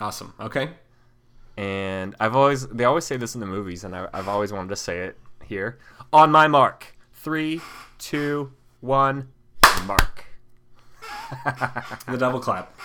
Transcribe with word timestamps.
Awesome. 0.00 0.34
Okay. 0.40 0.70
And 1.56 2.16
I've 2.18 2.34
always 2.34 2.66
they 2.68 2.84
always 2.84 3.04
say 3.04 3.16
this 3.16 3.34
in 3.34 3.40
the 3.40 3.46
movies, 3.46 3.84
and 3.84 3.94
I, 3.94 4.08
I've 4.12 4.28
always 4.28 4.52
wanted 4.52 4.70
to 4.70 4.76
say 4.76 5.00
it 5.00 5.18
here. 5.44 5.78
On 6.12 6.30
my 6.32 6.48
mark, 6.48 6.96
three, 7.12 7.60
two, 7.98 8.52
one, 8.80 9.28
mark. 9.86 10.24
The 12.06 12.16
double 12.18 12.38
clap. 12.40 12.76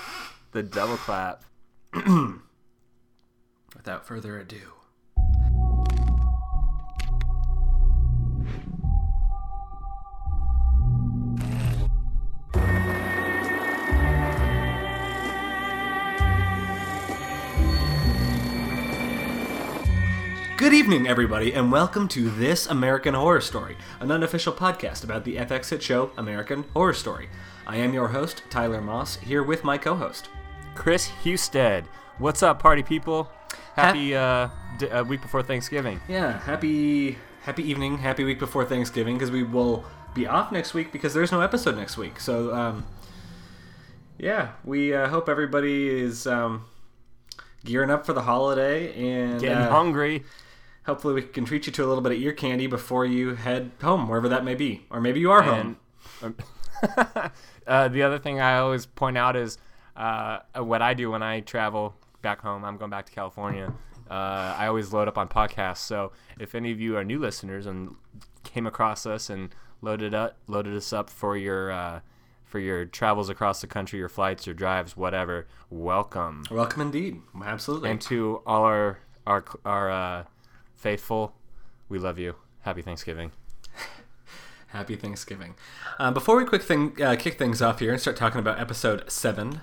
The 0.54 0.64
double 0.64 0.98
clap. 0.98 1.44
Without 3.76 4.06
further 4.06 4.40
ado. 4.40 4.74
Good 20.70 20.78
evening, 20.78 21.08
everybody, 21.08 21.52
and 21.52 21.72
welcome 21.72 22.08
to 22.10 22.30
This 22.30 22.68
American 22.68 23.16
Horror 23.16 23.42
Story, 23.42 23.76
an 24.00 24.12
unofficial 24.12 24.54
podcast 24.54 25.04
about 25.04 25.24
the 25.24 25.38
FX 25.38 25.72
hit 25.72 25.82
show 25.82 26.12
American 26.16 26.64
Horror 26.76 26.94
Story. 26.94 27.28
I 27.66 27.78
am 27.78 27.92
your 27.92 28.10
host, 28.10 28.44
Tyler 28.52 28.80
Moss, 28.80 29.16
here 29.16 29.42
with 29.42 29.64
my 29.64 29.80
co 29.80 29.96
host. 29.96 30.30
Chris 30.76 31.10
Husted. 31.24 31.86
What's 32.20 32.44
up, 32.44 32.60
party 32.60 32.84
people? 32.84 33.32
Happy 33.76 34.16
uh, 34.16 34.50
d- 34.78 34.88
uh, 34.90 35.04
week 35.06 35.24
before 35.24 35.42
Thanksgiving. 35.42 36.00
Yeah, 36.08 36.40
happy 36.40 37.18
happy 37.42 37.64
evening, 37.64 37.98
happy 37.98 38.24
week 38.24 38.38
before 38.38 38.64
Thanksgiving 38.64 39.16
because 39.16 39.32
we 39.32 39.42
will 39.42 39.84
be 40.14 40.28
off 40.28 40.52
next 40.52 40.76
week 40.76 40.92
because 40.92 41.16
there's 41.16 41.32
no 41.32 41.42
episode 41.42 41.78
next 41.78 41.98
week. 41.98 42.20
So, 42.20 42.54
um, 42.54 42.86
yeah, 44.20 44.50
we 44.64 44.94
uh, 44.94 45.08
hope 45.08 45.30
everybody 45.30 45.90
is 45.90 46.28
um, 46.28 46.66
gearing 47.66 47.90
up 47.90 48.06
for 48.06 48.14
the 48.14 48.22
holiday 48.22 48.94
and 48.94 49.42
Getting 49.42 49.58
uh, 49.58 49.72
hungry. 49.72 50.26
Hopefully 50.90 51.14
we 51.14 51.22
can 51.22 51.46
treat 51.46 51.68
you 51.68 51.72
to 51.72 51.86
a 51.86 51.88
little 51.88 52.02
bit 52.02 52.12
of 52.12 52.18
ear 52.18 52.34
candy 52.34 52.66
before 52.66 53.06
you 53.06 53.36
head 53.36 53.70
home, 53.80 54.10
wherever 54.10 54.28
that 54.28 54.44
may 54.44 54.56
be, 54.56 54.88
or 54.90 55.00
maybe 55.00 55.20
you 55.20 55.32
are 55.32 55.44
home. 55.44 55.78
Uh, 57.68 57.88
the 57.88 58.02
other 58.02 58.18
thing 58.18 58.40
I 58.40 58.58
always 58.58 58.88
point 58.88 59.16
out 59.16 59.36
is 59.36 59.60
uh, 59.96 60.40
what 60.56 60.82
I 60.82 60.96
do 60.96 61.12
when 61.12 61.22
I 61.22 61.42
travel 61.42 61.94
back 62.24 62.42
home. 62.42 62.66
I'm 62.66 62.78
going 62.78 62.90
back 62.90 63.06
to 63.06 63.12
California. 63.12 63.72
Uh, 64.10 64.56
I 64.58 64.66
always 64.66 64.92
load 64.92 65.08
up 65.08 65.20
on 65.20 65.28
podcasts. 65.28 65.80
So 65.80 66.14
if 66.40 66.56
any 66.56 66.72
of 66.72 66.80
you 66.80 66.98
are 66.98 67.04
new 67.04 67.20
listeners 67.20 67.68
and 67.68 67.96
came 68.44 68.66
across 68.66 69.06
us 69.06 69.30
and 69.30 69.54
loaded 69.82 70.16
up, 70.16 70.38
loaded 70.48 70.76
us 70.76 70.92
up 70.94 71.12
for 71.12 71.38
your 71.38 71.70
uh, 71.72 72.00
for 72.44 72.58
your 72.58 72.86
travels 72.86 73.30
across 73.30 73.62
the 73.62 73.68
country, 73.68 74.00
your 74.00 74.10
flights, 74.10 74.48
your 74.48 74.56
drives, 74.56 74.98
whatever, 74.98 75.46
welcome. 75.70 76.46
Welcome 76.50 76.82
indeed, 76.82 77.22
absolutely. 77.44 77.92
And 77.92 78.02
to 78.02 78.42
all 78.48 78.64
our 78.64 79.00
our 79.28 79.46
our 79.64 79.92
uh, 79.92 80.24
faithful, 80.80 81.34
we 81.90 82.00
love 82.00 82.18
you. 82.18 82.36
Happy 82.62 82.82
Thanksgiving. 82.82 83.32
Happy 84.68 84.96
Thanksgiving. 84.96 85.56
Uh, 86.00 86.12
before 86.12 86.38
we 86.38 86.46
quick 86.46 86.64
thing, 86.64 87.00
uh, 87.02 87.18
kick 87.18 87.38
things 87.38 87.62
off 87.62 87.80
here 87.80 87.92
and 87.92 88.00
start 88.00 88.16
talking 88.16 88.40
about 88.40 88.60
episode 88.60 89.12
7, 89.12 89.60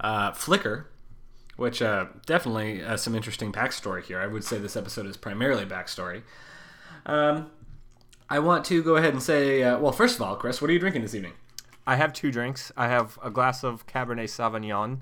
uh, 0.00 0.32
Flicker, 0.32 0.88
which 1.56 1.80
uh, 1.80 2.06
definitely 2.26 2.82
uh, 2.82 2.96
some 2.96 3.14
interesting 3.14 3.52
backstory 3.52 4.02
here. 4.02 4.18
I 4.18 4.26
would 4.26 4.42
say 4.42 4.58
this 4.58 4.76
episode 4.76 5.06
is 5.06 5.16
primarily 5.16 5.64
backstory. 5.64 6.22
Um, 7.06 7.50
I 8.28 8.40
want 8.40 8.64
to 8.66 8.82
go 8.82 8.96
ahead 8.96 9.12
and 9.12 9.22
say, 9.22 9.62
uh, 9.62 9.78
well, 9.78 9.92
first 9.92 10.16
of 10.16 10.22
all, 10.22 10.34
Chris, 10.34 10.60
what 10.60 10.68
are 10.68 10.72
you 10.72 10.80
drinking 10.80 11.02
this 11.02 11.14
evening? 11.14 11.34
I 11.86 11.96
have 11.96 12.12
two 12.12 12.32
drinks. 12.32 12.72
I 12.76 12.88
have 12.88 13.18
a 13.22 13.30
glass 13.30 13.62
of 13.62 13.86
Cabernet 13.86 14.24
Sauvignon, 14.24 15.00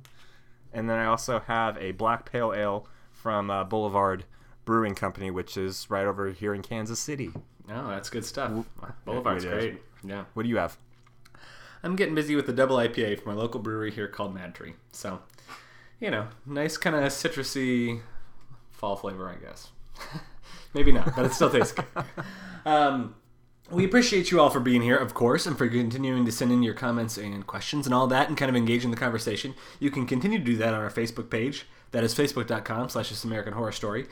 and 0.74 0.90
then 0.90 0.98
I 0.98 1.06
also 1.06 1.40
have 1.40 1.78
a 1.78 1.92
black 1.92 2.30
pale 2.30 2.52
ale 2.55 2.86
from 3.12 3.50
uh, 3.50 3.64
Boulevard 3.64 4.24
Brewing 4.69 4.94
Company, 4.94 5.30
which 5.30 5.56
is 5.56 5.86
right 5.88 6.05
over 6.05 6.28
here 6.28 6.52
in 6.52 6.61
Kansas 6.61 7.00
City. 7.00 7.30
Oh, 7.70 7.88
that's 7.88 8.11
good 8.11 8.22
stuff. 8.22 8.66
Boulevard's 9.06 9.46
great. 9.46 9.80
Yeah. 10.05 10.24
What 10.34 10.42
do 10.42 10.51
you 10.51 10.58
have? 10.58 10.77
I'm 11.83 11.96
getting 11.96 12.14
busy 12.14 12.36
with 12.36 12.45
the 12.45 12.52
double 12.52 12.77
IPA 12.77 13.23
from 13.23 13.34
my 13.34 13.40
local 13.40 13.61
brewery 13.61 13.90
here 13.90 14.08
called 14.08 14.34
Mad 14.34 14.55
Tree. 14.55 14.74
So, 14.92 15.20
you 16.01 16.11
know, 16.11 16.29
nice 16.45 16.77
kind 16.77 16.95
of 16.95 17.02
citrusy 17.05 18.02
fall 18.70 18.95
flavor, 18.95 19.30
I 19.30 19.36
guess. 19.42 19.68
Maybe 20.74 20.92
not, 20.92 21.17
but 21.17 21.24
it 21.24 21.33
still 21.33 21.48
tastes 21.48 21.73
good. 21.73 21.86
Um, 22.67 23.14
we 23.70 23.86
appreciate 23.86 24.30
you 24.30 24.40
all 24.40 24.50
for 24.50 24.61
being 24.61 24.83
here, 24.83 24.96
of 24.96 25.14
course, 25.14 25.46
and 25.46 25.56
for 25.56 25.67
continuing 25.68 26.27
to 26.27 26.33
send 26.33 26.52
in 26.52 26.62
your 26.62 26.74
comments 26.74 27.17
and 27.17 27.46
questions 27.46 27.86
and 27.86 27.95
all 27.95 28.06
that 28.08 28.29
and 28.29 28.36
kind 28.36 28.50
of 28.50 28.56
engage 28.56 28.85
in 28.85 28.90
the 28.90 28.96
conversation. 28.98 29.55
You 29.80 29.90
can 29.90 30.06
continue 30.06 30.39
to 30.39 30.45
do 30.45 30.56
that 30.56 30.74
on 30.74 30.80
our 30.80 30.90
Facebook 30.90 31.30
page. 31.30 31.64
That 31.92 32.04
is 32.04 32.14
facebook.com 32.14 32.90
slash 32.90 33.08
This 33.08 33.24
American 33.24 33.54
Horror 33.54 33.72
Story. 33.72 34.06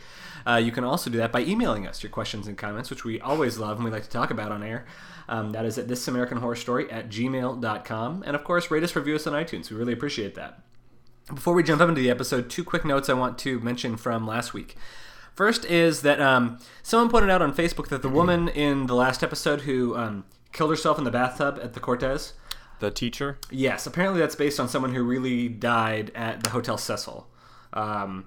Uh, 0.46 0.56
you 0.56 0.72
can 0.72 0.82
also 0.84 1.10
do 1.10 1.18
that 1.18 1.30
by 1.32 1.40
emailing 1.42 1.86
us 1.86 2.02
your 2.02 2.08
questions 2.10 2.46
and 2.46 2.56
comments, 2.56 2.88
which 2.88 3.04
we 3.04 3.20
always 3.20 3.58
love 3.58 3.76
and 3.76 3.84
we 3.84 3.90
like 3.90 4.04
to 4.04 4.08
talk 4.10 4.30
about 4.30 4.50
on 4.50 4.62
air. 4.62 4.86
Um, 5.28 5.50
that 5.52 5.64
is 5.66 5.76
at 5.76 5.88
This 5.88 6.08
American 6.08 6.38
Horror 6.38 6.56
Story 6.56 6.90
at 6.90 7.08
gmail.com. 7.10 8.22
And 8.26 8.34
of 8.36 8.44
course, 8.44 8.70
rate 8.70 8.82
us, 8.82 8.96
review 8.96 9.16
us 9.16 9.26
on 9.26 9.32
iTunes. 9.34 9.70
We 9.70 9.76
really 9.76 9.92
appreciate 9.92 10.34
that. 10.36 10.60
Before 11.34 11.54
we 11.54 11.62
jump 11.64 11.80
up 11.82 11.88
into 11.88 12.00
the 12.00 12.10
episode, 12.10 12.48
two 12.48 12.62
quick 12.64 12.84
notes 12.84 13.08
I 13.08 13.14
want 13.14 13.36
to 13.38 13.58
mention 13.60 13.96
from 13.96 14.26
last 14.26 14.54
week. 14.54 14.76
First 15.34 15.64
is 15.66 16.00
that 16.02 16.20
um, 16.20 16.58
someone 16.82 17.10
pointed 17.10 17.28
out 17.30 17.42
on 17.42 17.52
Facebook 17.52 17.88
that 17.88 18.00
the 18.02 18.08
woman 18.08 18.48
in 18.48 18.86
the 18.86 18.94
last 18.94 19.22
episode 19.22 19.62
who 19.62 19.96
um, 19.96 20.24
killed 20.52 20.70
herself 20.70 20.96
in 20.98 21.04
the 21.04 21.10
bathtub 21.10 21.58
at 21.62 21.74
the 21.74 21.80
Cortez, 21.80 22.32
The 22.78 22.90
teacher? 22.90 23.38
yes, 23.50 23.86
apparently 23.86 24.20
that's 24.20 24.36
based 24.36 24.58
on 24.60 24.68
someone 24.68 24.94
who 24.94 25.02
really 25.02 25.48
died 25.48 26.10
at 26.14 26.42
the 26.42 26.50
Hotel 26.50 26.78
Cecil. 26.78 27.28
Um, 27.72 28.26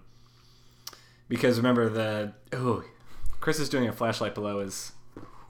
because 1.27 1.57
remember 1.57 1.89
the 1.89 2.33
oh, 2.53 2.83
Chris 3.39 3.59
is 3.59 3.69
doing 3.69 3.87
a 3.87 3.93
flashlight 3.93 4.35
below 4.35 4.59
his. 4.59 4.93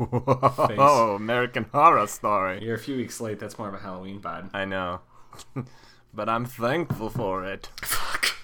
Oh, 0.02 1.16
American 1.18 1.66
Horror 1.74 2.08
Story. 2.08 2.64
You're 2.64 2.76
a 2.76 2.80
few 2.80 2.96
weeks 2.96 3.20
late. 3.20 3.38
That's 3.38 3.58
more 3.60 3.68
of 3.68 3.74
a 3.74 3.80
Halloween 3.80 4.22
vibe. 4.22 4.50
I 4.54 4.64
know. 4.64 5.02
but 6.14 6.30
I'm 6.30 6.46
thankful 6.46 7.10
for 7.10 7.44
it. 7.44 7.70
Fuck. 7.82 8.38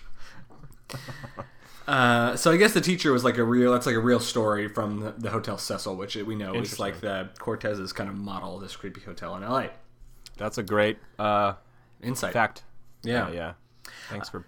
Uh, 1.87 2.35
so 2.35 2.51
I 2.51 2.57
guess 2.57 2.73
the 2.73 2.81
teacher 2.81 3.11
was 3.11 3.23
like 3.23 3.37
a 3.37 3.43
real. 3.43 3.71
That's 3.71 3.85
like 3.85 3.95
a 3.95 3.99
real 3.99 4.19
story 4.19 4.67
from 4.67 5.01
the, 5.01 5.13
the 5.17 5.29
Hotel 5.29 5.57
Cecil, 5.57 5.95
which 5.95 6.15
we 6.15 6.35
know 6.35 6.55
is 6.55 6.79
like 6.79 6.99
the 6.99 7.29
Cortez's 7.37 7.93
kind 7.93 8.09
of 8.09 8.15
model 8.15 8.59
this 8.59 8.75
creepy 8.75 9.01
hotel 9.01 9.35
in 9.35 9.43
LA. 9.43 9.67
That's 10.37 10.57
a 10.57 10.63
great 10.63 10.97
uh, 11.19 11.53
Insight. 12.01 12.33
fact. 12.33 12.63
Yeah. 13.03 13.29
yeah. 13.31 13.53
Thanks 14.09 14.29
for. 14.29 14.45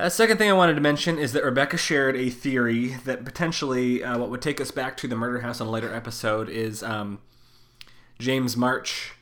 Uh, 0.00 0.08
second 0.08 0.38
thing 0.38 0.48
I 0.48 0.52
wanted 0.54 0.74
to 0.74 0.80
mention 0.80 1.18
is 1.18 1.32
that 1.32 1.44
Rebecca 1.44 1.76
shared 1.76 2.16
a 2.16 2.30
theory 2.30 2.96
that 3.04 3.24
potentially 3.24 4.02
uh, 4.02 4.18
what 4.18 4.30
would 4.30 4.42
take 4.42 4.60
us 4.60 4.70
back 4.70 4.96
to 4.98 5.08
the 5.08 5.16
murder 5.16 5.40
house 5.40 5.60
on 5.60 5.66
a 5.66 5.70
later 5.70 5.92
episode 5.94 6.48
is 6.48 6.82
um, 6.82 7.18
James 8.18 8.56
March 8.56 9.12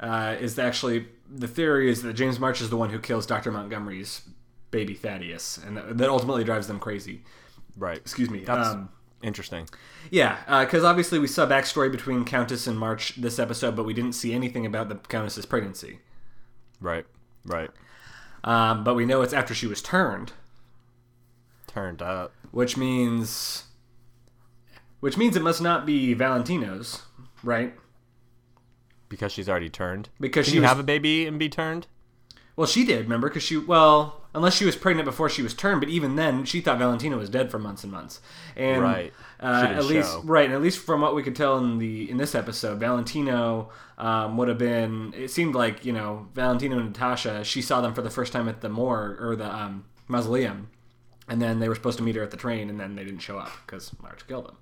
uh, 0.00 0.36
is 0.38 0.58
actually 0.58 1.06
the 1.28 1.48
theory 1.48 1.90
is 1.90 2.02
that 2.02 2.12
James 2.14 2.38
March 2.38 2.60
is 2.60 2.70
the 2.70 2.76
one 2.76 2.90
who 2.90 2.98
kills 2.98 3.26
Dr. 3.26 3.50
Montgomery's 3.50 4.22
baby 4.70 4.94
Thaddeus, 4.94 5.58
and 5.58 5.76
that, 5.76 5.98
that 5.98 6.08
ultimately 6.08 6.44
drives 6.44 6.66
them 6.68 6.78
crazy. 6.78 7.22
Right. 7.76 7.96
Excuse 7.98 8.30
me. 8.30 8.44
That's 8.44 8.68
Um, 8.68 8.90
interesting. 9.22 9.68
yeah, 10.10 10.62
because 10.64 10.84
obviously 10.84 11.18
we 11.18 11.26
saw 11.26 11.46
backstory 11.46 11.90
between 11.90 12.24
Countess 12.24 12.66
and 12.66 12.78
March 12.78 13.14
this 13.16 13.38
episode, 13.38 13.74
but 13.74 13.84
we 13.84 13.94
didn't 13.94 14.12
see 14.12 14.34
anything 14.34 14.66
about 14.66 14.88
the 14.88 14.96
Countess's 14.96 15.46
pregnancy. 15.46 16.00
Right. 16.80 17.06
Right. 17.44 17.70
Um, 18.46 18.84
but 18.84 18.94
we 18.94 19.04
know 19.04 19.20
it's 19.22 19.32
after 19.34 19.52
she 19.54 19.66
was 19.66 19.82
turned. 19.82 20.32
Turned 21.66 22.00
up. 22.00 22.32
which 22.52 22.76
means 22.78 23.64
which 25.00 25.18
means 25.18 25.36
it 25.36 25.42
must 25.42 25.60
not 25.60 25.84
be 25.84 26.14
Valentino's, 26.14 27.02
right? 27.42 27.74
Because 29.10 29.32
she's 29.32 29.48
already 29.48 29.68
turned. 29.68 30.08
Because 30.18 30.46
Can 30.46 30.52
she 30.52 30.56
you 30.56 30.62
was, 30.62 30.68
have 30.70 30.78
a 30.78 30.82
baby 30.82 31.26
and 31.26 31.38
be 31.38 31.48
turned? 31.50 31.86
well, 32.56 32.66
she 32.66 32.84
did, 32.86 33.00
remember? 33.04 33.28
Because 33.28 33.42
she 33.42 33.58
well, 33.58 34.22
unless 34.36 34.54
she 34.54 34.64
was 34.64 34.76
pregnant 34.76 35.04
before 35.06 35.28
she 35.28 35.42
was 35.42 35.54
turned, 35.54 35.80
but 35.80 35.88
even 35.88 36.14
then, 36.14 36.44
she 36.44 36.60
thought 36.60 36.78
Valentino 36.78 37.16
was 37.18 37.28
dead 37.28 37.50
for 37.50 37.58
months 37.58 37.82
and 37.82 37.92
months. 37.92 38.20
And 38.54 38.82
Right. 38.82 39.12
uh, 39.40 39.66
at 39.74 39.84
least 39.86 40.12
show. 40.12 40.22
right, 40.22 40.44
and 40.44 40.54
at 40.54 40.62
least 40.62 40.78
from 40.78 41.00
what 41.00 41.14
we 41.16 41.22
could 41.24 41.34
tell 41.34 41.58
in 41.58 41.78
the 41.78 42.08
in 42.08 42.16
this 42.18 42.34
episode, 42.36 42.78
Valentino 42.78 43.70
um, 43.98 44.36
would 44.36 44.46
have 44.48 44.58
been. 44.58 45.12
It 45.16 45.30
seemed 45.32 45.54
like 45.56 45.84
you 45.84 45.92
know 45.92 46.28
Valentino 46.34 46.76
and 46.78 46.86
Natasha. 46.88 47.42
She 47.42 47.62
saw 47.62 47.80
them 47.80 47.94
for 47.94 48.02
the 48.02 48.10
first 48.10 48.32
time 48.32 48.48
at 48.48 48.60
the 48.60 48.68
morgue 48.68 49.20
or 49.20 49.34
the 49.34 49.52
um, 49.52 49.84
mausoleum. 50.06 50.68
and 51.28 51.42
then 51.42 51.58
they 51.58 51.68
were 51.68 51.74
supposed 51.74 51.98
to 51.98 52.04
meet 52.04 52.14
her 52.14 52.22
at 52.22 52.30
the 52.30 52.36
train, 52.36 52.70
and 52.70 52.78
then 52.78 52.94
they 52.94 53.02
didn't 53.04 53.18
show 53.20 53.36
up 53.38 53.50
because 53.66 53.90
March 54.00 54.24
killed 54.28 54.46
them. 54.46 54.56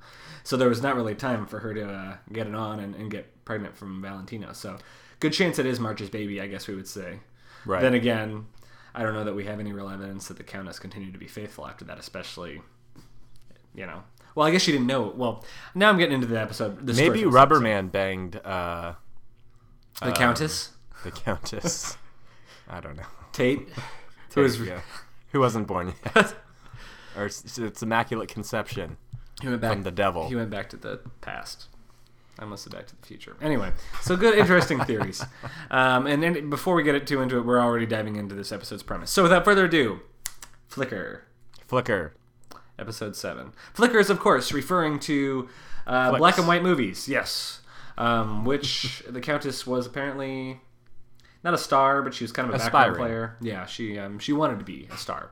So 0.44 0.56
there 0.56 0.68
was 0.68 0.80
not 0.82 0.96
really 0.96 1.14
time 1.14 1.46
for 1.46 1.58
her 1.58 1.74
to 1.74 1.84
uh, 1.86 2.16
get 2.32 2.46
it 2.46 2.54
on 2.54 2.80
and, 2.80 2.94
and 2.94 3.10
get 3.10 3.44
pregnant 3.44 3.76
from 3.76 4.00
Valentino. 4.00 4.52
So 4.54 4.78
good 5.20 5.32
chance 5.34 5.58
it 5.58 5.66
is 5.66 5.78
March's 5.80 6.08
baby, 6.10 6.40
I 6.40 6.46
guess 6.46 6.66
we 6.68 6.74
would 6.74 6.88
say. 6.88 7.18
Right. 7.66 7.82
Then 7.82 7.92
again, 7.94 8.46
I 8.94 9.02
don't 9.02 9.14
know 9.14 9.24
that 9.24 9.34
we 9.34 9.44
have 9.44 9.58
any 9.60 9.72
real 9.72 9.88
evidence 9.88 10.28
that 10.28 10.36
the 10.36 10.44
Countess 10.44 10.78
continued 10.78 11.12
to 11.14 11.18
be 11.18 11.26
faithful 11.26 11.66
after 11.66 11.84
that, 11.86 11.98
especially, 11.98 12.62
you 13.74 13.86
know. 13.86 14.04
Well, 14.34 14.46
I 14.46 14.50
guess 14.50 14.62
she 14.62 14.72
didn't 14.72 14.86
know. 14.86 15.12
Well, 15.16 15.44
now 15.74 15.88
I'm 15.90 15.98
getting 15.98 16.14
into 16.14 16.26
the 16.26 16.40
episode. 16.40 16.86
The 16.86 16.92
Maybe 16.94 17.22
for 17.22 17.30
Rubber 17.30 17.56
episode. 17.56 17.64
Man 17.64 17.88
banged 17.88 18.36
uh, 18.44 18.94
the 20.02 20.12
Countess, 20.12 20.70
the 21.02 21.10
Countess. 21.10 21.96
I 22.68 22.80
don't 22.80 22.96
know. 22.96 23.04
Tate, 23.32 23.68
who 24.34 24.42
was 24.42 24.60
yeah. 24.60 24.80
Who 25.32 25.40
wasn't 25.40 25.66
born 25.66 25.94
yet? 26.04 26.34
or 27.16 27.26
it's, 27.26 27.58
it's 27.58 27.82
immaculate 27.82 28.28
conception 28.28 28.96
He 29.40 29.48
went 29.48 29.60
back 29.60 29.72
from 29.72 29.82
the 29.82 29.90
devil. 29.90 30.28
He 30.28 30.36
went 30.36 30.50
back 30.50 30.70
to 30.70 30.76
the 30.76 31.00
past. 31.20 31.66
I 32.38 32.44
must 32.44 32.64
have 32.64 32.72
back 32.72 32.86
to 32.88 32.96
the 33.00 33.06
future. 33.06 33.36
Anyway, 33.40 33.72
so 34.02 34.16
good, 34.16 34.36
interesting 34.38 34.80
theories. 34.84 35.24
Um, 35.70 36.06
and 36.06 36.22
then 36.22 36.50
before 36.50 36.74
we 36.74 36.82
get 36.84 36.94
it 36.94 37.06
too 37.06 37.20
into 37.20 37.36
it, 37.38 37.44
we're 37.44 37.60
already 37.60 37.86
diving 37.86 38.16
into 38.16 38.34
this 38.34 38.52
episode's 38.52 38.82
premise. 38.82 39.10
So 39.10 39.22
without 39.24 39.44
further 39.44 39.64
ado, 39.64 40.00
Flicker, 40.68 41.24
Flicker. 41.66 42.14
episode 42.78 43.16
seven. 43.16 43.52
Flicker 43.72 43.98
is, 43.98 44.10
of 44.10 44.20
course, 44.20 44.52
referring 44.52 45.00
to 45.00 45.48
uh, 45.86 46.16
black 46.16 46.38
and 46.38 46.46
white 46.46 46.62
movies. 46.62 47.08
Yes, 47.08 47.60
um, 47.98 48.44
which 48.44 49.02
the 49.08 49.20
Countess 49.20 49.66
was 49.66 49.86
apparently 49.86 50.60
not 51.42 51.54
a 51.54 51.58
star, 51.58 52.02
but 52.02 52.14
she 52.14 52.24
was 52.24 52.32
kind 52.32 52.48
of 52.48 52.54
a 52.54 52.58
background 52.58 52.96
player. 52.96 53.36
Yeah, 53.40 53.66
she 53.66 53.98
um, 53.98 54.18
she 54.18 54.32
wanted 54.32 54.58
to 54.58 54.64
be 54.64 54.88
a 54.92 54.96
star. 54.96 55.30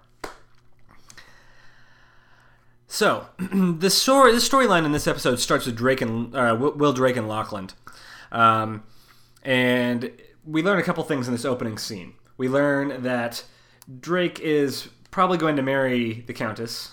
So 2.93 3.27
the 3.39 3.89
story, 3.89 4.33
the 4.33 4.39
storyline 4.39 4.85
in 4.85 4.93
this 4.93 5.07
episode 5.07 5.41
starts 5.41 5.65
with 5.65 5.75
Drake 5.75 6.03
and 6.03 6.37
uh, 6.37 6.55
Will 6.59 6.93
Drake 6.93 7.17
and 7.17 7.27
Lachlan, 7.27 7.71
um, 8.31 8.83
and 9.43 10.11
we 10.45 10.63
learn 10.63 10.79
a 10.79 10.83
couple 10.83 11.03
things 11.03 11.27
in 11.27 11.33
this 11.33 11.47
opening 11.47 11.79
scene. 11.79 12.13
We 12.37 12.51
learn 12.51 13.03
that 13.03 13.45
Drake 14.01 14.41
is 14.41 14.91
probably 15.11 15.39
going 15.39 15.57
to 15.57 15.63
marry 15.63 16.21
the 16.27 16.35
Countess. 16.35 16.93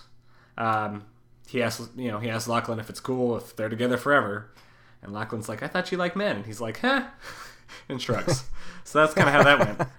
Um, 0.57 1.03
he 1.49 1.61
asks, 1.61 1.89
you 1.97 2.09
know, 2.09 2.19
he 2.19 2.29
asks 2.29 2.47
Lachlan 2.47 2.79
if 2.79 2.89
it's 2.89 3.01
cool 3.01 3.35
if 3.35 3.57
they're 3.57 3.67
together 3.67 3.97
forever, 3.97 4.51
and 5.03 5.11
Lachlan's 5.11 5.49
like, 5.49 5.61
"I 5.61 5.67
thought 5.67 5.91
you 5.91 5.97
liked 5.97 6.15
men," 6.15 6.37
and 6.37 6.45
he's 6.45 6.61
like, 6.61 6.79
"Huh," 6.79 7.07
and 7.89 8.01
shrugs. 8.01 8.45
so 8.85 8.99
that's 8.99 9.13
kind 9.13 9.27
of 9.27 9.33
how 9.33 9.43
that 9.43 9.59
went. 9.59 9.89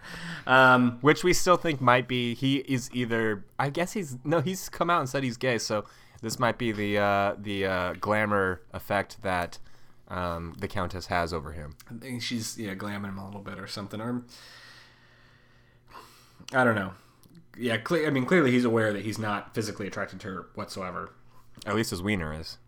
Um, 0.47 0.99
Which 1.01 1.23
we 1.25 1.33
still 1.33 1.57
think 1.57 1.81
might 1.81 2.09
be 2.09 2.35
he 2.35 2.57
is 2.57 2.91
either 2.93 3.45
I 3.59 3.71
guess 3.71 3.93
he's 3.93 4.17
no 4.25 4.41
he's 4.41 4.69
come 4.69 4.91
out 4.91 5.01
and 5.01 5.09
said 5.09 5.23
he's 5.23 5.37
gay 5.37 5.59
so 5.59 5.85
this 6.23 6.39
might 6.39 6.59
be 6.59 6.73
the 6.73 6.99
uh, 6.99 7.35
the 7.39 7.67
uh, 7.67 7.93
glamour 7.95 8.61
effect 8.73 9.23
that 9.23 9.59
um, 10.09 10.55
the 10.59 10.69
countess 10.69 11.07
has 11.07 11.33
over 11.33 11.53
him. 11.53 11.77
I 11.91 11.99
think 11.99 12.23
she's 12.23 12.59
yeah 12.59 12.75
glamming 12.75 13.09
him 13.09 13.19
a 13.19 13.25
little 13.25 13.41
bit 13.41 13.59
or 13.59 13.67
something 13.67 14.01
or 14.01 14.23
I 16.53 16.65
don't 16.65 16.75
know. 16.75 16.93
Yeah, 17.57 17.77
cle- 17.79 18.07
I 18.07 18.11
mean 18.11 18.27
clearly 18.27 18.51
he's 18.51 18.65
aware 18.65 18.93
that 18.93 19.03
he's 19.03 19.19
not 19.19 19.55
physically 19.55 19.87
attracted 19.87 20.21
to 20.21 20.29
her 20.29 20.47
whatsoever. 20.55 21.11
At 21.67 21.75
least 21.75 21.91
his 21.91 22.03
wiener 22.03 22.33
is 22.39 22.59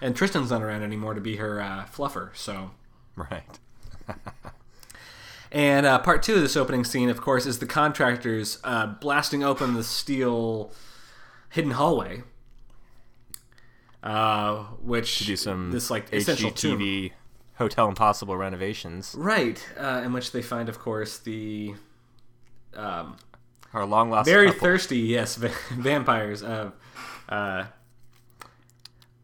And 0.00 0.14
Tristan's 0.14 0.50
not 0.50 0.62
around 0.62 0.82
anymore 0.82 1.14
to 1.14 1.20
be 1.20 1.36
her 1.36 1.60
uh, 1.60 1.84
fluffer. 1.84 2.30
So, 2.36 2.70
right. 3.16 3.58
and 5.52 5.86
uh, 5.86 5.98
part 6.00 6.22
two 6.22 6.34
of 6.34 6.40
this 6.40 6.56
opening 6.56 6.82
scene, 6.84 7.08
of 7.10 7.20
course, 7.20 7.46
is 7.46 7.58
the 7.60 7.66
contractors 7.66 8.58
uh, 8.64 8.86
blasting 8.86 9.44
open 9.44 9.74
the 9.74 9.84
steel 9.84 10.72
hidden 11.50 11.72
hallway, 11.72 12.22
uh, 14.02 14.64
which 14.82 15.20
Do 15.20 15.36
some 15.36 15.70
this 15.70 15.90
like. 15.90 16.10
HGTV 16.10 17.12
Hotel 17.56 17.88
Impossible 17.88 18.36
renovations. 18.36 19.14
right? 19.16 19.64
Uh, 19.78 20.02
in 20.04 20.12
which 20.12 20.32
they 20.32 20.42
find, 20.42 20.68
of 20.68 20.78
course, 20.78 21.18
the 21.18 21.74
um, 22.74 23.16
Our 23.74 23.84
long 23.84 24.10
lost 24.10 24.28
very 24.28 24.46
couple. 24.48 24.60
thirsty, 24.68 24.98
yes, 24.98 25.36
va- 25.36 25.52
vampires 25.72 26.42
of 26.42 26.72
uh, 27.28 27.64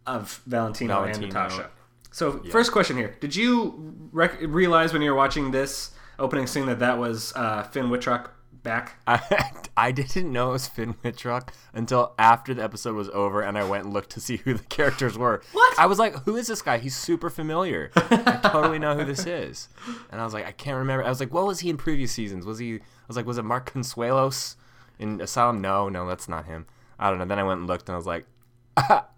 of 0.06 0.40
Valentino, 0.46 1.04
and 1.04 1.20
Natasha. 1.20 1.70
So, 2.10 2.42
first 2.50 2.70
question 2.72 2.96
here: 2.96 3.16
Did 3.20 3.34
you 3.34 4.08
rec- 4.12 4.40
realize 4.42 4.92
when 4.92 5.02
you 5.02 5.10
were 5.10 5.16
watching 5.16 5.50
this 5.50 5.92
opening 6.18 6.46
scene 6.46 6.66
that 6.66 6.78
that 6.80 6.98
was 6.98 7.32
uh, 7.36 7.62
Finn 7.64 7.90
Wittrock 7.90 8.32
back? 8.62 8.96
I, 9.06 9.50
I 9.76 9.92
didn't 9.92 10.32
know 10.32 10.50
it 10.50 10.52
was 10.52 10.68
Finn 10.68 10.94
Wittrock 11.02 11.52
until 11.72 12.14
after 12.18 12.52
the 12.54 12.62
episode 12.62 12.94
was 12.96 13.08
over, 13.10 13.40
and 13.42 13.56
I 13.56 13.64
went 13.64 13.84
and 13.84 13.92
looked 13.94 14.10
to 14.10 14.20
see 14.20 14.38
who 14.38 14.54
the 14.54 14.64
characters 14.68 15.16
were. 15.16 15.42
What? 15.52 15.78
I 15.78 15.86
was 15.86 15.98
like, 15.98 16.14
"Who 16.24 16.36
is 16.36 16.48
this 16.48 16.62
guy? 16.62 16.78
He's 16.78 16.96
super 16.96 17.30
familiar. 17.30 17.90
I 17.94 18.40
totally 18.42 18.78
know 18.78 18.96
who 18.96 19.04
this 19.04 19.26
is." 19.26 19.68
And 20.10 20.20
I 20.20 20.24
was 20.24 20.34
like, 20.34 20.46
"I 20.46 20.52
can't 20.52 20.76
remember." 20.76 21.04
I 21.04 21.08
was 21.08 21.20
like, 21.20 21.32
"What 21.32 21.46
was 21.46 21.60
he 21.60 21.70
in 21.70 21.76
previous 21.76 22.12
seasons? 22.12 22.44
Was 22.44 22.58
he?" 22.58 22.74
I 22.74 22.80
was 23.06 23.16
like, 23.16 23.26
"Was 23.26 23.38
it 23.38 23.44
Mark 23.44 23.72
Consuelos 23.72 24.56
in 24.98 25.20
Asylum?" 25.20 25.60
No, 25.60 25.88
no, 25.88 26.06
that's 26.06 26.28
not 26.28 26.46
him. 26.46 26.66
I 26.98 27.10
don't 27.10 27.18
know. 27.18 27.24
Then 27.24 27.38
I 27.38 27.44
went 27.44 27.60
and 27.60 27.68
looked, 27.68 27.88
and 27.88 27.94
I 27.94 27.96
was 27.96 28.06
like, 28.06 28.26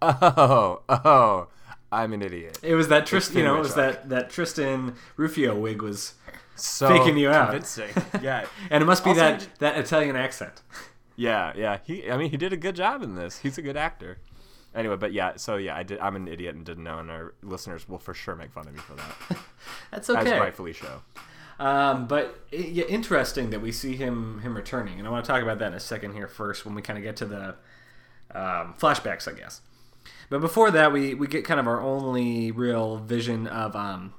"Oh, 0.01 0.81
oh, 0.87 1.47
I'm 1.91 2.13
an 2.13 2.21
idiot." 2.21 2.59
It 2.61 2.75
was 2.75 2.87
that 2.89 3.05
Tristan, 3.05 3.37
you 3.37 3.43
know, 3.43 3.55
it 3.55 3.59
was 3.59 3.75
that 3.75 4.09
that 4.09 4.29
Tristan 4.29 4.95
Rufio 5.17 5.57
wig 5.57 5.81
was, 5.81 6.13
So 6.55 6.87
Faking 6.87 7.17
you 7.17 7.29
out. 7.29 7.49
convincing. 7.51 7.89
Yeah, 8.21 8.45
and 8.69 8.83
it 8.83 8.85
must 8.85 9.03
be 9.03 9.11
Also, 9.11 9.21
that 9.21 9.47
that 9.59 9.77
Italian 9.77 10.15
accent. 10.15 10.61
Yeah, 11.15 11.53
yeah. 11.55 11.77
He, 11.83 12.09
I 12.09 12.17
mean, 12.17 12.29
he 12.31 12.37
did 12.37 12.53
a 12.53 12.57
good 12.57 12.75
job 12.75 13.01
in 13.03 13.15
this. 13.15 13.39
He's 13.39 13.57
a 13.57 13.61
good 13.61 13.77
actor. 13.77 14.17
Anyway, 14.73 14.95
but 14.95 15.11
yeah. 15.13 15.33
So 15.37 15.55
yeah, 15.57 15.75
I 15.75 15.83
did. 15.83 15.99
I'm 15.99 16.15
an 16.15 16.27
idiot 16.27 16.55
and 16.55 16.65
didn't 16.65 16.83
know, 16.83 16.99
and 16.99 17.09
our 17.11 17.33
listeners 17.41 17.87
will 17.89 17.97
for 17.99 18.13
sure 18.13 18.35
make 18.35 18.51
fun 18.51 18.67
of 18.67 18.73
me 18.73 18.79
for 18.79 18.93
that, 18.95 19.37
That's 19.91 20.09
okay. 20.09 20.33
as 20.33 20.39
rightfully 20.39 20.73
so. 20.73 21.01
Um, 21.59 22.07
but 22.07 22.39
yeah, 22.51 22.85
interesting 22.85 23.49
that 23.51 23.59
we 23.61 23.71
see 23.71 23.95
him 23.95 24.39
him 24.41 24.55
returning, 24.55 24.97
and 24.97 25.07
I 25.07 25.11
want 25.11 25.25
to 25.25 25.31
talk 25.31 25.43
about 25.43 25.59
that 25.59 25.67
in 25.67 25.73
a 25.73 25.79
second 25.79 26.13
here 26.13 26.27
first 26.27 26.65
when 26.65 26.73
we 26.73 26.81
kind 26.81 26.97
of 26.97 27.03
get 27.03 27.15
to 27.17 27.25
the 27.25 27.55
um, 28.33 28.73
flashbacks, 28.79 29.27
I 29.27 29.37
guess. 29.37 29.61
But 30.29 30.39
before 30.41 30.71
that, 30.71 30.91
we 30.93 31.13
we 31.13 31.27
get 31.27 31.43
kind 31.45 31.59
of 31.59 31.67
our 31.67 31.81
only 31.81 32.51
real 32.51 32.97
vision 32.97 33.45
of 33.47 33.75
um, 33.75 34.13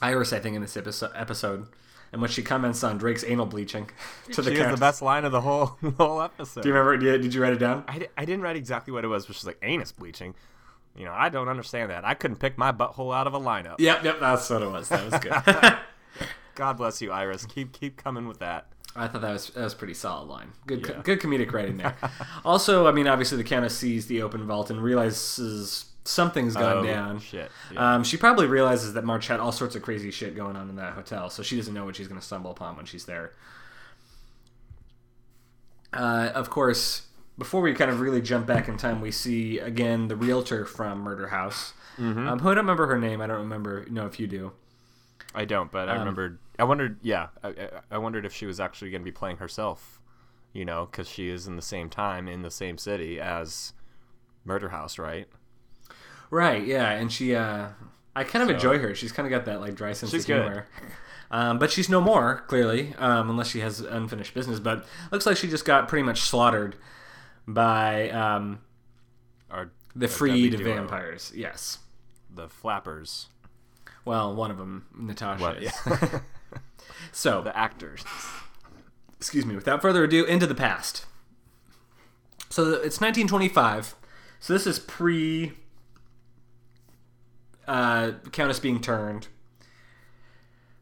Iris, 0.00 0.32
I 0.32 0.38
think, 0.40 0.56
in 0.56 0.62
this 0.62 0.76
episode, 0.76 1.66
in 2.12 2.20
which 2.20 2.32
she 2.32 2.42
comments 2.42 2.82
on 2.84 2.98
Drake's 2.98 3.24
anal 3.24 3.46
bleaching 3.46 3.90
to 4.32 4.42
the 4.42 4.54
She 4.54 4.60
has 4.60 4.74
the 4.74 4.80
best 4.80 5.02
line 5.02 5.24
of 5.24 5.32
the 5.32 5.40
whole 5.40 5.76
the 5.82 5.90
whole 5.98 6.22
episode. 6.22 6.62
Do 6.62 6.68
you 6.68 6.74
remember? 6.74 6.96
Did, 6.96 7.22
did 7.22 7.34
you 7.34 7.42
write 7.42 7.52
it 7.52 7.58
down? 7.58 7.84
I, 7.88 8.08
I 8.16 8.24
didn't 8.24 8.42
write 8.42 8.56
exactly 8.56 8.92
what 8.92 9.04
it 9.04 9.08
was, 9.08 9.26
but 9.26 9.36
she's 9.36 9.46
like 9.46 9.58
anus 9.62 9.92
bleaching. 9.92 10.34
You 10.96 11.04
know, 11.04 11.12
I 11.12 11.28
don't 11.28 11.48
understand 11.48 11.90
that. 11.90 12.04
I 12.04 12.14
couldn't 12.14 12.38
pick 12.38 12.58
my 12.58 12.72
butthole 12.72 13.14
out 13.14 13.26
of 13.26 13.34
a 13.34 13.38
lineup. 13.38 13.76
Yep, 13.78 14.04
yep, 14.04 14.20
that's 14.20 14.50
what 14.50 14.62
it 14.62 14.70
was. 14.70 14.88
That 14.88 15.10
was 15.10 15.20
good. 15.20 15.78
God 16.56 16.76
bless 16.76 17.00
you, 17.00 17.12
Iris. 17.12 17.46
Keep 17.46 17.72
keep 17.72 17.96
coming 17.96 18.26
with 18.26 18.40
that. 18.40 18.66
I 18.96 19.06
thought 19.06 19.20
that 19.20 19.32
was 19.32 19.48
that 19.50 19.62
was 19.62 19.74
pretty 19.74 19.94
solid 19.94 20.28
line. 20.28 20.52
Good 20.66 20.82
co- 20.82 21.00
good 21.02 21.20
comedic 21.20 21.52
writing 21.52 21.76
there. 21.76 21.94
also, 22.44 22.88
I 22.88 22.92
mean, 22.92 23.06
obviously 23.06 23.38
the 23.38 23.44
Countess 23.44 23.76
sees 23.76 24.06
the 24.06 24.22
open 24.22 24.44
vault 24.46 24.70
and 24.70 24.82
realizes 24.82 25.84
something's 26.08 26.54
gone 26.54 26.78
Oh, 26.78 26.82
down. 26.84 27.20
Shit. 27.20 27.50
Yeah. 27.72 27.94
Um, 27.94 28.04
she 28.04 28.16
probably 28.16 28.46
realizes 28.46 28.94
that 28.94 29.04
March 29.04 29.28
had 29.28 29.40
all 29.40 29.52
sorts 29.52 29.76
of 29.76 29.82
crazy 29.82 30.10
shit 30.10 30.34
going 30.34 30.56
on 30.56 30.68
in 30.68 30.76
that 30.76 30.94
hotel, 30.94 31.30
so 31.30 31.42
she 31.42 31.56
doesn't 31.56 31.74
know 31.74 31.84
what 31.84 31.96
she's 31.96 32.08
going 32.08 32.20
to 32.20 32.26
stumble 32.26 32.50
upon 32.50 32.76
when 32.76 32.86
she's 32.86 33.04
there. 33.04 33.32
Uh, 35.92 36.30
of 36.34 36.50
course, 36.50 37.06
before 37.36 37.60
we 37.60 37.74
kind 37.74 37.90
of 37.90 38.00
really 38.00 38.20
jump 38.20 38.46
back 38.46 38.68
in 38.68 38.76
time, 38.76 39.00
we 39.00 39.10
see 39.10 39.58
again 39.58 40.08
the 40.08 40.16
realtor 40.16 40.64
from 40.64 41.00
Murder 41.00 41.28
House. 41.28 41.72
Mm-hmm. 41.98 42.28
Um, 42.28 42.38
who 42.38 42.50
I 42.50 42.54
don't 42.54 42.64
remember 42.64 42.86
her 42.86 42.98
name. 42.98 43.20
I 43.20 43.26
don't 43.26 43.38
remember. 43.38 43.86
No, 43.90 44.06
if 44.06 44.20
you 44.20 44.26
do. 44.26 44.52
I 45.34 45.44
don't, 45.44 45.70
but 45.70 45.88
I 45.88 45.92
um, 45.92 46.00
remembered. 46.00 46.38
I 46.58 46.64
wondered. 46.64 46.98
Yeah, 47.02 47.28
I, 47.42 47.48
I, 47.48 47.68
I 47.92 47.98
wondered 47.98 48.24
if 48.24 48.32
she 48.32 48.46
was 48.46 48.60
actually 48.60 48.90
going 48.90 49.02
to 49.02 49.04
be 49.04 49.12
playing 49.12 49.38
herself. 49.38 50.00
You 50.52 50.64
know, 50.64 50.88
because 50.90 51.08
she 51.08 51.28
is 51.28 51.46
in 51.46 51.56
the 51.56 51.62
same 51.62 51.90
time 51.90 52.26
in 52.26 52.42
the 52.42 52.50
same 52.50 52.78
city 52.78 53.20
as 53.20 53.74
Murder 54.44 54.70
House, 54.70 54.98
right? 54.98 55.28
Right, 56.30 56.66
yeah, 56.66 56.90
and 56.90 57.10
she, 57.12 57.34
uh, 57.34 57.68
I 58.14 58.24
kind 58.24 58.42
of 58.42 58.48
So- 58.48 58.54
enjoy 58.54 58.78
her. 58.78 58.94
She's 58.94 59.12
kind 59.12 59.26
of 59.26 59.30
got 59.30 59.44
that 59.46 59.60
like 59.60 59.74
dry 59.74 59.92
sense 59.92 60.12
of 60.14 60.24
humor. 60.24 60.66
Um, 61.30 61.58
but 61.58 61.70
she's 61.70 61.90
no 61.90 62.00
more 62.00 62.42
clearly, 62.46 62.94
um, 62.96 63.28
unless 63.28 63.48
she 63.50 63.60
has 63.60 63.80
unfinished 63.80 64.32
business. 64.32 64.60
But 64.60 64.86
looks 65.12 65.26
like 65.26 65.36
she 65.36 65.46
just 65.46 65.66
got 65.66 65.86
pretty 65.86 66.02
much 66.02 66.22
slaughtered 66.22 66.74
by 67.46 68.08
um, 68.08 68.60
Or 69.52 69.70
the 69.94 70.08
freed 70.08 70.58
vampires. 70.58 71.30
Yes. 71.36 71.80
the 72.34 72.48
flappers, 72.48 73.26
Well, 74.06 74.34
one 74.34 74.50
of 74.50 74.56
them, 74.56 74.86
Natasha. 74.98 75.42
What- 75.42 75.62
is. 75.62 75.70
yeah. 75.86 76.20
so, 77.12 77.42
the 77.42 77.54
actors. 77.54 78.02
excuse 79.18 79.44
me. 79.44 79.54
Without 79.54 79.82
further 79.82 80.04
ado, 80.04 80.24
into 80.24 80.46
the 80.46 80.54
past. 80.54 81.04
So 82.48 82.62
it's 82.72 83.02
1925. 83.02 83.94
So 84.40 84.54
this 84.54 84.66
is 84.66 84.78
pre 84.78 85.52
uh, 87.68 88.12
Countess 88.32 88.58
being 88.58 88.80
turned. 88.80 89.28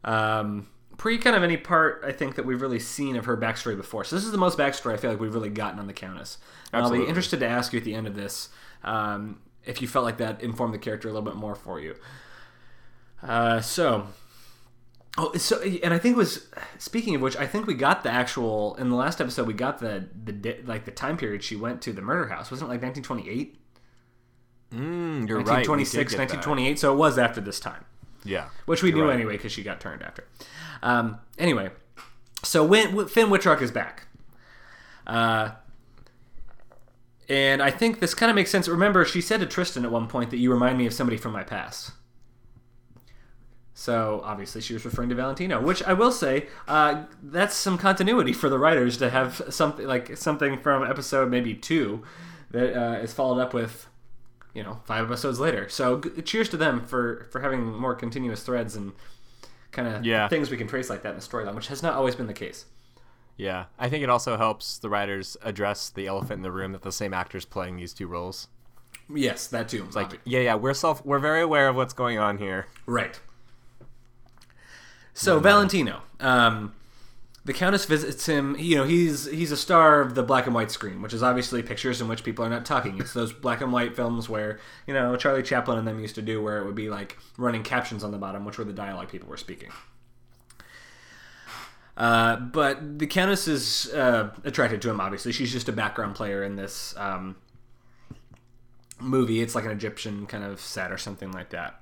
Um, 0.03 0.67
pre 0.97 1.17
kind 1.17 1.35
of 1.35 1.43
any 1.43 1.57
part 1.57 2.03
I 2.05 2.11
think 2.11 2.35
that 2.35 2.45
we've 2.45 2.61
really 2.61 2.79
seen 2.79 3.15
of 3.15 3.25
her 3.25 3.37
backstory 3.37 3.75
before. 3.75 4.03
So 4.03 4.15
this 4.15 4.25
is 4.25 4.31
the 4.31 4.37
most 4.37 4.57
backstory 4.57 4.93
I 4.93 4.97
feel 4.97 5.11
like 5.11 5.19
we've 5.19 5.33
really 5.33 5.49
gotten 5.49 5.79
on 5.79 5.87
the 5.87 5.93
Countess. 5.93 6.37
And 6.73 6.83
I'll 6.83 6.91
be 6.91 7.05
interested 7.05 7.39
to 7.41 7.47
ask 7.47 7.73
you 7.73 7.79
at 7.79 7.85
the 7.85 7.93
end 7.93 8.07
of 8.07 8.15
this 8.15 8.49
um, 8.83 9.41
if 9.65 9.81
you 9.81 9.87
felt 9.87 10.05
like 10.05 10.17
that 10.17 10.41
informed 10.41 10.73
the 10.73 10.79
character 10.79 11.09
a 11.09 11.11
little 11.11 11.29
bit 11.29 11.35
more 11.35 11.55
for 11.55 11.79
you. 11.79 11.95
Uh, 13.21 13.61
so. 13.61 14.07
Oh, 15.19 15.33
so 15.33 15.59
and 15.61 15.95
I 15.95 15.97
think 15.97 16.13
it 16.13 16.17
was 16.17 16.47
speaking 16.77 17.15
of 17.15 17.21
which, 17.21 17.35
I 17.35 17.47
think 17.47 17.65
we 17.65 17.73
got 17.73 18.03
the 18.03 18.11
actual 18.11 18.75
in 18.75 18.89
the 18.89 18.95
last 18.95 19.19
episode. 19.19 19.47
We 19.47 19.55
got 19.55 19.79
the 19.79 20.07
the 20.23 20.61
like 20.63 20.85
the 20.85 20.91
time 20.91 21.17
period 21.17 21.43
she 21.43 21.55
went 21.55 21.81
to 21.81 21.91
the 21.91 22.03
murder 22.03 22.27
house. 22.27 22.51
Wasn't 22.51 22.69
it 22.69 22.71
like 22.71 22.83
1928, 22.83 23.59
Mm, 24.73 25.27
you're 25.27 25.37
right. 25.39 25.45
we 25.45 25.51
1926, 25.51 25.91
did 25.91 26.17
get 26.17 26.17
that. 26.29 26.37
1928? 26.37 26.79
So 26.79 26.93
it 26.93 26.97
was 26.97 27.17
after 27.17 27.39
this 27.41 27.59
time, 27.59 27.85
Yeah. 28.23 28.49
which 28.65 28.83
we 28.83 28.91
knew 28.91 29.05
right. 29.05 29.13
anyway 29.15 29.33
because 29.33 29.51
she 29.51 29.63
got 29.63 29.79
turned 29.79 30.01
after. 30.03 30.25
Um, 30.83 31.19
anyway, 31.37 31.71
so 32.43 32.63
when, 32.65 33.07
Finn 33.07 33.29
Wittrock 33.29 33.61
is 33.61 33.71
back. 33.71 34.07
Uh, 35.05 35.51
and 37.29 37.61
I 37.61 37.71
think 37.71 37.99
this 37.99 38.13
kind 38.13 38.29
of 38.29 38.35
makes 38.35 38.51
sense. 38.51 38.67
Remember, 38.67 39.03
she 39.05 39.21
said 39.21 39.39
to 39.39 39.45
Tristan 39.45 39.83
at 39.85 39.91
one 39.91 40.07
point 40.07 40.31
that 40.31 40.37
you 40.37 40.51
remind 40.51 40.77
me 40.77 40.85
of 40.85 40.93
somebody 40.93 41.17
from 41.17 41.31
my 41.33 41.43
past. 41.43 41.91
So 43.73 44.21
obviously 44.23 44.61
she 44.61 44.73
was 44.73 44.83
referring 44.85 45.09
to 45.09 45.15
Valentino, 45.15 45.61
which 45.61 45.83
I 45.83 45.93
will 45.93 46.11
say 46.11 46.47
uh, 46.67 47.03
that's 47.21 47.55
some 47.55 47.77
continuity 47.77 48.33
for 48.33 48.49
the 48.49 48.57
writers 48.57 48.97
to 48.97 49.09
have 49.11 49.39
something 49.49 49.85
like 49.85 50.17
something 50.17 50.57
from 50.57 50.83
episode 50.89 51.29
maybe 51.29 51.53
two 51.53 52.01
that 52.51 52.75
uh, 52.75 52.97
is 52.99 53.13
followed 53.13 53.39
up 53.39 53.53
with, 53.53 53.87
you 54.57 54.63
know, 54.63 54.79
five 54.85 55.05
episodes 55.05 55.39
later. 55.39 55.69
So 55.69 55.99
g- 56.01 56.21
cheers 56.23 56.49
to 56.49 56.57
them 56.57 56.83
for 56.83 57.27
for 57.31 57.41
having 57.41 57.63
more 57.63 57.93
continuous 57.93 58.41
threads 58.41 58.75
and 58.75 58.91
kind 59.71 59.87
of 59.87 60.03
Yeah. 60.03 60.27
things 60.27 60.49
we 60.49 60.57
can 60.57 60.67
trace 60.67 60.89
like 60.89 61.03
that 61.03 61.09
in 61.09 61.15
the 61.15 61.21
storyline, 61.21 61.53
which 61.53 61.67
has 61.67 61.83
not 61.83 61.93
always 61.93 62.15
been 62.15 62.25
the 62.25 62.33
case. 62.33 62.65
Yeah, 63.37 63.65
I 63.77 63.87
think 63.87 64.03
it 64.03 64.09
also 64.09 64.35
helps 64.35 64.79
the 64.79 64.89
writers 64.89 65.37
address 65.43 65.91
the 65.91 66.07
elephant 66.07 66.39
in 66.39 66.41
the 66.41 66.51
room 66.51 66.71
that 66.71 66.81
the 66.81 66.91
same 66.91 67.13
actors 67.13 67.45
playing 67.45 67.77
these 67.77 67.93
two 67.93 68.07
roles. 68.07 68.47
Yes, 69.13 69.45
that 69.47 69.69
too. 69.69 69.87
Like, 69.93 70.19
yeah, 70.23 70.39
yeah, 70.39 70.55
we're 70.55 70.73
self, 70.73 71.05
we're 71.05 71.19
very 71.19 71.41
aware 71.41 71.67
of 71.69 71.75
what's 71.75 71.93
going 71.93 72.17
on 72.17 72.39
here. 72.39 72.65
Right. 72.87 73.19
So 75.13 75.39
Valentino, 75.39 76.01
um, 76.19 76.73
the 77.47 77.53
Countess 77.53 77.85
visits 77.85 78.25
him. 78.25 78.57
You 78.59 78.75
know, 78.75 78.83
he's 78.83 79.25
he's 79.25 79.53
a 79.53 79.57
star 79.57 80.01
of 80.01 80.15
the 80.15 80.21
black 80.21 80.47
and 80.47 80.53
white 80.53 80.69
screen, 80.69 81.01
which 81.01 81.13
is 81.13 81.23
obviously 81.23 81.63
pictures 81.63 82.01
in 82.01 82.09
which 82.09 82.25
people 82.25 82.43
are 82.43 82.49
not 82.49 82.65
talking. 82.65 82.99
It's 82.99 83.13
those 83.13 83.31
black 83.31 83.61
and 83.61 83.71
white 83.71 83.95
films 83.95 84.27
where 84.27 84.59
you 84.85 84.93
know 84.93 85.15
Charlie 85.15 85.43
Chaplin 85.43 85.77
and 85.77 85.87
them 85.87 85.97
used 85.97 86.15
to 86.15 86.21
do, 86.21 86.43
where 86.43 86.57
it 86.57 86.65
would 86.65 86.75
be 86.75 86.89
like 86.89 87.17
running 87.37 87.63
captions 87.63 88.03
on 88.03 88.11
the 88.11 88.17
bottom, 88.17 88.43
which 88.43 88.57
were 88.57 88.65
the 88.65 88.73
dialogue 88.73 89.09
people 89.09 89.29
were 89.29 89.37
speaking. 89.37 89.69
Uh, 91.95 92.35
but 92.35 92.99
the 92.99 93.07
Countess 93.07 93.47
is 93.47 93.93
uh, 93.93 94.29
attracted 94.43 94.81
to 94.81 94.89
him. 94.89 94.99
Obviously, 94.99 95.31
she's 95.31 95.53
just 95.53 95.69
a 95.69 95.71
background 95.71 96.15
player 96.15 96.43
in 96.43 96.57
this 96.57 96.93
um, 96.97 97.37
movie. 98.99 99.41
It's 99.41 99.55
like 99.55 99.63
an 99.63 99.71
Egyptian 99.71 100.25
kind 100.25 100.43
of 100.43 100.59
set 100.59 100.91
or 100.91 100.97
something 100.97 101.31
like 101.31 101.51
that 101.51 101.81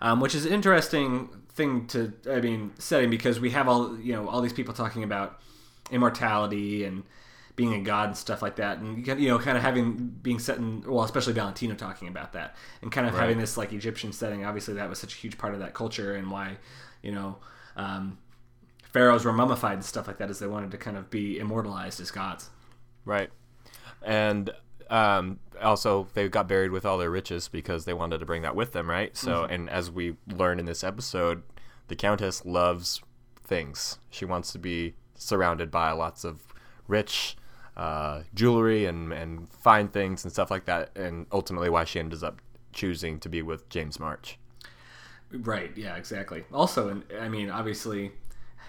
um, 0.00 0.20
which 0.20 0.34
is 0.34 0.46
an 0.46 0.52
interesting 0.52 1.28
thing 1.50 1.86
to 1.88 2.12
I 2.30 2.40
mean 2.40 2.72
setting 2.78 3.08
because 3.10 3.40
we 3.40 3.50
have 3.50 3.68
all 3.68 3.98
you 3.98 4.12
know 4.12 4.28
all 4.28 4.40
these 4.40 4.52
people 4.52 4.74
talking 4.74 5.02
about 5.04 5.40
immortality 5.90 6.84
and 6.84 7.02
being 7.54 7.72
a 7.72 7.80
god 7.80 8.08
and 8.08 8.16
stuff 8.16 8.42
like 8.42 8.56
that, 8.56 8.78
and 8.78 9.06
you 9.06 9.28
know 9.28 9.38
kind 9.38 9.56
of 9.56 9.62
having 9.62 9.94
being 10.22 10.38
set 10.38 10.58
in 10.58 10.82
well 10.86 11.04
especially 11.04 11.32
Valentino 11.32 11.74
talking 11.74 12.08
about 12.08 12.32
that 12.34 12.54
and 12.82 12.92
kind 12.92 13.06
of 13.06 13.14
Right. 13.14 13.20
having 13.22 13.38
this 13.38 13.56
like 13.56 13.72
Egyptian 13.72 14.12
setting. 14.12 14.44
Obviously, 14.44 14.74
that 14.74 14.88
was 14.88 14.98
such 14.98 15.14
a 15.14 15.16
huge 15.16 15.38
part 15.38 15.54
of 15.54 15.60
that 15.60 15.72
culture 15.74 16.14
and 16.14 16.30
why 16.30 16.58
you 17.02 17.12
know. 17.12 17.36
Um, 17.76 18.18
pharaohs 18.82 19.26
were 19.26 19.32
mummified 19.32 19.74
and 19.74 19.84
stuff 19.84 20.06
like 20.06 20.16
that 20.16 20.30
as 20.30 20.38
they 20.38 20.46
wanted 20.46 20.70
to 20.70 20.78
kind 20.78 20.96
of 20.96 21.10
be 21.10 21.38
immortalized 21.38 22.00
as 22.00 22.10
gods. 22.10 22.48
Right. 23.04 23.28
And 24.02 24.50
um, 24.90 25.38
also, 25.60 26.08
they 26.14 26.28
got 26.28 26.48
buried 26.48 26.70
with 26.70 26.84
all 26.84 26.98
their 26.98 27.10
riches 27.10 27.48
because 27.48 27.84
they 27.84 27.94
wanted 27.94 28.18
to 28.18 28.26
bring 28.26 28.42
that 28.42 28.54
with 28.54 28.72
them, 28.72 28.88
right? 28.88 29.16
So, 29.16 29.44
and 29.44 29.68
as 29.70 29.90
we 29.90 30.16
learn 30.28 30.58
in 30.58 30.66
this 30.66 30.84
episode, 30.84 31.42
the 31.88 31.96
Countess 31.96 32.44
loves 32.44 33.02
things. 33.42 33.98
She 34.10 34.24
wants 34.24 34.52
to 34.52 34.58
be 34.58 34.94
surrounded 35.14 35.70
by 35.70 35.92
lots 35.92 36.24
of 36.24 36.42
rich 36.88 37.36
uh, 37.76 38.22
jewelry 38.34 38.86
and, 38.86 39.12
and 39.12 39.50
fine 39.50 39.88
things 39.88 40.24
and 40.24 40.32
stuff 40.32 40.50
like 40.50 40.64
that, 40.66 40.96
and 40.96 41.26
ultimately 41.32 41.70
why 41.70 41.84
she 41.84 41.98
ends 41.98 42.22
up 42.22 42.40
choosing 42.72 43.18
to 43.20 43.28
be 43.28 43.42
with 43.42 43.68
James 43.68 43.98
March. 43.98 44.38
Right. 45.32 45.72
Yeah. 45.76 45.96
Exactly. 45.96 46.44
Also, 46.52 46.88
and 46.88 47.04
I 47.20 47.28
mean, 47.28 47.50
obviously, 47.50 48.12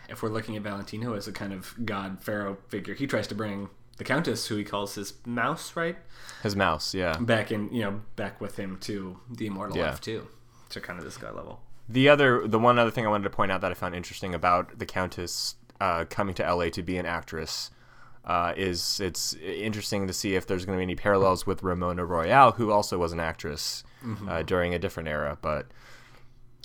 if 0.10 0.24
we're 0.24 0.30
looking 0.30 0.56
at 0.56 0.64
Valentino 0.64 1.14
as 1.14 1.28
a 1.28 1.32
kind 1.32 1.54
of 1.54 1.74
god 1.86 2.22
pharaoh 2.22 2.58
figure, 2.70 2.94
he 2.94 3.08
tries 3.08 3.28
to 3.28 3.36
bring 3.36 3.70
the 3.98 4.04
countess, 4.04 4.48
who 4.48 4.56
he 4.56 4.64
calls 4.64 4.96
his 4.96 5.14
mouse, 5.26 5.76
right, 5.76 5.98
His 6.44 6.56
mouse, 6.56 6.94
yeah. 6.94 7.18
back 7.18 7.52
in, 7.52 7.74
you 7.74 7.82
know, 7.82 8.02
back 8.16 8.40
with 8.40 8.58
him 8.58 8.78
to 8.82 9.20
the 9.30 9.48
immortal 9.48 9.76
Yeah. 9.78 9.90
life 9.90 10.02
too, 10.02 10.28
to 10.70 10.80
kind 10.82 10.98
of 11.00 11.06
this 11.06 11.18
guy 11.18 11.32
level. 11.32 11.62
The 11.90 12.10
other, 12.10 12.48
the 12.48 12.60
one 12.60 12.78
other 12.78 12.92
thing 12.92 13.06
I 13.06 13.10
wanted 13.10 13.24
to 13.26 13.30
point 13.30 13.52
out 13.52 13.62
that 13.62 13.72
I 13.72 13.74
found 13.74 13.96
interesting 13.96 14.34
about 14.36 14.78
the 14.80 14.86
Countess 14.86 15.56
uh, 15.80 16.06
coming 16.10 16.36
to 16.36 16.44
LA 16.44 16.70
to 16.70 16.84
be 16.84 16.98
an 16.98 17.06
actress 17.06 17.72
uh, 18.26 18.54
is 18.58 19.00
it's 19.00 19.34
interesting 19.36 20.06
to 20.08 20.12
see 20.14 20.36
if 20.36 20.46
there's 20.48 20.66
going 20.66 20.76
to 20.76 20.80
be 20.80 20.84
any 20.84 20.96
parallels 20.96 21.48
with 21.48 21.64
Ramona 21.64 22.04
Royale, 22.04 22.52
who 22.52 22.72
also 22.72 22.98
was 22.98 23.14
an 23.14 23.20
actress 23.22 23.84
uh, 24.28 24.42
during 24.44 24.74
a 24.74 24.80
different 24.80 25.08
era. 25.08 25.38
But 25.42 25.68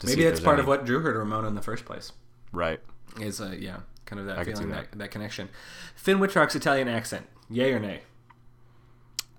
Maybe 0.05 0.25
that's 0.25 0.41
part 0.41 0.55
any- 0.55 0.63
of 0.63 0.67
what 0.69 0.85
drew 0.85 1.01
her 1.01 1.13
to 1.13 1.19
Ramona 1.21 1.47
in 1.49 1.55
the 1.55 1.63
first 1.63 1.85
place. 1.85 2.13
right. 2.53 2.81
Is 3.21 3.41
uh, 3.41 3.55
yeah, 3.59 3.81
kind 4.13 4.21
of 4.21 4.27
that 4.27 4.39
I 4.39 4.45
feeling, 4.45 4.69
see 4.69 4.71
that. 4.71 4.93
that 4.93 5.11
connection. 5.11 5.49
Finn 5.95 6.19
Wittrock's 6.19 6.55
Italian 6.55 6.87
accent, 6.89 7.27
yay 7.49 7.73
or 7.73 7.79
nay? 7.79 8.03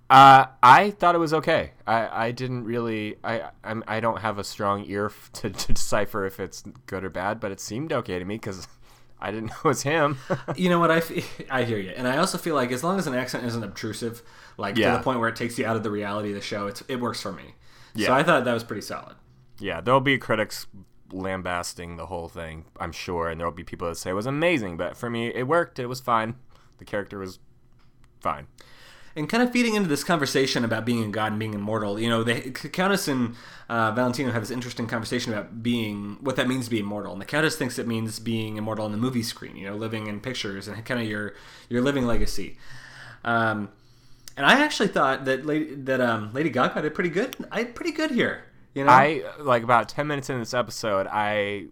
Uh, 0.10 0.48
I 0.62 0.92
thought 0.92 1.16
it 1.16 1.20
was 1.20 1.34
okay. 1.34 1.72
I, 1.88 2.28
I 2.28 2.32
didn't 2.32 2.66
really 2.66 3.18
I 3.24 3.50
I'm, 3.64 3.84
I 3.88 4.00
don't 4.00 4.22
have 4.22 4.38
a 4.38 4.44
strong 4.44 4.86
ear 4.88 5.08
f- 5.08 5.30
to, 5.34 5.50
to 5.50 5.74
decipher 5.74 6.26
if 6.26 6.40
it's 6.40 6.64
good 6.88 7.04
or 7.04 7.10
bad, 7.10 7.40
but 7.40 7.52
it 7.52 7.60
seemed 7.60 7.94
okay 7.94 8.20
to 8.20 8.26
me 8.26 8.36
because 8.36 8.68
I 9.20 9.32
didn't 9.32 9.48
know 9.48 9.56
it 9.64 9.68
was 9.68 9.84
him. 9.84 10.18
You 10.56 10.70
know 10.70 10.80
what 10.80 10.92
I, 10.92 11.02
I 11.50 11.64
hear 11.64 11.78
you, 11.80 11.92
and 11.96 12.08
I 12.08 12.18
also 12.18 12.38
feel 12.38 12.56
like 12.56 12.72
as 12.72 12.84
long 12.84 12.98
as 13.00 13.08
an 13.08 13.14
accent 13.16 13.46
isn't 13.46 13.64
obtrusive, 13.64 14.24
like 14.58 14.76
to 14.76 14.82
the 14.82 15.00
point 15.00 15.20
where 15.20 15.30
it 15.30 15.36
takes 15.36 15.58
you 15.58 15.66
out 15.66 15.76
of 15.76 15.84
the 15.84 15.92
reality 15.92 16.30
of 16.30 16.36
the 16.36 16.42
show, 16.42 16.68
it's, 16.68 16.84
it 16.88 17.00
works 17.00 17.22
for 17.22 17.32
me. 17.32 17.56
Yeah. 17.96 18.08
So 18.08 18.14
I 18.14 18.24
thought 18.24 18.44
that 18.46 18.54
was 18.54 18.64
pretty 18.64 18.82
solid. 18.82 19.16
Yeah, 19.60 19.82
there'll 19.82 20.00
be 20.02 20.18
critics 20.18 20.66
lambasting 21.14 21.98
the 21.98 22.08
whole 22.08 22.28
thing, 22.28 22.66
I'm 22.80 22.92
sure, 22.92 23.30
and 23.30 23.40
there'll 23.40 23.54
be 23.54 23.64
people 23.64 23.88
that 23.88 23.96
say 23.96 24.12
it 24.12 24.14
was 24.14 24.26
amazing, 24.26 24.78
but 24.78 24.98
for 24.98 25.10
me, 25.10 25.28
it 25.28 25.48
worked. 25.48 25.80
It 25.80 25.88
was 25.88 26.00
fine. 26.00 26.36
The 26.80 26.86
character 26.86 27.20
was 27.20 27.40
fine. 28.22 28.48
And 29.16 29.30
kind 29.30 29.44
of 29.44 29.52
feeding 29.52 29.76
into 29.76 29.88
this 29.88 30.04
conversation 30.04 30.66
about 30.66 30.86
being 30.86 31.04
a 31.04 31.08
god 31.10 31.34
and 31.34 31.40
being 31.40 31.54
immortal, 31.54 32.00
you 32.00 32.10
know, 32.10 32.24
the 32.24 32.50
Countess 32.50 33.08
and 33.08 33.36
uh, 33.70 33.92
Valentino 33.92 34.32
have 34.32 34.42
this 34.42 34.50
interesting 34.50 34.88
conversation 34.88 35.32
about 35.32 35.62
being 35.62 36.18
what 36.22 36.36
that 36.36 36.48
means 36.48 36.66
to 36.66 36.72
be 36.72 36.80
immortal. 36.80 37.12
And 37.12 37.22
the 37.22 37.26
Countess 37.26 37.56
thinks 37.56 37.78
it 37.78 37.88
means 37.88 38.20
being 38.20 38.58
immortal 38.58 38.86
on 38.86 38.92
the 38.92 38.98
movie 38.98 39.22
screen, 39.22 39.56
you 39.56 39.68
know, 39.68 39.76
living 39.76 40.08
in 40.08 40.20
pictures 40.20 40.68
and 40.68 40.84
kind 40.84 41.00
of 41.00 41.08
your 41.08 41.36
your 41.70 41.82
living 41.82 42.08
legacy. 42.08 42.58
Um, 43.24 43.70
and 44.36 44.48
I 44.48 44.64
actually 44.64 44.90
thought 44.90 45.26
that 45.26 45.46
Lady, 45.46 45.76
that 45.76 46.02
um, 46.02 46.34
Lady 46.34 46.50
Gaga 46.50 46.82
did 46.82 46.96
pretty 46.96 47.12
good. 47.12 47.36
I 47.52 47.66
pretty 47.66 47.92
good 47.92 48.10
here. 48.10 48.46
You 48.74 48.86
know, 48.86 48.92
I 48.92 49.24
like 49.40 49.64
about 49.64 49.90
ten 49.90 50.08
minutes 50.08 50.30
in 50.30 50.40
this 50.40 50.54
episode, 50.54 51.08
I 51.10 51.66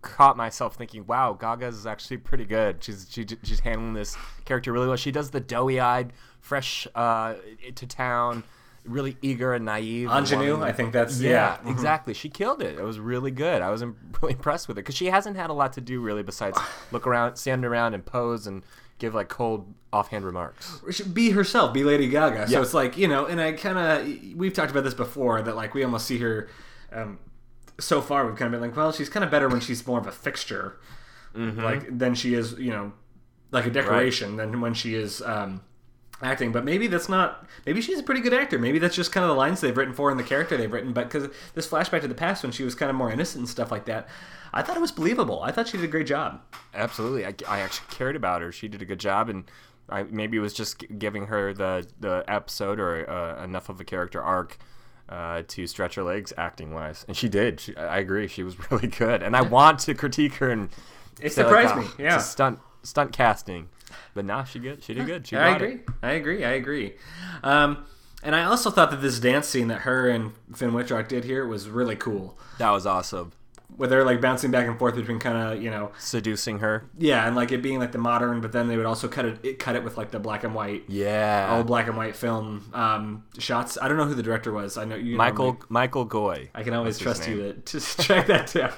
caught 0.00 0.36
myself 0.36 0.74
thinking, 0.74 1.06
"Wow, 1.06 1.34
Gaga's 1.34 1.76
is 1.76 1.86
actually 1.86 2.16
pretty 2.18 2.44
good. 2.44 2.82
She's 2.82 3.06
she, 3.10 3.26
she's 3.42 3.60
handling 3.60 3.94
this 3.94 4.16
character 4.44 4.72
really 4.72 4.88
well. 4.88 4.96
She 4.96 5.12
does 5.12 5.30
the 5.30 5.40
doughy-eyed, 5.40 6.12
fresh 6.40 6.88
uh, 6.94 7.34
to 7.76 7.86
town, 7.86 8.42
really 8.84 9.16
eager 9.22 9.54
and 9.54 9.64
naive. 9.64 10.08
ingenue. 10.10 10.60
I 10.62 10.72
think 10.72 10.92
that's 10.92 11.20
Yeah, 11.20 11.30
yeah. 11.30 11.56
mhm. 11.64 11.70
exactly. 11.70 12.14
She 12.14 12.28
killed 12.28 12.60
it. 12.62 12.76
It 12.78 12.82
was 12.82 12.98
really 12.98 13.30
good. 13.30 13.62
I 13.62 13.70
was 13.70 13.84
really 14.22 14.34
impressed 14.34 14.66
with 14.66 14.76
it 14.78 14.82
because 14.82 14.96
she 14.96 15.06
hasn't 15.06 15.36
had 15.36 15.50
a 15.50 15.52
lot 15.52 15.72
to 15.74 15.80
do 15.80 16.00
really 16.00 16.24
besides 16.24 16.58
look 16.90 17.06
around, 17.06 17.36
stand 17.36 17.64
around, 17.64 17.94
and 17.94 18.04
pose 18.04 18.46
and 18.48 18.64
give 18.98 19.14
like 19.14 19.28
cold 19.28 19.72
offhand 19.92 20.24
remarks. 20.24 20.80
Be 21.12 21.30
herself, 21.30 21.72
be 21.74 21.84
Lady 21.84 22.08
Gaga. 22.08 22.48
So 22.48 22.62
it's 22.62 22.74
like 22.74 22.96
you 22.96 23.08
know, 23.08 23.26
and 23.26 23.40
I 23.40 23.52
kind 23.52 23.78
of 23.78 24.36
we've 24.36 24.52
talked 24.52 24.70
about 24.70 24.84
this 24.84 24.94
before 24.94 25.42
that 25.42 25.56
like 25.56 25.74
we 25.74 25.84
almost 25.84 26.06
see 26.06 26.18
her. 26.18 26.48
Um, 26.92 27.18
so 27.80 28.00
far, 28.02 28.26
we've 28.26 28.36
kind 28.36 28.54
of 28.54 28.60
been 28.60 28.68
like, 28.68 28.76
well, 28.76 28.92
she's 28.92 29.08
kind 29.08 29.24
of 29.24 29.30
better 29.30 29.48
when 29.48 29.60
she's 29.60 29.84
more 29.86 29.98
of 29.98 30.06
a 30.06 30.12
fixture, 30.12 30.78
like 31.34 31.98
than 31.98 32.14
she 32.14 32.34
is, 32.34 32.52
you 32.58 32.70
know, 32.70 32.92
like 33.50 33.66
a 33.66 33.70
decoration 33.70 34.36
than 34.36 34.60
when 34.60 34.74
she 34.74 34.94
is 34.94 35.22
um, 35.22 35.62
acting. 36.24 36.52
But 36.52 36.64
maybe 36.64 36.86
that's 36.86 37.08
not. 37.08 37.46
Maybe 37.66 37.80
she's 37.80 37.98
a 37.98 38.02
pretty 38.02 38.20
good 38.20 38.34
actor. 38.34 38.58
Maybe 38.58 38.78
that's 38.78 38.96
just 38.96 39.12
kind 39.12 39.24
of 39.24 39.28
the 39.28 39.36
lines 39.36 39.60
they've 39.60 39.76
written 39.76 39.94
for 39.94 40.10
and 40.10 40.18
the 40.18 40.24
character 40.24 40.56
they've 40.56 40.72
written. 40.72 40.92
But 40.92 41.10
because 41.10 41.28
this 41.54 41.66
flashback 41.68 42.00
to 42.02 42.08
the 42.08 42.14
past 42.14 42.42
when 42.42 42.52
she 42.52 42.62
was 42.64 42.74
kind 42.74 42.90
of 42.90 42.96
more 42.96 43.10
innocent 43.10 43.40
and 43.40 43.48
stuff 43.48 43.70
like 43.70 43.84
that, 43.86 44.08
I 44.52 44.62
thought 44.62 44.76
it 44.76 44.80
was 44.80 44.92
believable. 44.92 45.42
I 45.42 45.50
thought 45.52 45.68
she 45.68 45.76
did 45.76 45.84
a 45.84 45.88
great 45.88 46.06
job. 46.06 46.40
Absolutely, 46.74 47.24
I, 47.26 47.34
I 47.48 47.60
actually 47.60 47.86
cared 47.90 48.16
about 48.16 48.42
her. 48.42 48.52
She 48.52 48.68
did 48.68 48.82
a 48.82 48.84
good 48.84 49.00
job, 49.00 49.28
and 49.28 49.44
I, 49.88 50.04
maybe 50.04 50.36
it 50.36 50.40
was 50.40 50.52
just 50.54 50.84
giving 50.98 51.26
her 51.26 51.52
the 51.52 51.86
the 52.00 52.24
episode 52.28 52.78
or 52.80 53.08
uh, 53.08 53.42
enough 53.44 53.68
of 53.68 53.80
a 53.80 53.84
character 53.84 54.22
arc 54.22 54.58
uh, 55.08 55.42
to 55.48 55.66
stretch 55.66 55.94
her 55.96 56.02
legs 56.02 56.32
acting 56.38 56.72
wise, 56.72 57.04
and 57.08 57.16
she 57.16 57.28
did. 57.28 57.60
She, 57.60 57.76
I 57.76 57.98
agree, 57.98 58.26
she 58.28 58.42
was 58.42 58.56
really 58.70 58.88
good, 58.88 59.22
and 59.22 59.36
I 59.36 59.42
want 59.42 59.80
to 59.80 59.94
critique 59.94 60.34
her 60.34 60.50
and 60.50 60.70
It 61.20 61.32
say, 61.32 61.42
like, 61.44 61.50
surprised 61.50 61.74
"Oh, 61.74 61.80
me, 61.80 61.86
it's 61.86 61.98
yeah." 61.98 62.18
stunt 62.18 62.58
stunt 62.82 63.12
casting, 63.12 63.68
but 64.14 64.24
nah, 64.24 64.44
she 64.44 64.58
good. 64.58 64.82
She 64.82 64.94
did 64.94 65.06
good. 65.06 65.26
She 65.26 65.36
I 65.36 65.54
agree. 65.56 65.72
it. 65.74 65.88
I 66.02 66.12
agree. 66.12 66.44
I 66.44 66.50
agree. 66.52 66.94
Um, 67.42 67.84
and 68.22 68.36
I 68.36 68.44
also 68.44 68.70
thought 68.70 68.90
that 68.90 69.02
this 69.02 69.18
dance 69.18 69.48
scene 69.48 69.68
that 69.68 69.80
her 69.80 70.08
and 70.08 70.32
Finn 70.54 70.72
Wittrock 70.74 71.08
did 71.08 71.24
here 71.24 71.46
was 71.46 71.68
really 71.68 71.96
cool. 71.96 72.38
That 72.58 72.70
was 72.70 72.86
awesome. 72.86 73.32
Where 73.74 73.88
they're 73.88 74.04
like 74.04 74.20
bouncing 74.20 74.50
back 74.50 74.66
and 74.68 74.78
forth 74.78 74.94
between 74.96 75.18
kind 75.18 75.38
of 75.54 75.62
you 75.62 75.70
know 75.70 75.92
Seducing 75.98 76.58
her. 76.58 76.84
yeah 76.98 77.26
and 77.26 77.34
like 77.34 77.52
it 77.52 77.62
being 77.62 77.78
like 77.78 77.90
the 77.92 77.96
modern, 77.98 78.42
but 78.42 78.52
then 78.52 78.68
they 78.68 78.76
would 78.76 78.84
also 78.84 79.08
cut 79.08 79.24
it, 79.24 79.38
it 79.42 79.58
cut 79.58 79.76
it 79.76 79.82
with 79.82 79.96
like 79.96 80.10
the 80.10 80.18
black 80.20 80.44
and 80.44 80.54
white 80.54 80.84
Yeah. 80.88 81.48
old 81.56 81.66
black 81.68 81.86
and 81.88 81.96
white 81.96 82.14
film 82.14 82.70
um, 82.74 83.24
shots. 83.38 83.78
I 83.80 83.88
don't 83.88 83.96
know 83.96 84.04
who 84.04 84.14
the 84.14 84.22
director 84.22 84.52
was. 84.52 84.76
I 84.76 84.84
know 84.84 84.94
you. 84.94 85.12
know 85.12 85.16
Michael 85.18 85.52
me. 85.54 85.58
Michael 85.70 86.06
Goi. 86.06 86.50
I 86.54 86.62
can 86.64 86.74
always 86.74 86.98
trust 86.98 87.26
you 87.26 87.54
to, 87.64 87.80
to 87.80 87.80
track 88.04 88.26
that 88.26 88.52
down. 88.52 88.72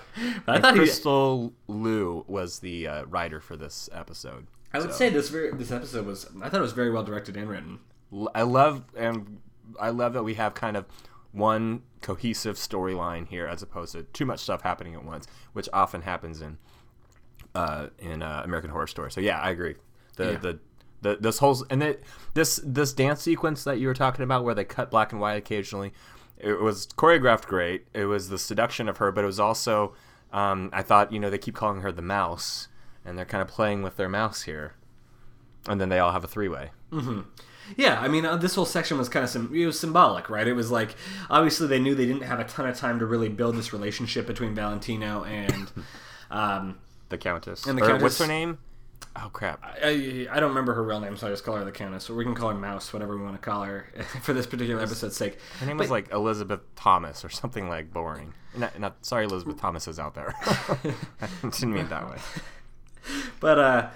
I 0.47 0.61
thought 0.61 0.75
he. 0.75 0.79
Crystal 0.79 1.53
Liu 1.67 2.25
was 2.29 2.61
the 2.61 2.87
uh, 2.87 3.05
writer 3.07 3.41
for 3.41 3.57
this 3.57 3.91
episode. 3.93 4.47
I 4.75 4.79
would 4.81 4.91
So- 4.91 4.97
say 4.97 5.09
this 5.09 5.29
very 5.31 5.51
this 5.53 5.71
episode 5.71 6.05
was 6.07 6.27
I 6.43 6.49
thought 6.49 6.59
it 6.59 6.63
was 6.63 6.73
very 6.73 6.91
well 6.91 7.05
directed 7.05 7.37
and 7.37 7.49
written. 7.49 7.79
I 8.35 8.43
love 8.43 8.85
and 8.97 9.39
I 9.81 9.91
love 9.91 10.13
that 10.13 10.23
we 10.25 10.35
have 10.35 10.55
kind 10.55 10.77
of 10.77 10.85
one 11.33 11.83
cohesive 12.03 12.57
storyline 12.57 13.27
here 13.29 13.47
as 13.47 13.63
opposed 13.63 13.93
to 13.93 14.03
too 14.05 14.25
much 14.27 14.41
stuff 14.41 14.63
happening 14.63 14.95
at 14.95 15.05
once, 15.05 15.27
which 15.53 15.69
often 15.73 16.03
happens 16.03 16.41
in 16.41 16.59
uh, 17.55 17.89
in 17.99 18.23
uh, 18.23 18.43
American 18.45 18.71
Horror 18.71 18.87
Story. 18.89 19.11
So 19.13 19.21
yeah, 19.21 19.41
I 19.41 19.51
agree. 19.51 19.77
The 20.17 20.25
Yeah. 20.33 20.37
the 20.39 20.59
the 21.03 21.17
this 21.17 21.39
whole 21.39 21.65
and 21.71 21.83
it, 21.83 22.05
this 22.35 22.61
this 22.65 22.93
dance 22.93 23.23
sequence 23.23 23.65
that 23.65 23.79
you 23.79 23.87
were 23.89 23.95
talking 23.95 24.23
about 24.25 24.45
where 24.45 24.55
they 24.55 24.65
cut 24.65 24.91
black 24.91 25.13
and 25.13 25.21
white 25.21 25.35
occasionally, 25.37 25.93
it 26.39 26.61
was 26.61 26.87
choreographed 26.89 27.47
great. 27.47 27.87
It 27.95 28.07
was 28.07 28.29
the 28.29 28.39
seduction 28.39 28.89
of 28.89 28.97
her, 28.99 29.13
but 29.13 29.23
it 29.25 29.27
was 29.27 29.39
also 29.41 29.95
um, 30.33 30.71
I 30.73 30.83
thought 30.83 31.13
you 31.13 31.21
know 31.21 31.31
they 31.31 31.39
keep 31.39 31.55
calling 31.55 31.81
her 31.83 31.93
the 31.93 32.03
mouse, 32.03 32.69
and 33.05 33.17
they're 33.19 33.25
kind 33.25 33.43
of 33.43 33.49
playing 33.49 33.83
with 33.83 33.97
their 33.97 34.09
mouse 34.09 34.43
here, 34.43 34.75
and 35.69 35.81
then 35.81 35.89
they 35.89 35.99
all 35.99 36.13
have 36.13 36.25
a 36.25 36.29
three 36.29 36.49
way. 36.49 36.71
Yeah, 37.77 37.99
I 38.01 38.09
mean, 38.09 38.27
uh, 38.27 38.37
this 38.37 38.55
whole 38.55 38.67
section 38.67 38.99
was 38.99 39.09
kind 39.09 39.25
of 39.25 39.31
sim- 39.31 39.51
it 39.55 39.65
was 39.67 39.81
symbolic, 39.81 40.29
right? 40.29 40.47
It 40.47 40.53
was 40.53 40.71
like 40.71 40.95
obviously 41.31 41.67
they 41.67 41.79
knew 41.81 41.95
they 41.95 42.07
didn't 42.07 42.23
have 42.25 42.39
a 42.39 42.45
ton 42.45 42.69
of 42.69 42.77
time 42.77 42.99
to 42.99 43.07
really 43.07 43.29
build 43.31 43.57
this 43.57 43.73
relationship 43.73 44.27
between 44.27 44.55
Valentino 44.55 45.25
and 45.25 45.71
um, 46.31 46.79
The 47.09 47.17
Countess. 47.19 47.67
And 47.67 47.79
the 47.79 47.83
Or 47.83 47.87
Countess- 47.87 48.03
What's 48.03 48.19
her 48.19 48.27
name? 48.27 48.59
Oh 49.17 49.29
crap. 49.33 49.63
I, 49.65 50.27
I 50.31 50.41
don't 50.41 50.49
remember 50.51 50.75
her 50.75 50.83
real 50.83 50.99
name, 51.01 51.17
so 51.17 51.27
I 51.27 51.31
just 51.31 51.45
call 51.45 51.55
her 51.57 51.65
the 51.65 51.71
Countess, 51.73 52.11
or 52.11 52.15
we 52.15 52.25
can 52.25 52.35
call 52.35 52.49
her 52.51 52.55
Mouse, 52.57 52.93
whatever 52.93 53.17
we 53.17 53.23
want 53.23 53.35
to 53.35 53.41
call 53.41 53.63
her 53.63 53.87
for 54.23 54.33
this 54.33 54.47
particular 54.47 54.83
episode's 54.83 55.17
sake. 55.17 55.39
Her 55.61 55.67
name 55.67 55.77
was 55.79 55.91
like 55.91 56.11
Elizabeth 56.11 56.61
Thomas 56.75 57.25
or 57.25 57.29
something 57.31 57.69
like 57.69 57.93
boring. 57.93 58.35
Not, 58.57 58.79
not 58.79 58.97
sorry, 59.07 59.25
Elizabeth 59.25 59.59
Thomas 59.61 59.87
is 59.89 59.99
out 59.99 60.15
there. 60.15 60.35
I 60.43 61.29
didn't 61.43 61.71
mean 61.73 61.85
it 61.85 61.91
that 61.91 62.11
way. 62.11 62.17
But 63.41 63.59
uh, 63.59 63.89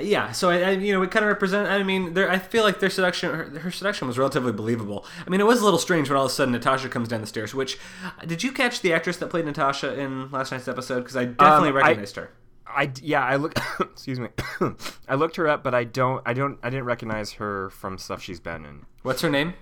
yeah, 0.00 0.32
so 0.32 0.50
I, 0.50 0.56
I 0.60 0.70
you 0.72 0.92
know 0.92 1.02
it 1.02 1.10
kind 1.10 1.24
of 1.24 1.28
represent. 1.28 1.68
I 1.68 1.82
mean, 1.82 2.14
there 2.14 2.30
I 2.30 2.38
feel 2.38 2.62
like 2.64 2.80
their 2.80 2.90
seduction, 2.90 3.34
her, 3.34 3.44
her 3.60 3.70
seduction 3.70 4.06
was 4.08 4.18
relatively 4.18 4.52
believable. 4.52 5.04
I 5.26 5.30
mean, 5.30 5.40
it 5.40 5.46
was 5.46 5.60
a 5.60 5.64
little 5.64 5.78
strange 5.78 6.08
when 6.08 6.16
all 6.18 6.26
of 6.26 6.30
a 6.30 6.34
sudden 6.34 6.52
Natasha 6.52 6.88
comes 6.88 7.08
down 7.08 7.20
the 7.20 7.26
stairs. 7.26 7.54
Which 7.54 7.78
did 8.26 8.42
you 8.42 8.52
catch 8.52 8.80
the 8.80 8.92
actress 8.92 9.16
that 9.18 9.28
played 9.28 9.44
Natasha 9.46 9.98
in 9.98 10.30
last 10.30 10.50
night's 10.52 10.68
episode? 10.68 11.00
Because 11.00 11.16
I 11.16 11.24
definitely 11.26 11.70
Um, 11.70 11.76
I- 11.76 11.80
recognized 11.80 12.16
her. 12.16 12.30
I 12.74 12.90
yeah 13.02 13.22
I 13.22 13.36
look 13.36 13.54
excuse 13.80 14.18
me 14.18 14.28
I 15.08 15.14
looked 15.16 15.36
her 15.36 15.46
up 15.46 15.62
but 15.62 15.74
I 15.74 15.84
don't 15.84 16.22
I 16.24 16.32
don't 16.32 16.58
I 16.62 16.70
didn't 16.70 16.86
recognize 16.86 17.32
her 17.32 17.68
from 17.68 17.98
stuff 17.98 18.22
she's 18.22 18.40
been 18.40 18.64
in. 18.64 18.86
What's 19.02 19.20
her 19.20 19.28
name? 19.28 19.52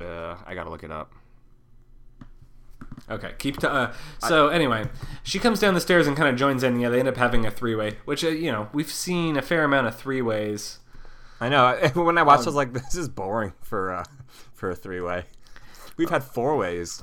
Uh, 0.00 0.36
I 0.46 0.54
gotta 0.54 0.70
look 0.70 0.82
it 0.82 0.90
up. 0.90 1.12
Okay, 3.10 3.32
keep. 3.38 3.58
T- 3.58 3.66
uh, 3.66 3.92
so 4.18 4.48
anyway, 4.48 4.86
she 5.22 5.38
comes 5.38 5.58
down 5.58 5.74
the 5.74 5.80
stairs 5.80 6.06
and 6.06 6.16
kind 6.16 6.28
of 6.28 6.36
joins 6.36 6.62
in. 6.62 6.78
Yeah, 6.78 6.88
they 6.90 7.00
end 7.00 7.08
up 7.08 7.16
having 7.16 7.44
a 7.44 7.50
three 7.50 7.74
way, 7.74 7.98
which 8.04 8.24
uh, 8.24 8.28
you 8.28 8.52
know 8.52 8.68
we've 8.72 8.90
seen 8.90 9.36
a 9.36 9.42
fair 9.42 9.64
amount 9.64 9.86
of 9.88 9.96
three 9.96 10.22
ways. 10.22 10.78
I 11.40 11.48
know 11.48 11.76
when 11.94 12.18
I 12.18 12.22
watched, 12.22 12.40
I 12.40 12.42
Um, 12.42 12.46
was 12.46 12.54
like, 12.54 12.72
this 12.72 12.94
is 12.94 13.08
boring 13.08 13.52
for 13.62 13.92
uh, 13.92 14.04
for 14.54 14.70
a 14.70 14.76
three 14.76 15.00
way. 15.00 15.24
We've 15.96 16.08
had 16.10 16.22
four 16.24 16.56
ways. 16.56 17.02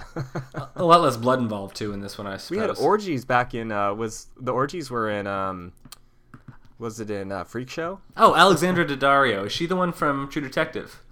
A 0.75 0.83
lot 0.83 1.01
less 1.01 1.17
blood 1.17 1.39
involved 1.39 1.75
too 1.75 1.91
in 1.93 2.01
this 2.01 2.17
one, 2.17 2.25
I 2.25 2.37
suppose. 2.37 2.49
we 2.49 2.57
had 2.57 2.77
orgies 2.77 3.25
back 3.25 3.53
in. 3.53 3.71
Uh, 3.71 3.93
was 3.93 4.27
the 4.39 4.51
orgies 4.53 4.89
were 4.89 5.09
in? 5.09 5.27
Um, 5.27 5.73
was 6.79 6.99
it 6.99 7.09
in 7.11 7.31
uh, 7.31 7.43
Freak 7.43 7.69
Show? 7.69 7.99
Oh, 8.15 8.33
Alexandra 8.35 8.85
Daddario. 8.85 9.45
Is 9.47 9.51
she 9.51 9.65
the 9.67 9.75
one 9.75 9.91
from 9.91 10.29
True 10.29 10.41
Detective? 10.41 11.03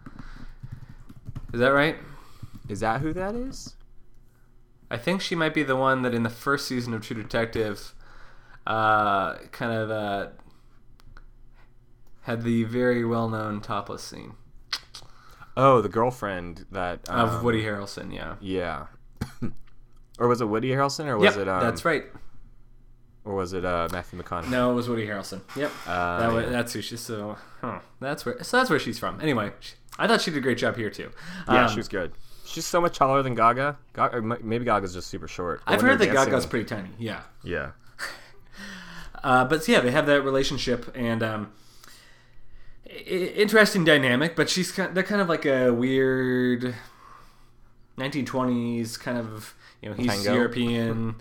Is 1.54 1.60
that 1.60 1.70
right? 1.70 1.98
Is 2.70 2.80
that 2.80 3.02
who 3.02 3.14
that 3.14 3.36
is? 3.36 3.75
I 4.90 4.98
think 4.98 5.22
she 5.22 5.36
might 5.36 5.54
be 5.54 5.64
the 5.64 5.76
one 5.76 6.02
that 6.04 6.14
in 6.14 6.24
the 6.24 6.30
first 6.30 6.68
season 6.68 6.94
of 6.94 7.02
True 7.06 7.22
Detective, 7.22 7.94
uh, 8.68 9.36
kind 9.52 9.72
of 9.72 9.90
uh, 9.92 10.28
had 12.22 12.44
the 12.44 12.64
very 12.64 13.04
well-known 13.06 13.62
topless 13.62 14.04
scene 14.04 14.34
Oh, 15.58 15.80
the 15.82 15.90
girlfriend 15.90 16.66
that 16.72 17.10
um, 17.10 17.30
of 17.30 17.44
Woody 17.44 17.64
Harrelson. 17.64 18.14
Yeah. 18.14 18.36
Yeah. 18.42 18.88
or 20.20 20.28
was 20.28 20.42
it 20.42 20.46
Woody 20.50 20.70
Harrelson, 20.70 21.06
or 21.06 21.18
was 21.18 21.36
Yep, 21.38 21.44
it? 21.44 21.48
Um, 21.48 21.62
that's 21.62 21.86
right. 21.86 22.04
Or 23.24 23.36
was 23.36 23.54
it 23.54 23.64
uh, 23.64 23.88
Matthew 23.92 24.22
McConaughey? 24.22 24.50
No, 24.50 24.72
it 24.72 24.76
was 24.76 24.90
Woody 24.90 25.08
Harrelson. 25.08 25.42
Yep. 25.56 25.72
Uh, 25.88 26.20
that 26.20 26.34
was, 26.34 26.44
yeah. 26.44 26.50
That's 26.52 26.74
who 26.74 26.82
she's. 26.82 27.00
So, 27.00 27.38
huh, 27.62 27.80
that's 28.02 28.26
where. 28.26 28.44
So 28.44 28.58
that's 28.58 28.70
where 28.70 28.80
she's 28.80 29.00
from. 29.00 29.22
Anyway, 29.22 29.52
she, 29.62 29.76
I 29.98 30.08
thought 30.08 30.22
she 30.22 30.30
did 30.30 30.40
a 30.40 30.42
great 30.42 30.58
job 30.58 30.76
here 30.76 30.90
too. 30.90 31.10
Yeah, 31.48 31.66
Um, 31.68 31.70
she 31.72 31.78
was 31.78 31.88
good. 31.88 32.12
She's 32.46 32.66
so 32.66 32.80
much 32.80 32.98
taller 32.98 33.22
than 33.24 33.34
Gaga. 33.36 33.78
Gaga 33.94 34.22
maybe 34.22 34.66
Gaga's 34.66 34.94
just 34.94 35.08
super 35.10 35.28
short. 35.28 35.62
I've 35.68 35.82
heard 35.82 36.00
that 36.00 36.12
Gaga's 36.14 36.46
pretty 36.46 36.66
tiny. 36.66 36.90
Yeah. 37.00 37.22
Yeah. 37.44 37.72
Uh, 39.24 39.44
but 39.44 39.68
yeah, 39.68 39.80
they 39.80 39.90
have 39.90 40.06
that 40.06 40.22
relationship 40.24 40.92
and 40.96 41.24
um, 41.24 41.52
i- 42.88 42.92
interesting 43.36 43.84
dynamic. 43.84 44.36
But 44.36 44.52
she's 44.52 44.72
kind, 44.72 44.94
they're 44.94 45.04
kind 45.04 45.20
of 45.20 45.28
like 45.28 45.48
a 45.48 45.72
weird 45.72 46.76
1920s 47.98 49.00
kind 49.00 49.18
of 49.18 49.56
you 49.82 49.90
know 49.90 49.96
he's 49.96 50.08
Tango. 50.08 50.34
European. 50.36 51.16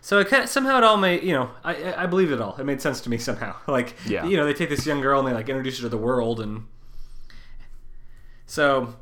So 0.00 0.20
it 0.20 0.28
kind 0.28 0.44
of, 0.44 0.48
somehow 0.48 0.78
it 0.78 0.84
all 0.84 0.96
made 0.96 1.22
you 1.22 1.34
know 1.34 1.50
I 1.62 2.04
I 2.04 2.06
believed 2.06 2.32
it 2.32 2.40
all. 2.40 2.56
It 2.56 2.64
made 2.64 2.80
sense 2.80 3.02
to 3.02 3.10
me 3.10 3.18
somehow. 3.18 3.54
Like 3.68 3.94
Yeah. 4.06 4.24
you 4.24 4.38
know 4.38 4.46
they 4.46 4.54
take 4.54 4.70
this 4.70 4.86
young 4.86 5.02
girl 5.02 5.18
and 5.18 5.28
they 5.28 5.34
like 5.34 5.50
introduce 5.50 5.76
her 5.78 5.82
to 5.82 5.88
the 5.90 5.98
world 5.98 6.40
and 6.40 6.64
so 8.46 8.94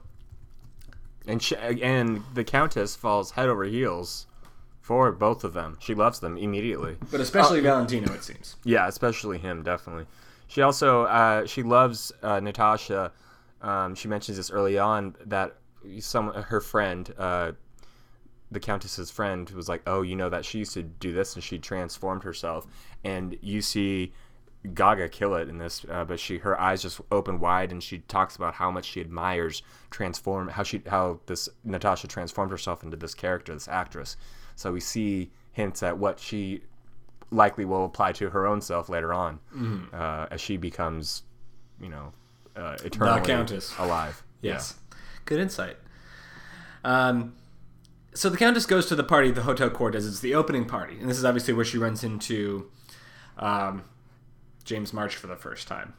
And 1.26 1.42
she, 1.42 1.56
and 1.56 2.22
the 2.34 2.44
Countess 2.44 2.96
falls 2.96 3.32
head 3.32 3.48
over 3.48 3.64
heels 3.64 4.26
for 4.80 5.12
both 5.12 5.44
of 5.44 5.52
them. 5.52 5.78
She 5.80 5.94
loves 5.94 6.18
them 6.20 6.36
immediately. 6.36 6.96
but 7.10 7.20
especially 7.20 7.60
Valentino 7.60 8.12
it 8.12 8.24
seems. 8.24 8.56
Yeah, 8.64 8.88
especially 8.88 9.38
him, 9.38 9.62
definitely. 9.62 10.06
She 10.48 10.60
also 10.60 11.04
uh, 11.04 11.46
she 11.46 11.62
loves 11.62 12.12
uh, 12.22 12.40
Natasha. 12.40 13.12
Um, 13.62 13.94
she 13.94 14.08
mentions 14.08 14.36
this 14.36 14.50
early 14.50 14.78
on 14.78 15.14
that 15.24 15.56
some 16.00 16.32
her 16.32 16.60
friend, 16.60 17.12
uh, 17.16 17.52
the 18.50 18.60
Countess's 18.60 19.10
friend, 19.10 19.48
was 19.50 19.68
like, 19.68 19.82
"Oh, 19.86 20.02
you 20.02 20.16
know 20.16 20.28
that 20.28 20.44
she 20.44 20.58
used 20.58 20.74
to 20.74 20.82
do 20.82 21.12
this 21.12 21.34
and 21.34 21.42
she 21.42 21.58
transformed 21.58 22.24
herself." 22.24 22.66
And 23.04 23.38
you 23.40 23.62
see 23.62 24.12
Gaga 24.74 25.08
kill 25.08 25.34
it 25.34 25.48
in 25.48 25.58
this, 25.58 25.84
uh, 25.90 26.04
but 26.04 26.20
she 26.20 26.38
her 26.38 26.58
eyes 26.60 26.82
just 26.82 27.00
open 27.10 27.40
wide 27.40 27.72
and 27.72 27.82
she 27.82 27.98
talks 27.98 28.36
about 28.36 28.54
how 28.54 28.70
much 28.70 28.84
she 28.84 29.00
admires 29.00 29.62
transform 29.90 30.48
how 30.48 30.62
she 30.62 30.82
how 30.86 31.18
this 31.26 31.48
Natasha 31.64 32.06
transformed 32.06 32.50
herself 32.50 32.84
into 32.84 32.96
this 32.96 33.14
character, 33.14 33.52
this 33.52 33.68
actress. 33.68 34.16
So 34.54 34.72
we 34.72 34.80
see 34.80 35.30
hints 35.52 35.82
at 35.82 35.98
what 35.98 36.20
she 36.20 36.62
likely 37.30 37.64
will 37.64 37.84
apply 37.84 38.12
to 38.12 38.30
her 38.30 38.46
own 38.46 38.60
self 38.60 38.88
later 38.88 39.12
on 39.12 39.40
uh, 39.92 40.26
as 40.30 40.40
she 40.40 40.56
becomes, 40.56 41.22
you 41.80 41.88
know, 41.88 42.12
uh, 42.54 42.76
eternally 42.84 43.22
Countess. 43.22 43.74
alive. 43.78 44.22
Yes. 44.42 44.74
Good 45.24 45.40
insight. 45.40 45.76
Um, 46.84 47.34
so 48.14 48.28
the 48.28 48.36
Countess 48.36 48.66
goes 48.66 48.86
to 48.86 48.94
the 48.94 49.04
party 49.04 49.30
the 49.30 49.42
Hotel 49.42 49.70
Cortez. 49.70 50.06
It's 50.06 50.20
the 50.20 50.34
opening 50.34 50.66
party. 50.66 50.98
And 51.00 51.08
this 51.08 51.16
is 51.18 51.24
obviously 51.24 51.54
where 51.54 51.64
she 51.64 51.78
runs 51.78 52.04
into 52.04 52.70
um, 53.38 53.84
James 54.64 54.92
March 54.92 55.16
for 55.16 55.26
the 55.26 55.36
first 55.36 55.68
time. 55.68 55.94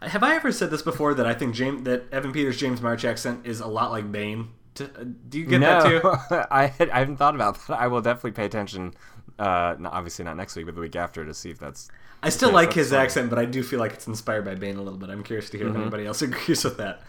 Have 0.00 0.22
I 0.22 0.36
ever 0.36 0.52
said 0.52 0.70
this 0.70 0.82
before 0.82 1.14
that 1.14 1.26
I 1.26 1.34
think 1.34 1.54
James, 1.54 1.82
that 1.84 2.04
Evan 2.12 2.30
Peters' 2.32 2.56
James 2.56 2.80
March 2.80 3.04
accent 3.04 3.46
is 3.46 3.60
a 3.60 3.66
lot 3.66 3.90
like 3.90 4.10
Bane? 4.12 4.48
To, 4.76 4.84
uh, 4.84 5.04
do 5.28 5.40
you 5.40 5.44
get 5.46 5.60
that 5.60 5.82
too? 5.86 6.00
no, 6.02 6.46
I, 6.50 6.66
had- 6.66 6.90
I 6.90 7.00
haven't 7.00 7.16
thought 7.16 7.34
about 7.34 7.58
that. 7.66 7.80
I 7.80 7.88
will 7.88 8.00
definitely 8.00 8.32
pay 8.32 8.44
attention. 8.44 8.94
Uh, 9.38 9.74
not, 9.78 9.92
obviously 9.92 10.24
not 10.24 10.36
next 10.36 10.54
week, 10.56 10.66
but 10.66 10.74
the 10.76 10.80
week 10.80 10.94
after 10.96 11.24
to 11.24 11.34
see 11.34 11.50
if 11.50 11.58
that's. 11.58 11.88
I 12.22 12.28
still 12.28 12.52
like 12.52 12.72
his 12.72 12.90
fine. 12.90 13.00
accent, 13.00 13.30
but 13.30 13.38
I 13.40 13.44
do 13.44 13.62
feel 13.62 13.78
like 13.80 13.92
it's 13.92 14.06
inspired 14.06 14.44
by 14.44 14.54
Bane 14.54 14.76
a 14.76 14.82
little 14.82 14.98
bit. 14.98 15.10
I'm 15.10 15.22
curious 15.24 15.50
to 15.50 15.58
hear 15.58 15.66
Mm-hmm. 15.66 15.76
if 15.76 15.82
anybody 15.82 16.06
else 16.06 16.22
agrees 16.22 16.62
with 16.64 16.76
that. 16.78 17.02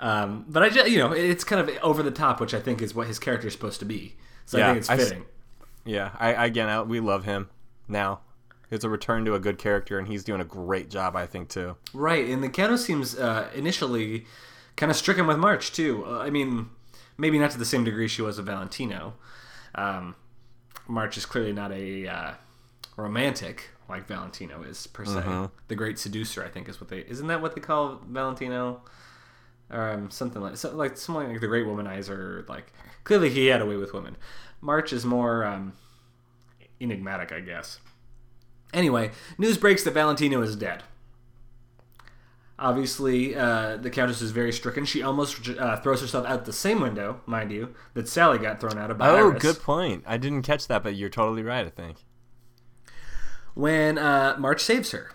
Um, 0.00 0.44
but 0.48 0.62
I 0.62 0.68
just, 0.70 0.90
you 0.90 0.98
know, 0.98 1.12
it's 1.12 1.44
kind 1.44 1.60
of 1.68 1.76
over 1.82 2.02
the 2.02 2.10
top, 2.10 2.40
which 2.40 2.52
I 2.54 2.60
think 2.60 2.82
is 2.82 2.94
what 2.94 3.06
his 3.06 3.18
character 3.18 3.46
is 3.46 3.52
supposed 3.52 3.80
to 3.80 3.86
be. 3.86 4.16
So 4.46 4.58
I 4.60 4.66
think 4.66 4.78
it's 4.78 4.90
I 4.90 4.96
fitting. 4.96 5.24
Yeah, 5.84 6.10
I 6.18 6.44
again, 6.46 6.68
I, 6.68 6.82
we 6.82 7.00
love 7.00 7.24
him 7.24 7.48
now. 7.88 8.20
It's 8.70 8.84
a 8.84 8.88
return 8.88 9.24
to 9.26 9.34
a 9.34 9.40
good 9.40 9.58
character, 9.58 9.98
and 9.98 10.08
he's 10.08 10.24
doing 10.24 10.40
a 10.40 10.44
great 10.44 10.90
job, 10.90 11.16
I 11.16 11.26
think, 11.26 11.48
too. 11.48 11.76
Right, 11.92 12.28
and 12.28 12.42
the 12.42 12.48
Countess 12.48 12.84
seems 12.84 13.16
uh, 13.16 13.50
initially 13.54 14.26
kind 14.76 14.90
of 14.90 14.96
stricken 14.96 15.26
with 15.26 15.38
March 15.38 15.72
too. 15.72 16.04
Uh, 16.06 16.18
I 16.18 16.30
mean, 16.30 16.70
maybe 17.16 17.38
not 17.38 17.50
to 17.52 17.58
the 17.58 17.64
same 17.64 17.84
degree 17.84 18.08
she 18.08 18.22
was 18.22 18.36
with 18.36 18.46
Valentino. 18.46 19.14
Um, 19.74 20.16
March 20.86 21.16
is 21.16 21.26
clearly 21.26 21.52
not 21.52 21.72
a 21.72 22.06
uh, 22.06 22.32
romantic 22.96 23.70
like 23.88 24.06
Valentino 24.06 24.62
is 24.62 24.86
per 24.86 25.04
se. 25.04 25.20
Mm-hmm. 25.20 25.44
The 25.68 25.74
great 25.74 25.98
seducer, 25.98 26.44
I 26.44 26.48
think, 26.48 26.68
is 26.68 26.80
what 26.80 26.88
they 26.90 27.00
isn't 27.00 27.26
that 27.26 27.42
what 27.42 27.54
they 27.54 27.60
call 27.60 28.00
Valentino, 28.08 28.82
um, 29.70 30.10
something 30.10 30.40
like 30.40 30.56
so, 30.56 30.74
like 30.74 30.96
something 30.96 31.28
like 31.28 31.40
the 31.40 31.46
great 31.46 31.66
womanizer. 31.66 32.48
Like 32.48 32.72
clearly 33.04 33.30
he 33.30 33.46
had 33.46 33.60
a 33.60 33.66
way 33.66 33.76
with 33.76 33.92
women. 33.92 34.16
March 34.60 34.92
is 34.92 35.04
more 35.04 35.44
um, 35.44 35.74
enigmatic, 36.80 37.32
I 37.32 37.40
guess. 37.40 37.78
Anyway, 38.74 39.12
news 39.38 39.56
breaks 39.56 39.82
that 39.84 39.92
Valentino 39.94 40.42
is 40.42 40.56
dead. 40.56 40.82
Obviously, 42.58 43.34
uh, 43.34 43.76
the 43.78 43.90
Countess 43.90 44.22
is 44.22 44.30
very 44.30 44.52
stricken. 44.52 44.84
She 44.84 45.02
almost 45.02 45.48
uh, 45.48 45.80
throws 45.80 46.00
herself 46.00 46.24
out 46.24 46.44
the 46.44 46.52
same 46.52 46.80
window, 46.80 47.20
mind 47.26 47.50
you, 47.50 47.74
that 47.94 48.08
Sally 48.08 48.38
got 48.38 48.60
thrown 48.60 48.78
out 48.78 48.92
of 48.92 48.98
by 48.98 49.08
Oh, 49.08 49.16
Iris. 49.30 49.42
good 49.42 49.60
point. 49.60 50.04
I 50.06 50.18
didn't 50.18 50.42
catch 50.42 50.68
that, 50.68 50.84
but 50.84 50.94
you're 50.94 51.08
totally 51.08 51.42
right. 51.42 51.66
I 51.66 51.70
think. 51.70 51.98
when 53.54 53.98
uh, 53.98 54.36
March 54.38 54.60
saves 54.62 54.92
her. 54.92 55.10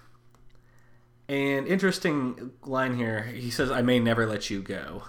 And 1.30 1.67
interesting 1.67 2.52
line 2.65 2.95
here. 2.98 3.24
He 3.24 3.52
says, 3.52 3.69
"I 3.69 3.84
may 3.84 4.00
never 4.00 4.26
let 4.26 4.50
you 4.50 4.62
go." 4.63 5.04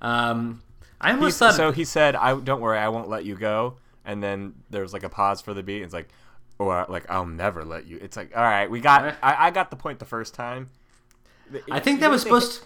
Um, 0.00 0.62
I 1.00 1.10
almost 1.12 1.24
He's- 1.26 1.38
thought 1.38 1.54
so 1.56 1.72
he 1.72 1.84
said, 1.84 2.16
"I 2.16 2.38
don't 2.40 2.60
worry, 2.60 2.78
I 2.78 2.88
won't 2.88 3.08
let 3.08 3.24
you 3.26 3.36
go." 3.36 3.76
And 4.04 4.22
then 4.22 4.54
there's 4.70 4.92
like 4.94 5.02
a 5.02 5.08
pause 5.10 5.40
for 5.42 5.52
the 5.52 5.62
beat. 5.62 5.76
And 5.76 5.84
It's 5.84 5.92
like, 5.94 6.08
or 6.58 6.86
like, 6.88 7.10
"I'll 7.10 7.26
never 7.26 7.64
let 7.64 7.86
you." 7.86 7.98
It's 8.00 8.16
like, 8.16 8.36
all 8.36 8.42
right, 8.42 8.70
we 8.70 8.80
got. 8.80 9.16
I, 9.22 9.46
I 9.46 9.50
got 9.50 9.70
the 9.70 9.76
point 9.76 9.98
the 9.98 10.04
first 10.04 10.34
time. 10.34 10.70
I 11.70 11.80
think 11.80 12.00
that 12.00 12.10
was 12.10 12.22
supposed. 12.22 12.64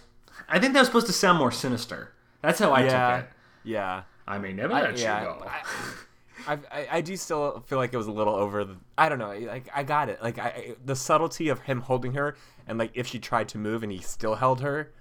I 0.48 0.58
think 0.58 0.72
that 0.74 0.80
was 0.80 0.88
supposed 0.88 1.06
to 1.06 1.12
sound 1.12 1.38
more 1.38 1.50
sinister. 1.52 2.12
That's 2.42 2.58
how 2.58 2.72
I 2.72 2.84
Yeah, 2.84 3.16
took 3.16 3.24
it. 3.26 3.30
yeah. 3.64 4.02
I 4.26 4.38
may 4.38 4.52
never 4.52 4.72
I- 4.72 4.82
let 4.82 4.98
yeah, 4.98 5.20
you 5.20 5.26
go. 5.26 5.46
I, 6.46 6.58
I, 6.72 6.88
I 6.92 7.00
do 7.02 7.16
still 7.16 7.60
feel 7.66 7.76
like 7.78 7.92
it 7.92 7.96
was 7.98 8.06
a 8.06 8.12
little 8.12 8.34
over. 8.34 8.64
The, 8.64 8.76
I 8.96 9.08
don't 9.08 9.18
know. 9.18 9.32
Like 9.38 9.68
I 9.74 9.82
got 9.82 10.08
it. 10.08 10.22
Like 10.22 10.38
I, 10.38 10.42
I- 10.48 10.74
the 10.84 10.96
subtlety 10.96 11.48
of 11.48 11.60
him 11.60 11.80
holding 11.82 12.14
her, 12.14 12.36
and 12.66 12.78
like 12.78 12.92
if 12.94 13.06
she 13.06 13.18
tried 13.18 13.48
to 13.50 13.58
move 13.58 13.82
and 13.82 13.92
he 13.92 13.98
still 13.98 14.36
held 14.36 14.60
her, 14.62 14.92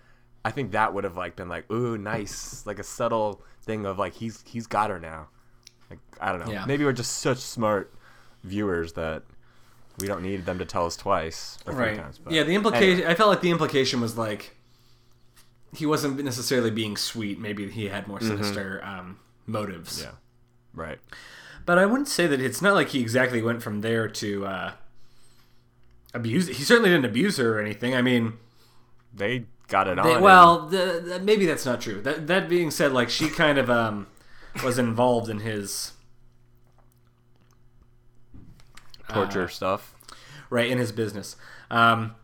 I 0.43 0.52
think 0.52 0.71
that 0.71 0.93
would 0.93 1.04
have 1.06 1.15
like 1.15 1.36
been 1.36 1.47
like 1.49 1.69
ooh 1.71 1.97
nice, 1.97 2.65
like 2.65 2.80
a 2.80 2.84
subtle 2.84 3.41
thing 3.62 3.86
of 3.86 3.97
like 3.97 4.15
he's 4.15 4.43
he's 4.45 4.67
got 4.67 4.89
her 4.89 4.99
now. 4.99 5.30
Like 5.89 5.99
I 6.19 6.32
don't 6.34 6.45
know. 6.45 6.52
Yeah. 6.52 6.65
Maybe 6.65 6.84
we're 6.84 6.91
just 6.91 7.19
such 7.19 7.38
smart 7.38 7.93
viewers 8.43 8.93
that 8.93 9.23
we 9.99 10.08
don't 10.08 10.21
need 10.21 10.45
them 10.45 10.60
to 10.60 10.65
tell 10.65 10.86
us 10.86 10.95
twice 10.95 11.58
or 11.65 11.73
three 11.73 11.86
right. 11.86 11.97
times. 11.97 12.19
But 12.19 12.34
yeah, 12.34 12.43
the 12.43 12.56
implication. 12.56 12.97
anyway. 12.99 13.12
I 13.12 13.15
felt 13.15 13.30
like 13.30 13.41
the 13.41 13.52
implication 13.52 14.02
was 14.02 14.17
like 14.17 14.56
he 15.73 15.86
wasn't 15.86 16.23
necessarily 16.23 16.71
being 16.71 16.97
sweet. 16.97 17.39
Maybe 17.39 17.69
he 17.69 17.89
had 17.89 18.08
more 18.08 18.21
sinister 18.21 18.82
um, 18.84 19.19
motives. 19.45 20.02
Yeah. 20.02 20.12
Right. 20.73 20.99
But 21.65 21.78
I 21.78 21.86
wouldn't 21.86 22.08
say 22.08 22.25
that 22.28 22.41
it's 22.41 22.62
not 22.62 22.73
like 22.73 22.89
he 22.89 22.99
exactly 22.99 23.41
went 23.41 23.62
from 23.62 23.82
there 23.82 24.08
to 24.08 24.45
uh, 24.45 24.71
abuse. 26.13 26.47
He 26.47 26.63
certainly 26.63 26.89
didn't 26.89 27.06
abuse 27.06 27.38
her 27.38 27.58
or 27.58 27.62
anything. 27.62 27.93
I 27.93 28.02
mean, 28.02 28.34
They 29.13 29.45
got 29.67 29.88
it 29.88 29.99
on. 29.99 30.08
they, 30.08 30.13
and- 30.13 30.23
well, 30.23 30.67
the, 30.67 31.04
the, 31.06 31.19
maybe 31.19 31.45
that's 31.45 31.65
not 31.65 31.82
true. 31.82 32.02
That 32.02 32.28
that 32.28 32.49
being 32.49 32.71
said, 32.71 32.91
like 32.91 33.10
she 33.10 33.30
kind 33.30 33.58
of 33.58 33.69
um, 33.69 34.08
was 34.63 34.80
involved 34.80 35.30
in 35.30 35.41
his 35.41 35.91
torture 39.10 39.43
uh, 39.45 39.48
stuff. 39.48 39.95
right 40.50 40.69
in 40.69 40.78
his 40.78 40.91
business. 40.91 41.36
Um, 41.69 42.15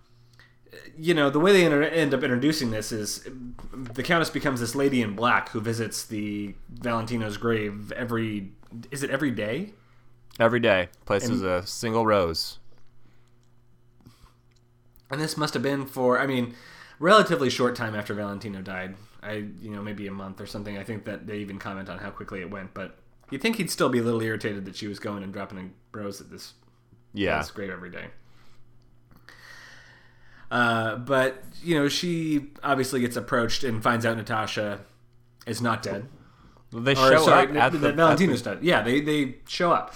you 0.98 1.14
know, 1.14 1.30
the 1.30 1.40
way 1.40 1.54
they 1.54 1.66
inter- 1.66 1.84
end 1.84 2.14
up 2.14 2.24
introducing 2.24 2.72
this 2.72 2.92
is 2.92 3.28
the 3.74 4.04
Countess 4.04 4.30
becomes 4.30 4.60
this 4.60 4.76
lady 4.76 5.02
in 5.02 5.16
black 5.16 5.50
who 5.50 5.62
visits 5.62 6.06
the 6.06 6.56
Valentino's 6.70 7.38
grave 7.38 7.92
every. 7.94 8.52
Is 8.92 9.04
it 9.04 9.10
every 9.10 9.32
day? 9.32 9.72
Every 10.40 10.60
day, 10.60 10.90
places 11.06 11.42
And- 11.42 11.50
a 11.50 11.66
single 11.68 12.06
rose. 12.06 12.60
And 15.10 15.22
this 15.22 15.38
must 15.38 15.54
have 15.54 15.64
been 15.64 15.86
for, 15.86 16.20
I 16.20 16.26
mean, 16.26 16.56
relatively 17.00 17.50
short 17.50 17.76
time 17.76 17.96
after 17.96 18.14
Valentino 18.14 18.62
died. 18.62 18.96
I, 19.22 19.46
you 19.62 19.72
know, 19.72 19.82
maybe 19.82 20.08
a 20.08 20.12
month 20.12 20.42
or 20.42 20.46
something. 20.46 20.78
I 20.78 20.84
think 20.84 21.06
that 21.06 21.28
they 21.28 21.38
even 21.38 21.58
comment 21.60 21.90
on 21.90 22.00
how 22.00 22.10
quickly 22.10 22.42
it 22.42 22.50
went. 22.50 22.74
But 22.74 22.98
you'd 23.30 23.42
think 23.42 23.56
he'd 23.58 23.70
still 23.72 23.90
be 23.90 24.00
a 24.00 24.04
little 24.04 24.22
irritated 24.22 24.66
that 24.66 24.76
she 24.76 24.88
was 24.88 25.00
going 25.00 25.24
and 25.24 25.32
dropping 25.32 25.58
a 25.60 25.98
rose 25.98 26.20
at 26.22 26.30
this 26.30 26.54
Yeah. 27.16 27.40
this 27.40 27.52
grave 27.52 27.72
every 27.72 27.90
day. 27.90 28.06
Uh, 30.52 30.98
but 30.98 31.44
you 31.64 31.76
know, 31.78 31.88
she 31.88 32.48
obviously 32.64 33.00
gets 33.02 33.16
approached 33.16 33.64
and 33.64 33.82
finds 33.82 34.06
out 34.06 34.16
Natasha 34.18 34.82
is 35.48 35.62
not 35.62 35.82
dead. 35.82 36.08
They 36.72 36.92
Or 36.92 36.96
show 36.96 37.26
sorry, 37.26 37.50
up 37.50 37.56
at 37.56 37.72
the, 37.72 37.78
that 37.80 37.96
Valentino's 37.96 38.42
dead. 38.42 38.60
Yeah, 38.62 38.82
they 38.82 39.02
they 39.02 39.36
show 39.48 39.72
up. 39.72 39.94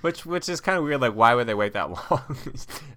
which 0.00 0.26
which 0.26 0.48
is 0.48 0.60
kind 0.60 0.78
of 0.78 0.84
weird. 0.84 1.00
Like, 1.00 1.14
why 1.14 1.34
would 1.34 1.46
they 1.46 1.54
wait 1.54 1.74
that 1.74 1.90
long? 2.10 2.36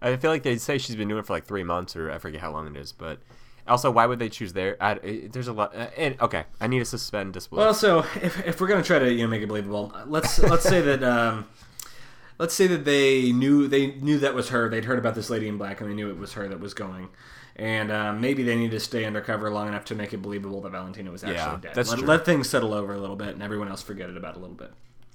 I 0.02 0.16
feel 0.18 0.32
like 0.32 0.44
they'd 0.44 0.62
say 0.62 0.78
she's 0.78 0.96
been 0.96 1.08
doing 1.08 1.20
it 1.20 1.26
for 1.28 1.34
like 1.34 1.46
three 1.46 1.64
months, 1.64 1.96
or 1.96 2.12
I 2.12 2.18
forget 2.18 2.42
how 2.42 2.52
long 2.52 2.68
it 2.68 2.78
is. 2.80 2.94
But 2.94 3.20
also, 3.68 3.92
why 3.92 4.06
would 4.06 4.18
they 4.20 4.30
choose 4.30 4.54
there? 4.54 4.78
I, 4.82 5.28
there's 5.32 5.48
a 5.50 5.54
lot. 5.54 5.76
Uh, 5.76 5.90
and, 5.98 6.20
okay, 6.22 6.46
I 6.60 6.68
need 6.68 6.80
to 6.80 6.86
suspend 6.86 7.34
disbelief. 7.34 7.60
Well, 7.60 7.74
so 7.74 8.00
if, 8.22 8.46
if 8.46 8.60
we're 8.62 8.68
gonna 8.68 8.84
try 8.84 9.00
to 9.00 9.12
you 9.12 9.24
know 9.24 9.28
make 9.28 9.42
it 9.44 9.48
believable, 9.48 9.94
let's 10.08 10.40
let's 10.40 10.64
say 10.64 10.82
that 10.82 11.04
um, 11.04 11.48
let's 12.40 12.54
say 12.54 12.68
that 12.68 12.86
they 12.86 13.32
knew 13.32 13.68
they 13.68 13.88
knew 13.96 14.20
that 14.20 14.34
was 14.34 14.50
her. 14.50 14.70
They'd 14.70 14.86
heard 14.86 15.00
about 15.00 15.16
this 15.16 15.30
lady 15.30 15.48
in 15.48 15.58
black 15.58 15.82
and 15.82 15.90
they 15.90 15.94
knew 15.96 16.10
it 16.10 16.18
was 16.18 16.34
her 16.34 16.48
that 16.48 16.60
was 16.60 16.74
going. 16.74 17.10
And 17.56 17.92
um, 17.92 18.22
maybe 18.22 18.44
they 18.44 18.56
need 18.56 18.70
to 18.72 18.80
stay 18.80 19.04
undercover 19.06 19.50
long 19.50 19.68
enough 19.68 19.86
to 19.86 19.96
make 19.96 20.14
it 20.14 20.18
believable 20.22 20.62
that 20.62 20.72
Valentina 20.74 21.10
was 21.10 21.24
actually 21.24 21.38
Yeah, 21.38 21.58
dead. 21.60 21.72
that's 21.74 21.90
let, 21.90 22.00
true. 22.00 22.08
let 22.08 22.24
things 22.26 22.48
settle 22.48 22.72
over 22.72 22.94
a 22.94 23.00
little 23.00 23.16
bit, 23.16 23.30
and 23.30 23.42
everyone 23.42 23.68
else 23.68 23.82
forget 23.82 24.12
it 24.12 24.16
about 24.18 24.36
a 24.36 24.40
little 24.40 24.54
bit. 24.56 24.72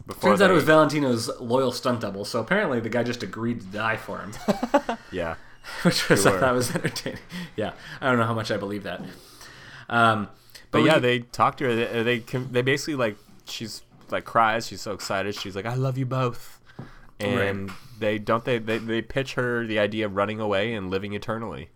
Before 0.08 0.30
Turns 0.30 0.42
out 0.42 0.50
it 0.50 0.54
was 0.54 0.64
Valentino's 0.64 1.30
loyal 1.38 1.70
stunt 1.70 2.00
double, 2.00 2.24
so 2.24 2.40
apparently 2.40 2.80
the 2.80 2.88
guy 2.88 3.04
just 3.04 3.22
agreed 3.22 3.60
to 3.60 3.66
die 3.66 3.96
for 3.96 4.18
him, 4.18 4.32
yeah. 5.12 5.36
which 5.82 6.08
was 6.08 6.26
I 6.26 6.40
thought 6.40 6.52
was 6.54 6.74
entertaining. 6.74 7.20
Yeah, 7.56 7.74
I 8.00 8.08
don't 8.08 8.18
know 8.18 8.26
how 8.26 8.34
much 8.34 8.50
I 8.50 8.56
believe 8.56 8.82
that. 8.82 9.00
Um, 9.88 10.28
But 10.72 10.82
we- 10.82 10.88
yeah, 10.88 10.98
they 10.98 11.20
talk 11.20 11.56
to 11.58 11.64
her. 11.66 11.74
They 11.76 12.02
they, 12.02 12.18
they 12.18 12.62
basically 12.62 12.96
like 12.96 13.16
she's 13.44 13.82
like 14.10 14.24
cries. 14.24 14.66
She's 14.66 14.80
so 14.80 14.92
excited. 14.92 15.36
She's 15.36 15.54
like, 15.54 15.66
"I 15.66 15.74
love 15.76 15.96
you 15.96 16.06
both," 16.06 16.58
and 17.24 17.70
they 17.98 18.18
don't 18.18 18.44
they, 18.44 18.58
they 18.58 18.78
they 18.78 19.02
pitch 19.02 19.34
her 19.34 19.66
the 19.66 19.78
idea 19.78 20.06
of 20.06 20.16
running 20.16 20.40
away 20.40 20.74
and 20.74 20.90
living 20.90 21.12
eternally. 21.12 21.68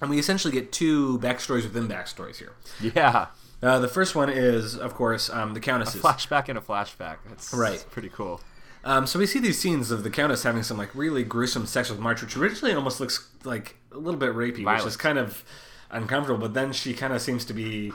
and 0.00 0.08
we 0.10 0.18
essentially 0.18 0.52
get 0.52 0.72
two 0.72 1.18
backstories 1.18 1.62
within 1.64 1.86
backstories 1.88 2.36
here. 2.36 2.52
Yeah, 2.80 3.26
Uh, 3.62 3.78
the 3.78 3.88
first 3.88 4.14
one 4.14 4.30
is, 4.30 4.74
of 4.76 4.94
course, 4.94 5.28
um, 5.28 5.52
the 5.54 5.60
Countess's. 5.60 6.00
flashback 6.00 6.48
and 6.48 6.56
a 6.56 6.62
flashback. 6.62 7.16
That's 7.28 7.52
Right. 7.52 7.84
Pretty 7.90 8.08
cool. 8.08 8.40
Um, 8.82 9.06
so 9.06 9.18
we 9.18 9.26
see 9.26 9.38
these 9.38 9.58
scenes 9.58 9.90
of 9.90 10.02
the 10.04 10.08
Countess 10.08 10.42
having 10.44 10.62
some 10.62 10.78
like 10.78 10.94
really 10.94 11.22
gruesome 11.22 11.66
sex 11.66 11.90
with 11.90 11.98
March, 12.00 12.22
which 12.22 12.34
originally 12.38 12.74
almost 12.74 12.98
looks 12.98 13.28
like 13.44 13.76
a 13.92 13.98
little 13.98 14.18
bit 14.18 14.32
rapey, 14.32 14.64
which 14.64 14.86
is 14.86 14.96
kind 14.96 15.18
of 15.18 15.44
uncomfortable. 15.90 16.40
But 16.40 16.54
then 16.54 16.72
she 16.72 16.94
kind 16.94 17.12
of 17.12 17.20
seems 17.20 17.44
to 17.44 17.52
be 17.52 17.92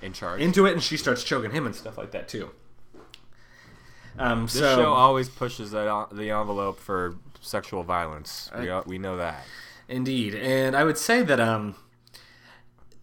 In 0.00 0.12
charge. 0.12 0.40
into 0.40 0.64
it, 0.66 0.74
and 0.74 0.80
she 0.82 0.96
starts 0.96 1.24
choking 1.24 1.50
him 1.50 1.66
and 1.66 1.74
stuff 1.74 1.98
like 1.98 2.12
that 2.12 2.28
too. 2.28 2.50
Um, 4.18 4.42
this 4.42 4.54
so 4.54 4.76
show 4.76 4.92
always 4.92 5.28
pushes 5.28 5.72
the, 5.72 6.06
the 6.12 6.30
envelope 6.30 6.78
for 6.78 7.16
sexual 7.40 7.82
violence. 7.82 8.50
We, 8.58 8.70
we 8.86 8.98
know 8.98 9.16
that. 9.16 9.44
Indeed, 9.88 10.34
and 10.34 10.76
I 10.76 10.84
would 10.84 10.98
say 10.98 11.22
that 11.22 11.40
um, 11.40 11.74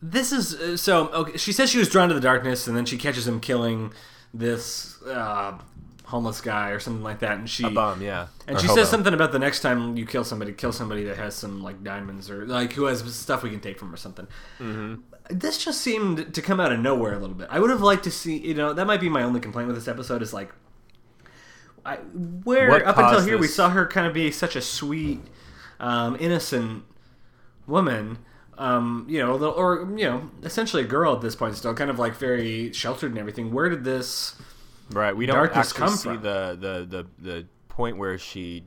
this 0.01 0.31
is 0.31 0.53
uh, 0.55 0.77
so. 0.77 1.07
Okay, 1.09 1.37
she 1.37 1.51
says 1.51 1.69
she 1.69 1.79
was 1.79 1.89
drawn 1.89 2.09
to 2.09 2.15
the 2.15 2.21
darkness, 2.21 2.67
and 2.67 2.77
then 2.77 2.85
she 2.85 2.97
catches 2.97 3.27
him 3.27 3.39
killing 3.39 3.91
this 4.33 5.01
uh, 5.03 5.57
homeless 6.05 6.41
guy 6.41 6.69
or 6.69 6.79
something 6.79 7.01
like 7.03 7.19
that, 7.19 7.37
and 7.39 7.49
she 7.49 7.63
A 7.63 7.69
bum, 7.69 8.01
yeah. 8.01 8.27
and 8.47 8.57
Or 8.57 8.59
she 8.59 8.67
hobo. 8.67 8.81
says 8.81 8.89
something 8.89 9.13
about 9.13 9.31
the 9.31 9.39
next 9.39 9.61
time 9.61 9.97
you 9.97 10.05
kill 10.05 10.23
somebody, 10.23 10.53
kill 10.53 10.71
somebody 10.71 11.03
that 11.05 11.17
has 11.17 11.33
some 11.33 11.63
like 11.63 11.83
diamonds 11.83 12.29
or 12.29 12.45
like 12.45 12.73
who 12.73 12.85
has 12.85 13.01
stuff 13.15 13.41
we 13.41 13.49
can 13.49 13.61
take 13.61 13.79
from 13.79 13.93
or 13.93 13.97
something. 13.97 14.27
Mm-hmm. 14.59 14.95
This 15.31 15.63
just 15.63 15.81
seemed 15.81 16.35
to 16.35 16.41
come 16.41 16.59
out 16.59 16.71
of 16.71 16.79
nowhere 16.79 17.13
a 17.13 17.17
little 17.17 17.35
bit. 17.35 17.47
I 17.49 17.59
would 17.59 17.71
have 17.71 17.81
liked 17.81 18.03
to 18.03 18.11
see, 18.11 18.37
you 18.37 18.53
know, 18.53 18.73
that 18.73 18.85
might 18.85 19.01
be 19.01 19.09
my 19.09 19.23
only 19.23 19.39
complaint 19.39 19.67
with 19.67 19.75
this 19.75 19.87
episode 19.87 20.21
is 20.21 20.33
like, 20.33 20.53
I, 21.85 21.97
where 21.97 22.69
What 22.69 22.83
up 22.83 22.97
until 22.97 23.21
here 23.21 23.37
we 23.37 23.47
saw 23.47 23.69
her 23.69 23.85
kind 23.85 24.07
of 24.07 24.13
be 24.13 24.31
such 24.31 24.55
a 24.55 24.61
sweet, 24.61 25.21
um, 25.79 26.17
innocent 26.19 26.83
woman. 27.67 28.17
Um, 28.57 29.05
you 29.09 29.19
know, 29.19 29.35
little- 29.35 29.53
or 29.53 29.87
you 29.95 30.05
know, 30.05 30.31
essentially 30.43 30.83
a 30.83 30.87
girl 30.87 31.13
at 31.13 31.21
this 31.21 31.35
point, 31.35 31.55
still 31.55 31.73
kind 31.73 31.89
of 31.89 31.99
like 31.99 32.15
very 32.15 32.71
sheltered 32.73 33.11
and 33.11 33.19
everything. 33.19 33.51
Where 33.53 33.69
did 33.69 33.83
this? 33.83 34.35
Right. 34.91 35.15
We 35.15 35.25
don't 35.25 35.35
darkness 35.35 35.71
actually 35.71 35.79
come 35.87 35.95
see 35.95 36.09
from? 36.09 36.21
the, 36.21 36.57
the, 36.59 36.85
the, 36.85 37.07
the 37.31 37.45
point 37.67 37.97
where 37.97 38.17
she 38.17 38.63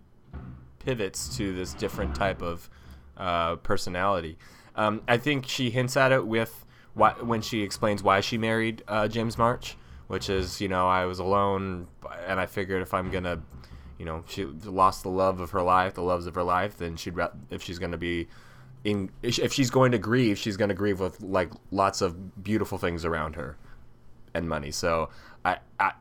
pivots 0.79 1.37
to 1.37 1.55
this 1.55 1.73
different 1.75 2.15
type 2.15 2.43
of 2.43 2.69
uh, 3.17 3.57
personality. 3.57 4.37
Um, 4.77 5.03
I 5.09 5.17
think 5.17 5.49
she 5.49 5.71
hints 5.71 5.97
at 5.97 6.13
it 6.13 6.27
with 6.27 6.65
why, 6.95 7.13
when 7.13 7.41
she 7.41 7.63
explains 7.63 8.03
why 8.03 8.21
she 8.21 8.39
married 8.39 8.83
uh, 8.87 9.09
James 9.09 9.39
March, 9.39 9.77
which 10.09 10.29
is, 10.29 10.61
you 10.61 10.69
know, 10.69 10.89
I 10.89 11.05
was 11.05 11.19
alone 11.19 11.87
and 12.27 12.41
I 12.41 12.47
figured 12.47 12.83
if 12.83 12.93
I'm 12.93 13.11
to, 13.25 13.41
you 13.99 14.05
know, 14.05 14.25
she 14.27 14.45
lost 14.45 15.03
the 15.03 15.11
love 15.11 15.41
of 15.41 15.51
her 15.53 15.63
life, 15.63 15.95
the 15.95 16.03
loves 16.03 16.27
of 16.27 16.35
her 16.35 16.43
life, 16.43 16.79
then 16.79 16.97
she'd, 16.97 17.15
if 17.51 17.63
she's 17.63 17.79
to 17.93 17.99
be 17.99 18.27
in, 18.85 19.11
if 19.23 19.53
she's 19.53 19.71
going 19.71 19.93
to 19.93 19.99
grieve, 19.99 20.39
she's 20.39 20.57
going 20.57 20.71
to 20.71 20.75
grieve 20.75 20.99
with 20.99 21.21
like 21.21 21.51
lots 21.71 22.01
of 22.01 22.43
beautiful 22.43 22.79
things 22.79 23.05
around 23.05 23.37
her 23.37 23.57
and 24.35 24.49
money. 24.49 24.71
So 24.71 25.11
I, 25.45 25.59
I, 25.79 25.93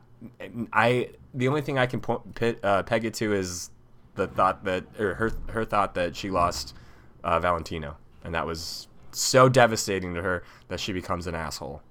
I 0.72 1.10
the 1.34 1.48
only 1.48 1.60
thing 1.60 1.78
I 1.78 1.86
can 1.86 2.00
po- 2.00 2.22
pit, 2.34 2.58
uh, 2.62 2.82
peg 2.82 3.04
it 3.04 3.14
to 3.14 3.34
is 3.34 3.70
the 4.14 4.26
thought 4.26 4.64
that, 4.64 4.84
or 4.98 5.14
her, 5.14 5.32
her 5.50 5.64
thought 5.64 5.94
that 5.94 6.16
she 6.16 6.30
lost 6.30 6.74
uh, 7.22 7.38
Valentino, 7.38 7.96
and 8.24 8.34
that 8.34 8.46
was 8.46 8.88
so 9.12 9.48
devastating 9.48 10.14
to 10.14 10.22
her 10.22 10.42
that 10.68 10.80
she 10.80 10.92
becomes 10.92 11.26
an 11.26 11.34
asshole 11.34 11.82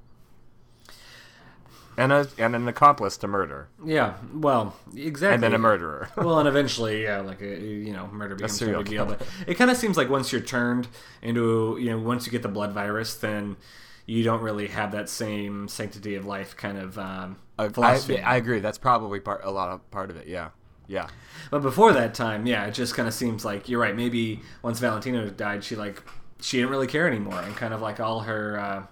and 1.97 2.11
a 2.13 2.27
and 2.37 2.55
an 2.55 2.67
accomplice 2.67 3.17
to 3.17 3.27
murder, 3.27 3.67
Yeah, 3.83 4.13
well, 4.33 4.75
exactly. 4.95 5.33
and 5.33 5.43
then 5.43 5.53
a 5.53 5.57
murderer. 5.57 6.09
well, 6.17 6.39
and 6.39 6.47
eventually, 6.47 7.03
yeah, 7.03 7.19
like 7.21 7.41
a, 7.41 7.59
you 7.59 7.91
know, 7.93 8.07
murder 8.07 8.35
becomes 8.35 8.53
a 8.53 8.55
serial 8.55 8.83
big 8.83 8.91
deal. 8.91 9.05
But 9.05 9.21
it 9.47 9.55
kind 9.55 9.71
of 9.71 9.77
seems 9.77 9.97
like 9.97 10.09
once 10.09 10.31
you're 10.31 10.41
turned 10.41 10.87
into, 11.21 11.77
you 11.79 11.89
know, 11.89 11.97
once 11.97 12.25
you 12.25 12.31
get 12.31 12.43
the 12.43 12.47
blood 12.49 12.71
virus, 12.71 13.15
then 13.15 13.57
you 14.05 14.23
don't 14.23 14.41
really 14.41 14.67
have 14.67 14.91
that 14.91 15.09
same 15.09 15.67
sanctity 15.67 16.15
of 16.15 16.25
life 16.25 16.55
kind 16.55 16.77
of 16.77 16.97
um, 16.97 17.37
I, 17.59 17.69
philosophy. 17.69 18.19
I 18.19 18.37
agree. 18.37 18.59
That's 18.59 18.77
probably 18.77 19.19
part 19.19 19.41
a 19.43 19.51
lot 19.51 19.69
of 19.69 19.89
part 19.91 20.09
of 20.09 20.17
it. 20.17 20.27
Yeah. 20.27 20.49
Yeah. 20.87 21.07
But 21.51 21.61
before 21.61 21.91
that 21.93 22.13
time, 22.13 22.45
yeah, 22.45 22.65
it 22.65 22.73
just 22.73 22.95
kind 22.95 23.07
of 23.07 23.13
seems 23.13 23.43
like 23.43 23.67
you're 23.67 23.81
right. 23.81 23.95
Maybe 23.95 24.41
once 24.61 24.79
Valentino 24.79 25.27
died, 25.29 25.63
she 25.63 25.75
like 25.75 26.01
she 26.41 26.57
didn't 26.57 26.69
really 26.69 26.87
care 26.87 27.07
anymore, 27.07 27.41
and 27.41 27.55
kind 27.55 27.73
of 27.73 27.81
like 27.81 27.99
all 27.99 28.21
her 28.21 28.59
uh, 28.59 28.83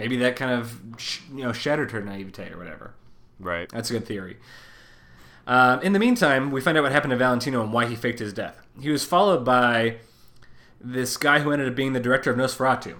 maybe 0.00 0.16
that 0.18 0.36
kind 0.36 0.52
of 0.52 0.78
sh- 0.98 1.20
you 1.32 1.44
know 1.44 1.52
shattered 1.52 1.92
her 1.92 2.02
naivete 2.02 2.50
or 2.50 2.58
whatever. 2.58 2.94
Right. 3.38 3.68
That's 3.70 3.90
a 3.90 3.94
good 3.94 4.06
theory. 4.06 4.36
Um, 5.46 5.80
in 5.82 5.92
the 5.92 5.98
meantime, 5.98 6.50
we 6.50 6.60
find 6.60 6.76
out 6.76 6.82
what 6.82 6.92
happened 6.92 7.12
to 7.12 7.16
Valentino 7.16 7.62
and 7.62 7.72
why 7.72 7.86
he 7.86 7.96
faked 7.96 8.18
his 8.18 8.32
death. 8.32 8.60
He 8.80 8.90
was 8.90 9.04
followed 9.04 9.44
by 9.44 9.96
this 10.80 11.16
guy 11.16 11.40
who 11.40 11.50
ended 11.50 11.68
up 11.68 11.74
being 11.74 11.92
the 11.92 12.00
director 12.00 12.30
of 12.30 12.36
Nosferatu. 12.36 12.96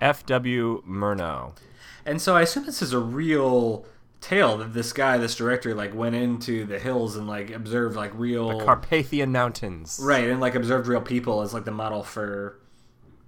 F.W. 0.00 0.82
Murnau. 0.86 1.56
And 2.04 2.20
so 2.20 2.36
I 2.36 2.42
assume 2.42 2.66
this 2.66 2.82
is 2.82 2.92
a 2.92 2.98
real 2.98 3.86
tale 4.20 4.58
that 4.58 4.74
this 4.74 4.92
guy, 4.92 5.16
this 5.18 5.34
director, 5.34 5.74
like 5.74 5.94
went 5.94 6.14
into 6.14 6.64
the 6.64 6.78
hills 6.78 7.16
and 7.16 7.26
like 7.26 7.50
observed 7.50 7.96
like 7.96 8.12
real 8.14 8.58
the 8.58 8.64
Carpathian 8.64 9.32
Mountains. 9.32 9.98
right 10.02 10.28
and 10.28 10.40
like 10.40 10.54
observed 10.54 10.86
real 10.86 11.00
people 11.00 11.42
as 11.42 11.54
like 11.54 11.64
the 11.64 11.70
model 11.70 12.02
for 12.02 12.58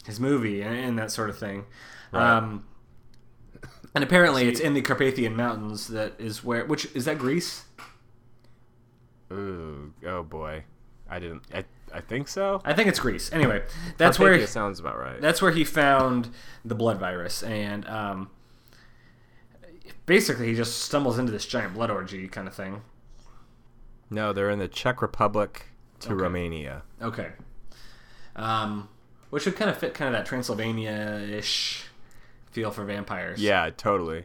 his 0.04 0.18
movie 0.20 0.60
and, 0.62 0.76
and 0.76 0.98
that 0.98 1.10
sort 1.10 1.30
of 1.30 1.38
thing. 1.38 1.64
Right. 2.12 2.36
Um, 2.36 2.64
and 3.94 4.04
apparently, 4.04 4.48
it's 4.48 4.60
in 4.60 4.74
the 4.74 4.82
Carpathian 4.82 5.36
Mountains 5.36 5.88
that 5.88 6.14
is 6.18 6.44
where. 6.44 6.64
Which 6.64 6.86
is 6.94 7.04
that 7.06 7.18
Greece? 7.18 7.64
Ooh, 9.32 9.92
oh 10.06 10.22
boy. 10.22 10.64
I 11.08 11.18
didn't. 11.18 11.42
I, 11.54 11.64
I 11.92 12.00
think 12.00 12.28
so. 12.28 12.60
I 12.64 12.74
think 12.74 12.88
it's 12.88 12.98
Greece. 12.98 13.32
Anyway, 13.32 13.62
that's 13.96 14.18
where 14.18 14.36
Carpathia 14.36 14.46
sounds 14.46 14.78
about 14.78 14.98
right. 14.98 15.20
that's 15.20 15.40
where 15.40 15.52
he 15.52 15.64
found 15.64 16.28
the 16.64 16.74
blood 16.74 16.98
virus, 16.98 17.42
and 17.42 17.88
um, 17.88 18.30
basically 20.06 20.48
he 20.48 20.54
just 20.54 20.82
stumbles 20.82 21.18
into 21.18 21.32
this 21.32 21.46
giant 21.46 21.74
blood 21.74 21.90
orgy 21.90 22.28
kind 22.28 22.46
of 22.46 22.54
thing. 22.54 22.82
No, 24.10 24.32
they're 24.32 24.50
in 24.50 24.58
the 24.58 24.68
Czech 24.68 25.00
Republic 25.02 25.66
to 26.00 26.12
Okay. 26.12 26.22
Romania. 26.22 26.82
Okay, 27.00 27.30
um, 28.36 28.88
which 29.30 29.46
would 29.46 29.56
kind 29.56 29.70
of 29.70 29.78
fit 29.78 29.94
kind 29.94 30.14
of 30.14 30.18
that 30.18 30.26
Transylvania-ish 30.26 31.84
feel 32.58 32.70
for 32.70 32.84
vampires. 32.84 33.40
Yeah, 33.40 33.70
totally. 33.76 34.24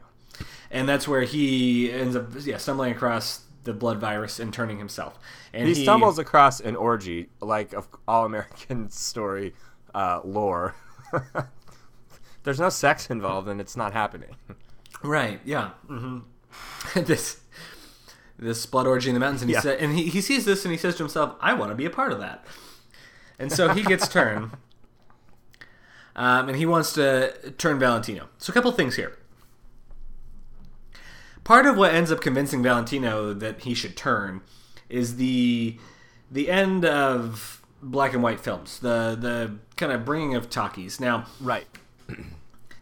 and 0.71 0.89
that's 0.89 1.07
where 1.07 1.21
he 1.21 1.91
ends 1.91 2.15
up 2.15 2.29
yeah 2.41 2.57
stumbling 2.57 2.91
across 2.91 3.41
the 3.63 3.73
blood 3.73 3.99
virus 3.99 4.39
and 4.39 4.53
turning 4.53 4.77
himself. 4.77 5.17
And 5.53 5.67
He 5.67 5.75
stumbles 5.75 6.17
across 6.19 6.59
an 6.59 6.75
orgy, 6.75 7.29
like 7.39 7.73
of 7.73 7.87
all 8.07 8.25
American 8.25 8.89
story 9.09 9.53
uh, 9.93 10.21
lore. 10.23 10.73
There's 12.43 12.59
no 12.59 12.69
sex 12.69 13.09
involved, 13.09 13.47
and 13.47 13.61
it's 13.61 13.77
not 13.77 13.93
happening. 13.93 14.35
Right. 15.03 15.39
Yeah. 15.45 15.69
hmm 15.87 16.19
this 16.95 17.39
this 18.39 18.65
blood 18.65 18.87
orgy 18.87 19.09
in 19.09 19.13
the 19.13 19.19
mountains, 19.19 19.41
and 19.43 19.49
he 19.49 19.53
Yeah. 19.53 19.61
said, 19.61 19.79
and 19.79 19.97
he, 19.97 20.09
he 20.09 20.19
sees 20.21 20.43
this, 20.43 20.65
and 20.65 20.71
he 20.71 20.77
says 20.77 20.95
to 20.95 21.03
himself, 21.03 21.35
"I 21.39 21.53
want 21.53 21.69
to 21.71 21.75
be 21.75 21.85
a 21.85 21.89
part 21.89 22.11
of 22.11 22.19
that." 22.19 22.45
And 23.39 23.51
so 23.51 23.69
he 23.69 23.83
gets 23.83 24.07
turned, 24.07 24.51
um, 26.15 26.49
and 26.49 26.57
he 26.57 26.65
wants 26.65 26.93
to 26.93 27.51
turn 27.57 27.79
Valentino. 27.79 28.29
So 28.37 28.51
a 28.51 28.53
couple 28.53 28.71
things 28.71 28.95
here. 28.95 29.17
Part 31.43 31.65
of 31.65 31.75
what 31.77 31.93
ends 31.93 32.11
up 32.11 32.21
convincing 32.21 32.63
Valentino 32.63 33.33
that 33.33 33.61
he 33.61 33.73
should 33.73 33.97
turn 33.97 34.41
is 34.89 35.17
the 35.17 35.77
the 36.31 36.49
end 36.49 36.85
of 36.85 37.61
black 37.81 38.13
and 38.13 38.23
white 38.23 38.39
films, 38.39 38.79
the 38.79 39.17
the 39.19 39.55
kind 39.75 39.91
of 39.91 40.05
bringing 40.05 40.35
of 40.35 40.49
talkies. 40.49 40.99
Now, 40.99 41.25
Right. 41.41 41.67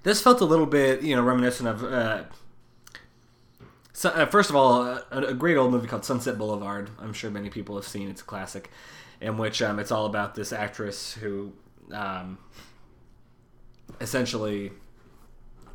this 0.03 0.21
felt 0.21 0.41
a 0.41 0.45
little 0.45 0.65
bit, 0.67 1.01
you 1.01 1.15
know, 1.15 1.23
reminiscent 1.23 1.67
of. 1.67 1.83
Uh, 1.83 2.23
so, 3.93 4.09
uh, 4.09 4.25
first 4.25 4.49
of 4.49 4.55
all, 4.55 4.83
a, 4.83 5.05
a 5.11 5.33
great 5.33 5.57
old 5.57 5.71
movie 5.71 5.87
called 5.87 6.05
Sunset 6.05 6.37
Boulevard. 6.37 6.89
I'm 6.99 7.13
sure 7.13 7.29
many 7.29 7.49
people 7.49 7.75
have 7.75 7.85
seen. 7.87 8.09
It's 8.09 8.21
a 8.21 8.25
classic, 8.25 8.69
in 9.19 9.37
which 9.37 9.61
um, 9.61 9.79
it's 9.79 9.91
all 9.91 10.05
about 10.05 10.33
this 10.35 10.53
actress 10.53 11.13
who, 11.13 11.53
um, 11.91 12.37
essentially, 13.99 14.71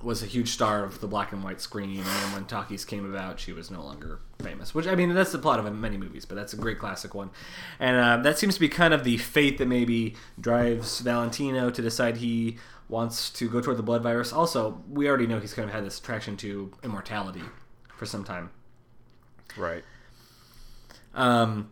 was 0.02 0.22
a 0.22 0.26
huge 0.26 0.50
star 0.50 0.84
of 0.84 1.00
the 1.00 1.06
black 1.06 1.32
and 1.32 1.42
white 1.42 1.60
screen, 1.60 1.98
and 1.98 2.06
then 2.06 2.32
when 2.32 2.44
talkies 2.44 2.84
came 2.84 3.08
about, 3.08 3.40
she 3.40 3.52
was 3.52 3.70
no 3.70 3.82
longer 3.82 4.20
famous. 4.40 4.74
Which 4.74 4.86
I 4.86 4.94
mean, 4.94 5.12
that's 5.14 5.32
the 5.32 5.38
plot 5.38 5.58
of 5.58 5.74
many 5.74 5.96
movies, 5.96 6.24
but 6.24 6.34
that's 6.34 6.52
a 6.52 6.56
great 6.56 6.78
classic 6.78 7.14
one, 7.14 7.30
and 7.80 7.96
uh, 7.96 8.16
that 8.22 8.38
seems 8.38 8.54
to 8.54 8.60
be 8.60 8.68
kind 8.68 8.94
of 8.94 9.04
the 9.04 9.16
fate 9.16 9.58
that 9.58 9.66
maybe 9.66 10.14
drives 10.40 11.00
Valentino 11.00 11.70
to 11.70 11.82
decide 11.82 12.18
he 12.18 12.58
wants 12.88 13.30
to 13.30 13.48
go 13.48 13.60
toward 13.60 13.76
the 13.76 13.82
blood 13.82 14.02
virus. 14.02 14.32
Also, 14.32 14.82
we 14.88 15.08
already 15.08 15.26
know 15.26 15.40
he's 15.40 15.54
kind 15.54 15.68
of 15.68 15.74
had 15.74 15.84
this 15.84 15.98
attraction 15.98 16.36
to 16.36 16.72
immortality 16.84 17.42
for 17.96 18.06
some 18.06 18.22
time. 18.22 18.50
Right. 19.56 19.82
Um, 21.14 21.70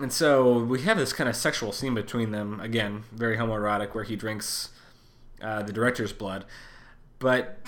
and 0.00 0.12
so 0.12 0.58
we 0.58 0.82
have 0.82 0.96
this 0.96 1.12
kind 1.12 1.28
of 1.28 1.36
sexual 1.36 1.70
scene 1.70 1.94
between 1.94 2.32
them. 2.32 2.58
Again, 2.60 3.04
very 3.12 3.36
homoerotic, 3.36 3.94
where 3.94 4.04
he 4.04 4.16
drinks 4.16 4.70
uh, 5.42 5.62
the 5.62 5.72
director's 5.72 6.12
blood. 6.12 6.44
But 7.18 7.58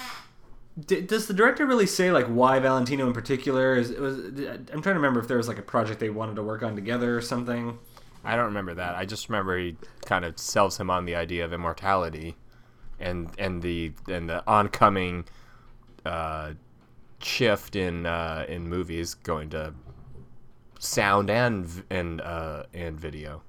d- 0.87 1.03
does 1.03 1.27
the 1.27 1.35
director 1.35 1.67
really 1.67 1.87
say 1.87 2.11
like 2.11 2.27
why 2.27 2.59
Valentino 2.59 3.07
in 3.07 3.13
particular? 3.13 3.77
Is 3.77 3.91
it 3.91 4.01
was 4.01 4.19
I'm 4.19 4.83
trying 4.83 4.83
to 4.83 4.95
remember 4.95 5.21
if 5.21 5.29
there 5.29 5.37
was 5.37 5.49
like 5.49 5.59
a 5.59 5.63
project 5.63 6.01
they 6.01 6.11
wanted 6.11 6.37
to 6.37 6.43
work 6.43 6.63
on 6.63 6.75
together 6.75 7.17
or 7.17 7.21
something. 7.21 7.79
I 8.25 8.37
don't 8.37 8.47
remember 8.47 8.75
that. 8.75 8.95
I 8.95 9.05
just 9.05 9.29
remember 9.29 9.59
he 9.59 9.77
kind 10.05 10.25
of 10.25 10.39
sells 10.39 10.79
him 10.79 10.91
on 10.91 11.07
the 11.07 11.17
idea 11.17 11.45
of 11.45 11.53
immortality, 11.53 12.37
and 13.01 13.31
and 13.39 13.63
the 13.63 13.93
and 14.09 14.29
the 14.29 14.47
oncoming 14.47 15.25
uh, 16.05 16.53
shift 17.21 17.77
in 17.77 18.07
uh, 18.07 18.47
in 18.49 18.69
movies 18.69 19.15
going 19.15 19.51
to 19.51 19.75
sound 20.79 21.31
and 21.31 21.85
and 21.91 22.21
uh, 22.21 22.65
and 22.73 22.99
video. 22.99 23.43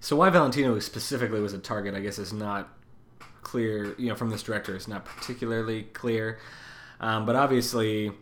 So 0.00 0.16
why 0.16 0.30
Valentino 0.30 0.78
specifically 0.78 1.40
was 1.40 1.52
a 1.52 1.58
target, 1.58 1.94
I 1.94 2.00
guess, 2.00 2.18
is 2.18 2.32
not 2.32 2.70
clear. 3.42 3.94
You 3.98 4.08
know, 4.08 4.14
from 4.14 4.30
this 4.30 4.42
director, 4.42 4.74
It's 4.74 4.88
not 4.88 5.04
particularly 5.04 5.84
clear. 5.84 6.38
Um, 7.00 7.24
but 7.24 7.36
obviously, 7.36 8.12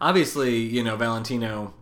obviously, 0.00 0.56
you 0.56 0.82
know, 0.82 0.96
Valentino. 0.96 1.74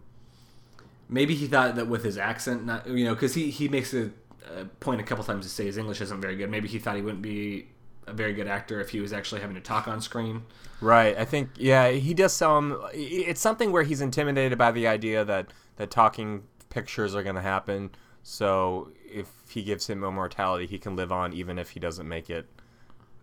Maybe 1.08 1.34
he 1.34 1.46
thought 1.46 1.76
that 1.76 1.88
with 1.88 2.04
his 2.04 2.18
accent, 2.18 2.66
not 2.66 2.86
you 2.86 3.04
know, 3.04 3.14
because 3.14 3.34
he 3.34 3.50
he 3.50 3.68
makes 3.68 3.94
a, 3.94 4.10
a 4.54 4.66
point 4.80 5.00
a 5.00 5.04
couple 5.04 5.24
times 5.24 5.46
to 5.46 5.50
say 5.50 5.64
his 5.64 5.78
English 5.78 6.00
isn't 6.02 6.20
very 6.20 6.36
good. 6.36 6.50
Maybe 6.50 6.68
he 6.68 6.78
thought 6.78 6.96
he 6.96 7.02
wouldn't 7.02 7.22
be 7.22 7.68
a 8.06 8.12
very 8.12 8.32
good 8.32 8.46
actor 8.46 8.80
if 8.80 8.90
he 8.90 9.00
was 9.00 9.12
actually 9.12 9.40
having 9.40 9.56
to 9.56 9.62
talk 9.62 9.88
on 9.88 10.00
screen. 10.00 10.42
Right. 10.80 11.16
I 11.16 11.24
think 11.24 11.50
yeah, 11.56 11.90
he 11.90 12.14
does 12.14 12.38
him. 12.38 12.76
It's 12.92 13.40
something 13.40 13.72
where 13.72 13.82
he's 13.82 14.00
intimidated 14.00 14.58
by 14.58 14.70
the 14.72 14.86
idea 14.86 15.24
that 15.24 15.46
that 15.76 15.90
talking 15.90 16.42
pictures 16.70 17.14
are 17.14 17.22
going 17.22 17.36
to 17.36 17.42
happen. 17.42 17.90
So 18.22 18.90
if 19.12 19.28
he 19.48 19.62
gives 19.62 19.86
him 19.88 20.04
immortality, 20.04 20.66
he 20.66 20.78
can 20.78 20.96
live 20.96 21.10
on 21.12 21.32
even 21.32 21.58
if 21.58 21.70
he 21.70 21.80
doesn't 21.80 22.08
make 22.08 22.28
it. 22.30 22.46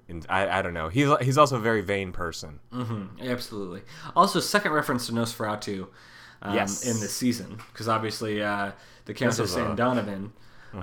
And 0.08 0.26
I, 0.30 0.60
I 0.60 0.62
don't 0.62 0.74
know. 0.74 0.90
He's 0.90 1.10
he's 1.22 1.38
also 1.38 1.56
a 1.58 1.60
very 1.60 1.82
vain 1.82 2.12
person. 2.12 2.60
Mm-hmm, 2.72 3.28
absolutely. 3.28 3.82
Also, 4.16 4.40
second 4.40 4.72
reference 4.72 5.08
to 5.08 5.14
Nosferatu 5.14 5.88
um, 6.44 6.54
Yes. 6.56 6.86
in 6.86 7.00
this 7.00 7.14
season, 7.14 7.58
because 7.72 7.88
obviously 7.88 8.42
uh, 8.44 8.72
the 9.06 9.14
Countess 9.14 9.56
a- 9.56 9.66
and 9.66 9.76
Donovan 9.78 10.32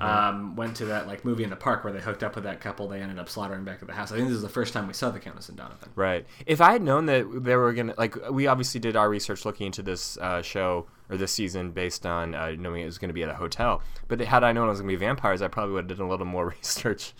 um, 0.00 0.56
went 0.56 0.76
to 0.76 0.86
that 0.86 1.06
like 1.06 1.24
movie 1.24 1.44
in 1.44 1.50
the 1.50 1.56
park 1.56 1.84
where 1.84 1.92
they 1.92 2.00
hooked 2.00 2.22
up 2.22 2.34
with 2.34 2.44
that 2.44 2.60
couple. 2.60 2.88
They 2.88 3.00
ended 3.00 3.18
up 3.18 3.28
slaughtering 3.28 3.64
back 3.64 3.78
at 3.82 3.88
the 3.88 3.94
house. 3.94 4.12
I 4.12 4.16
think 4.16 4.28
this 4.28 4.36
is 4.36 4.42
the 4.42 4.48
first 4.48 4.72
time 4.72 4.86
we 4.86 4.92
saw 4.94 5.10
the 5.10 5.20
Countess 5.20 5.48
and 5.48 5.58
Donovan. 5.58 5.90
Right. 5.94 6.26
If 6.46 6.60
I 6.60 6.72
had 6.72 6.82
known 6.82 7.06
that 7.06 7.26
they 7.44 7.56
were 7.56 7.72
gonna 7.72 7.94
like, 7.98 8.16
we 8.30 8.46
obviously 8.46 8.80
did 8.80 8.96
our 8.96 9.08
research 9.10 9.44
looking 9.44 9.66
into 9.66 9.82
this 9.82 10.16
uh, 10.18 10.42
show 10.42 10.86
or 11.10 11.16
this 11.16 11.32
season 11.32 11.72
based 11.72 12.06
on 12.06 12.34
uh, 12.34 12.52
knowing 12.58 12.82
it 12.82 12.86
was 12.86 12.98
going 12.98 13.10
to 13.10 13.14
be 13.14 13.22
at 13.22 13.28
a 13.28 13.34
hotel. 13.34 13.82
But 14.08 14.20
had 14.20 14.44
I 14.44 14.52
known 14.52 14.66
it 14.68 14.70
was 14.70 14.80
going 14.80 14.88
to 14.90 14.96
be 14.98 15.04
vampires, 15.04 15.42
I 15.42 15.48
probably 15.48 15.74
would 15.74 15.90
have 15.90 15.98
done 15.98 16.06
a 16.06 16.10
little 16.10 16.26
more 16.26 16.48
research 16.62 17.12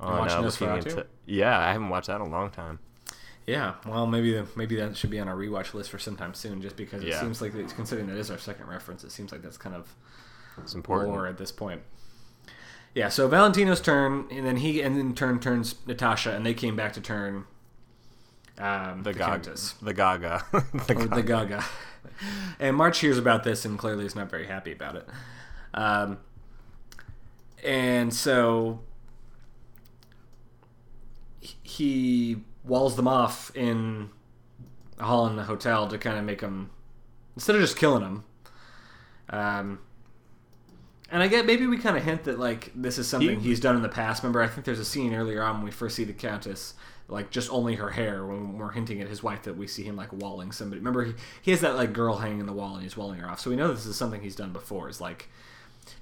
on 0.00 0.28
uh, 0.30 0.40
looking 0.40 0.68
into. 0.68 1.06
Yeah, 1.26 1.58
I 1.58 1.72
haven't 1.72 1.88
watched 1.88 2.08
that 2.08 2.16
in 2.16 2.22
a 2.22 2.28
long 2.28 2.50
time. 2.50 2.78
Yeah, 3.46 3.76
well, 3.86 4.06
maybe 4.06 4.42
maybe 4.56 4.76
that 4.76 4.94
should 4.94 5.08
be 5.08 5.18
on 5.18 5.26
our 5.26 5.34
rewatch 5.34 5.72
list 5.72 5.88
for 5.88 5.98
sometime 5.98 6.34
soon, 6.34 6.60
just 6.60 6.76
because 6.76 7.02
it 7.02 7.08
Yeah. 7.08 7.20
seems 7.22 7.40
like 7.40 7.52
considering 7.74 8.06
that 8.08 8.18
is 8.18 8.30
our 8.30 8.36
second 8.36 8.66
reference, 8.68 9.04
it 9.04 9.10
seems 9.10 9.32
like 9.32 9.40
that's 9.40 9.56
kind 9.56 9.74
of 9.74 9.94
It's 10.58 10.74
important. 10.74 11.12
more 11.14 11.26
at 11.26 11.38
this 11.38 11.50
point. 11.50 11.80
Yeah, 12.98 13.10
so 13.10 13.28
Valentino's 13.28 13.80
turn, 13.80 14.26
and 14.28 14.44
then 14.44 14.56
he 14.56 14.82
and 14.82 14.98
in 14.98 15.14
turn 15.14 15.38
turns 15.38 15.76
Natasha, 15.86 16.32
and 16.32 16.44
they 16.44 16.52
came 16.52 16.74
back 16.74 16.94
to 16.94 17.00
turn 17.00 17.44
um, 18.58 19.04
the, 19.04 19.12
the, 19.12 19.18
Gaga. 19.20 19.54
The 19.80 19.94
Gaga. 19.94 20.44
the 20.52 20.94
Gaga. 20.94 21.14
the 21.14 21.22
Gaga. 21.22 21.64
And 22.58 22.74
March 22.74 22.98
hears 22.98 23.16
about 23.16 23.44
this 23.44 23.64
and 23.64 23.78
clearly 23.78 24.04
is 24.04 24.16
not 24.16 24.28
very 24.28 24.48
happy 24.48 24.72
about 24.72 24.96
it. 24.96 25.08
Um, 25.74 26.18
and 27.62 28.12
so 28.12 28.80
he 31.40 32.38
walls 32.64 32.96
them 32.96 33.06
off 33.06 33.54
in 33.54 34.10
a 34.98 35.04
hall 35.04 35.28
in 35.28 35.36
the 35.36 35.44
hotel 35.44 35.86
to 35.86 35.98
kind 35.98 36.18
of 36.18 36.24
make 36.24 36.40
them, 36.40 36.70
instead 37.36 37.54
of 37.54 37.60
just 37.62 37.76
killing 37.76 38.02
them. 38.02 38.24
Um, 39.30 39.78
and 41.10 41.22
I 41.22 41.28
get 41.28 41.46
maybe 41.46 41.66
we 41.66 41.78
kind 41.78 41.96
of 41.96 42.04
hint 42.04 42.24
that 42.24 42.38
like 42.38 42.70
this 42.74 42.98
is 42.98 43.06
something 43.08 43.40
He- 43.40 43.48
he's 43.48 43.60
done 43.60 43.76
in 43.76 43.82
the 43.82 43.88
past. 43.88 44.22
Remember, 44.22 44.42
I 44.42 44.48
think 44.48 44.64
there's 44.66 44.78
a 44.78 44.84
scene 44.84 45.14
earlier 45.14 45.42
on 45.42 45.56
when 45.56 45.64
we 45.64 45.70
first 45.70 45.96
see 45.96 46.04
the 46.04 46.12
Countess 46.12 46.74
like 47.10 47.30
just 47.30 47.50
only 47.50 47.76
her 47.76 47.88
hair 47.90 48.26
when 48.26 48.58
we're 48.58 48.70
hinting 48.72 49.00
at 49.00 49.08
his 49.08 49.22
wife 49.22 49.42
that 49.44 49.56
we 49.56 49.66
see 49.66 49.82
him 49.82 49.96
like 49.96 50.12
walling 50.12 50.52
somebody. 50.52 50.78
Remember, 50.78 51.04
he, 51.04 51.14
he 51.40 51.50
has 51.52 51.62
that 51.62 51.74
like 51.74 51.92
girl 51.94 52.16
hanging 52.18 52.40
in 52.40 52.46
the 52.46 52.52
wall 52.52 52.74
and 52.74 52.82
he's 52.82 52.96
walling 52.98 53.18
her 53.20 53.28
off. 53.30 53.40
So 53.40 53.48
we 53.48 53.56
know 53.56 53.72
this 53.72 53.86
is 53.86 53.96
something 53.96 54.20
he's 54.20 54.36
done 54.36 54.52
before. 54.52 54.88
Is 54.90 55.00
like 55.00 55.28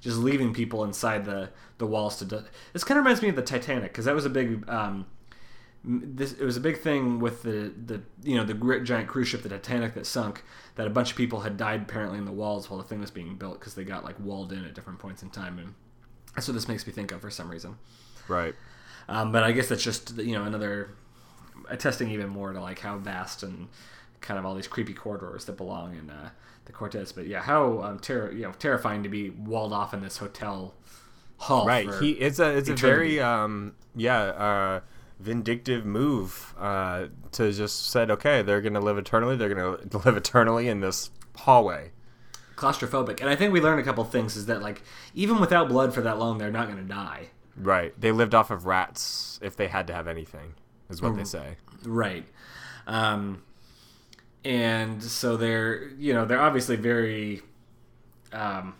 just 0.01 0.17
leaving 0.17 0.53
people 0.53 0.83
inside 0.83 1.23
the 1.25 1.49
the 1.77 1.87
walls 1.87 2.17
to. 2.17 2.25
Do- 2.25 2.43
this 2.73 2.83
kind 2.83 2.97
of 2.97 3.05
reminds 3.05 3.21
me 3.21 3.29
of 3.29 3.35
the 3.37 3.41
Titanic 3.41 3.91
because 3.93 4.05
that 4.05 4.15
was 4.15 4.25
a 4.25 4.29
big. 4.29 4.67
Um, 4.69 5.05
this 5.87 6.33
it 6.33 6.43
was 6.43 6.57
a 6.57 6.61
big 6.61 6.81
thing 6.81 7.19
with 7.19 7.43
the 7.43 7.71
the 7.85 8.01
you 8.21 8.35
know 8.35 8.43
the 8.43 8.53
great 8.53 8.83
giant 8.83 9.07
cruise 9.07 9.29
ship 9.29 9.41
the 9.41 9.49
Titanic 9.49 9.93
that 9.93 10.05
sunk 10.05 10.43
that 10.75 10.85
a 10.85 10.89
bunch 10.89 11.11
of 11.11 11.17
people 11.17 11.39
had 11.39 11.55
died 11.55 11.83
apparently 11.83 12.17
in 12.17 12.25
the 12.25 12.31
walls 12.31 12.69
while 12.69 12.77
the 12.77 12.83
thing 12.83 12.99
was 12.99 13.09
being 13.09 13.35
built 13.35 13.59
because 13.59 13.73
they 13.73 13.85
got 13.85 14.03
like 14.03 14.19
walled 14.19 14.51
in 14.51 14.65
at 14.65 14.73
different 14.73 14.99
points 14.99 15.23
in 15.23 15.29
time 15.29 15.57
and 15.57 15.73
that's 16.35 16.47
what 16.47 16.53
this 16.53 16.67
makes 16.67 16.85
me 16.85 16.93
think 16.93 17.11
of 17.11 17.21
for 17.21 17.31
some 17.31 17.49
reason. 17.49 17.77
Right. 18.27 18.53
Um, 19.09 19.31
but 19.31 19.43
I 19.43 19.53
guess 19.53 19.69
that's 19.69 19.83
just 19.83 20.17
you 20.17 20.33
know 20.33 20.43
another 20.43 20.91
attesting 21.69 22.11
even 22.11 22.29
more 22.29 22.53
to 22.53 22.61
like 22.61 22.79
how 22.79 22.97
vast 22.97 23.41
and 23.43 23.69
kind 24.21 24.37
of 24.37 24.45
all 24.45 24.55
these 24.55 24.67
creepy 24.67 24.93
corridors 24.93 25.45
that 25.45 25.57
belong 25.57 25.95
in 25.95 26.09
uh, 26.09 26.29
the 26.65 26.73
Cortez. 26.73 27.11
But 27.11 27.27
yeah, 27.27 27.41
how 27.41 27.81
um, 27.81 27.99
ter- 27.99 28.31
you 28.31 28.43
know 28.43 28.51
terrifying 28.59 29.03
to 29.03 29.09
be 29.09 29.29
walled 29.29 29.73
off 29.73 29.93
in 29.93 30.01
this 30.01 30.17
hotel 30.17 30.75
hall. 31.37 31.65
Right. 31.65 31.89
He 32.01 32.11
it's 32.11 32.39
a 32.39 32.57
it's 32.57 32.69
a 32.69 32.75
very 32.75 33.19
um 33.19 33.73
yeah 33.95 34.19
uh 34.19 34.79
vindictive 35.19 35.83
move 35.85 36.53
uh 36.59 37.07
to 37.31 37.51
just 37.51 37.89
said 37.89 38.11
okay 38.11 38.43
they're 38.43 38.61
gonna 38.61 38.79
live 38.79 38.99
eternally 38.99 39.35
they're 39.35 39.53
gonna 39.53 39.77
live 40.05 40.15
eternally 40.15 40.67
in 40.67 40.79
this 40.79 41.09
hallway. 41.37 41.91
claustrophobic. 42.55 43.21
And 43.21 43.29
I 43.29 43.35
think 43.35 43.53
we 43.53 43.61
learned 43.61 43.79
a 43.79 43.83
couple 43.83 44.03
things 44.03 44.35
is 44.35 44.47
that 44.47 44.61
like 44.61 44.81
even 45.13 45.39
without 45.39 45.69
blood 45.69 45.93
for 45.93 46.01
that 46.01 46.17
long, 46.17 46.37
they're 46.37 46.51
not 46.51 46.67
going 46.67 46.79
to 46.79 46.87
die. 46.87 47.27
Right. 47.55 47.99
They 47.99 48.11
lived 48.11 48.35
off 48.35 48.51
of 48.51 48.65
rats 48.65 49.39
if 49.41 49.55
they 49.55 49.67
had 49.67 49.87
to 49.87 49.93
have 49.93 50.07
anything, 50.07 50.53
is 50.89 51.01
what 51.01 51.15
they 51.15 51.23
say. 51.23 51.57
Right. 51.83 52.25
Um, 52.85 53.43
and 54.43 55.03
so 55.03 55.37
they're, 55.37 55.87
you 55.89 56.13
know, 56.13 56.25
they're 56.25 56.41
obviously 56.41 56.75
very 56.75 57.41
um, 58.31 58.75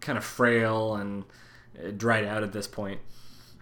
kind 0.00 0.18
of 0.18 0.24
frail 0.24 0.96
and 0.96 1.24
uh, 1.78 1.90
dried 1.90 2.24
out 2.24 2.42
at 2.42 2.52
this 2.52 2.66
point. 2.66 3.00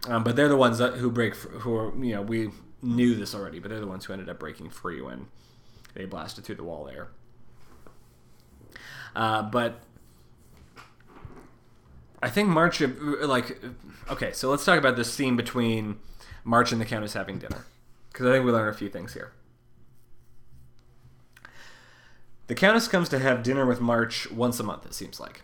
Um, 0.08 0.22
but 0.22 0.36
they're 0.36 0.48
the 0.48 0.56
ones 0.56 0.78
that, 0.78 0.94
who 0.94 1.10
break, 1.10 1.34
who 1.34 1.74
are, 1.76 2.04
you 2.04 2.14
know, 2.14 2.22
we 2.22 2.50
knew 2.82 3.14
this 3.14 3.34
already, 3.34 3.58
but 3.58 3.70
they're 3.70 3.80
the 3.80 3.86
ones 3.86 4.04
who 4.04 4.12
ended 4.12 4.28
up 4.28 4.38
breaking 4.38 4.70
free 4.70 5.00
when 5.00 5.28
they 5.94 6.04
blasted 6.04 6.44
through 6.44 6.56
the 6.56 6.64
wall 6.64 6.84
there. 6.84 7.08
Uh, 9.16 9.42
but 9.42 9.80
I 12.22 12.28
think 12.28 12.48
March, 12.48 12.82
uh, 12.82 12.88
like, 13.22 13.58
okay, 14.10 14.32
so 14.32 14.50
let's 14.50 14.64
talk 14.64 14.78
about 14.78 14.96
this 14.96 15.12
scene 15.12 15.36
between 15.36 15.98
March 16.42 16.72
and 16.72 16.80
the 16.80 16.84
Countess 16.84 17.14
having 17.14 17.38
dinner. 17.38 17.64
Because 18.12 18.26
I 18.26 18.32
think 18.32 18.44
we 18.44 18.52
learn 18.52 18.68
a 18.68 18.74
few 18.74 18.88
things 18.88 19.14
here. 19.14 19.32
The 22.46 22.54
Countess 22.54 22.88
comes 22.88 23.08
to 23.08 23.18
have 23.18 23.42
dinner 23.42 23.64
with 23.64 23.80
March 23.80 24.30
once 24.30 24.60
a 24.60 24.62
month, 24.62 24.84
it 24.84 24.94
seems 24.94 25.18
like. 25.18 25.42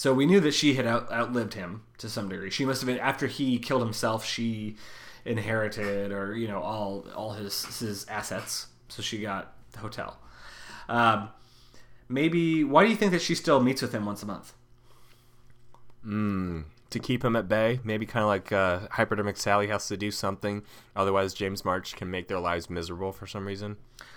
So 0.00 0.14
we 0.14 0.24
knew 0.24 0.40
that 0.40 0.54
she 0.54 0.72
had 0.76 0.86
out, 0.86 1.12
outlived 1.12 1.52
him 1.52 1.82
to 1.98 2.08
some 2.08 2.30
degree. 2.30 2.48
She 2.48 2.64
must 2.64 2.80
have 2.80 2.86
been, 2.86 2.98
after 2.98 3.26
he 3.26 3.58
killed 3.58 3.82
himself, 3.82 4.24
she 4.24 4.76
inherited, 5.26 6.10
or, 6.10 6.34
you 6.34 6.48
know, 6.48 6.62
all, 6.62 7.04
all 7.14 7.32
his, 7.32 7.80
his 7.80 8.06
assets. 8.08 8.68
So 8.88 9.02
she 9.02 9.20
got 9.20 9.52
the 9.72 9.80
hotel. 9.80 10.18
Um, 10.88 11.28
maybe, 12.08 12.64
why 12.64 12.82
do 12.82 12.88
you 12.88 12.96
think 12.96 13.12
that 13.12 13.20
she 13.20 13.34
still 13.34 13.60
meets 13.60 13.82
with 13.82 13.92
him 13.92 14.06
once 14.06 14.22
a 14.22 14.26
month? 14.26 14.54
To 16.88 16.98
keep 16.98 17.22
him 17.22 17.36
at 17.36 17.46
bay, 17.46 17.80
maybe 17.84 18.06
kind 18.06 18.22
of 18.22 18.28
like 18.28 18.50
uh, 18.52 18.88
Hypodermic 18.92 19.36
Sally 19.36 19.66
has 19.66 19.86
to 19.88 19.98
do 19.98 20.10
something, 20.10 20.62
otherwise 20.96 21.34
James 21.34 21.62
March 21.62 21.94
can 21.94 22.10
make 22.10 22.26
their 22.26 22.40
lives 22.40 22.70
miserable 22.70 23.12
for 23.12 23.26
some 23.26 23.46
reason. 23.46 23.76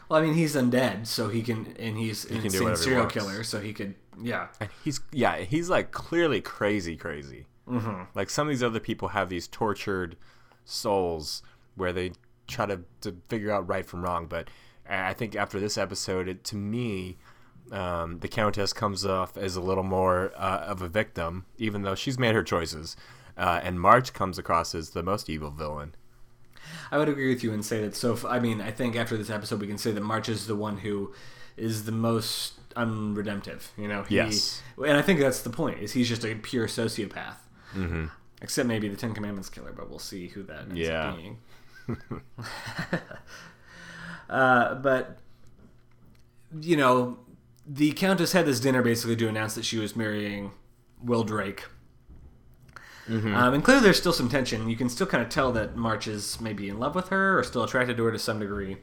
Well, 0.09 0.21
I 0.21 0.25
mean, 0.25 0.33
he's 0.33 0.55
undead, 0.55 1.07
so 1.07 1.29
he 1.29 1.41
can, 1.41 1.75
and 1.79 1.97
he's 1.97 2.25
an 2.25 2.37
can 2.37 2.45
insane 2.45 2.75
serial 2.75 3.05
killer, 3.07 3.43
so 3.43 3.59
he 3.59 3.73
could, 3.73 3.95
yeah. 4.21 4.47
And 4.59 4.69
he's 4.83 4.99
yeah, 5.11 5.37
he's 5.37 5.69
like 5.69 5.91
clearly 5.91 6.41
crazy, 6.41 6.95
crazy. 6.95 7.45
Mm-hmm. 7.67 8.03
Like 8.13 8.29
some 8.29 8.47
of 8.47 8.51
these 8.51 8.63
other 8.63 8.79
people 8.79 9.09
have 9.09 9.29
these 9.29 9.47
tortured 9.47 10.17
souls 10.65 11.41
where 11.75 11.93
they 11.93 12.11
try 12.47 12.65
to, 12.65 12.81
to 13.01 13.15
figure 13.29 13.51
out 13.51 13.67
right 13.67 13.85
from 13.85 14.03
wrong. 14.03 14.27
But 14.27 14.49
I 14.87 15.09
I 15.09 15.13
think 15.13 15.35
after 15.35 15.59
this 15.59 15.77
episode, 15.77 16.27
it, 16.27 16.43
to 16.45 16.55
me, 16.55 17.17
um, 17.71 18.19
the 18.19 18.27
Countess 18.27 18.73
comes 18.73 19.05
off 19.05 19.37
as 19.37 19.55
a 19.55 19.61
little 19.61 19.83
more 19.83 20.31
uh, 20.35 20.65
of 20.67 20.81
a 20.81 20.89
victim, 20.89 21.45
even 21.57 21.83
though 21.83 21.95
she's 21.95 22.19
made 22.19 22.35
her 22.35 22.43
choices. 22.43 22.95
Uh, 23.37 23.59
and 23.63 23.79
March 23.79 24.13
comes 24.13 24.37
across 24.37 24.75
as 24.75 24.91
the 24.91 25.01
most 25.01 25.29
evil 25.29 25.49
villain. 25.49 25.95
I 26.91 26.97
would 26.97 27.09
agree 27.09 27.29
with 27.33 27.43
you 27.43 27.53
and 27.53 27.63
say 27.65 27.81
that. 27.81 27.95
So, 27.95 28.17
I 28.27 28.39
mean, 28.39 28.61
I 28.61 28.71
think 28.71 28.95
after 28.95 29.17
this 29.17 29.29
episode, 29.29 29.59
we 29.61 29.67
can 29.67 29.77
say 29.77 29.91
that 29.91 30.01
March 30.01 30.29
is 30.29 30.47
the 30.47 30.55
one 30.55 30.77
who 30.77 31.13
is 31.57 31.85
the 31.85 31.91
most 31.91 32.53
unredemptive. 32.75 33.71
You 33.77 33.87
know, 33.87 34.03
he, 34.03 34.15
Yes. 34.15 34.61
and 34.77 34.97
I 34.97 35.01
think 35.01 35.19
that's 35.19 35.41
the 35.41 35.49
point. 35.49 35.79
Is 35.79 35.93
he's 35.93 36.09
just 36.09 36.23
a 36.25 36.35
pure 36.35 36.67
sociopath. 36.67 37.37
Mm-hmm. 37.75 38.05
Except 38.41 38.67
maybe 38.67 38.89
the 38.89 38.97
Ten 38.97 39.13
Commandments 39.13 39.49
killer, 39.49 39.71
but 39.71 39.89
we'll 39.89 39.99
see 39.99 40.27
who 40.27 40.43
that 40.43 40.61
ends 40.63 40.75
Yeah. 40.75 41.09
up 41.09 41.17
being. 41.17 41.37
uh, 44.29 44.75
but 44.75 45.17
you 46.61 46.77
know, 46.77 47.17
the 47.65 47.91
Countess 47.93 48.33
had 48.33 48.45
this 48.45 48.59
dinner 48.59 48.81
basically 48.81 49.15
to 49.15 49.27
announce 49.27 49.55
that 49.55 49.65
she 49.65 49.77
was 49.77 49.95
marrying 49.95 50.51
Will 51.01 51.23
Drake. 51.23 51.63
Um, 53.09 53.53
and 53.53 53.63
clearly, 53.63 53.83
there's 53.83 53.97
still 53.97 54.13
some 54.13 54.29
tension. 54.29 54.69
You 54.69 54.77
can 54.77 54.87
still 54.89 55.07
kind 55.07 55.21
of 55.21 55.29
tell 55.29 55.51
that 55.51 55.75
March 55.75 56.07
is 56.07 56.39
maybe 56.39 56.69
in 56.69 56.79
love 56.79 56.95
with 56.95 57.09
her 57.09 57.37
or 57.37 57.43
still 57.43 57.63
attracted 57.63 57.97
to 57.97 58.03
her 58.05 58.11
to 58.11 58.19
some 58.19 58.39
degree. 58.39 58.77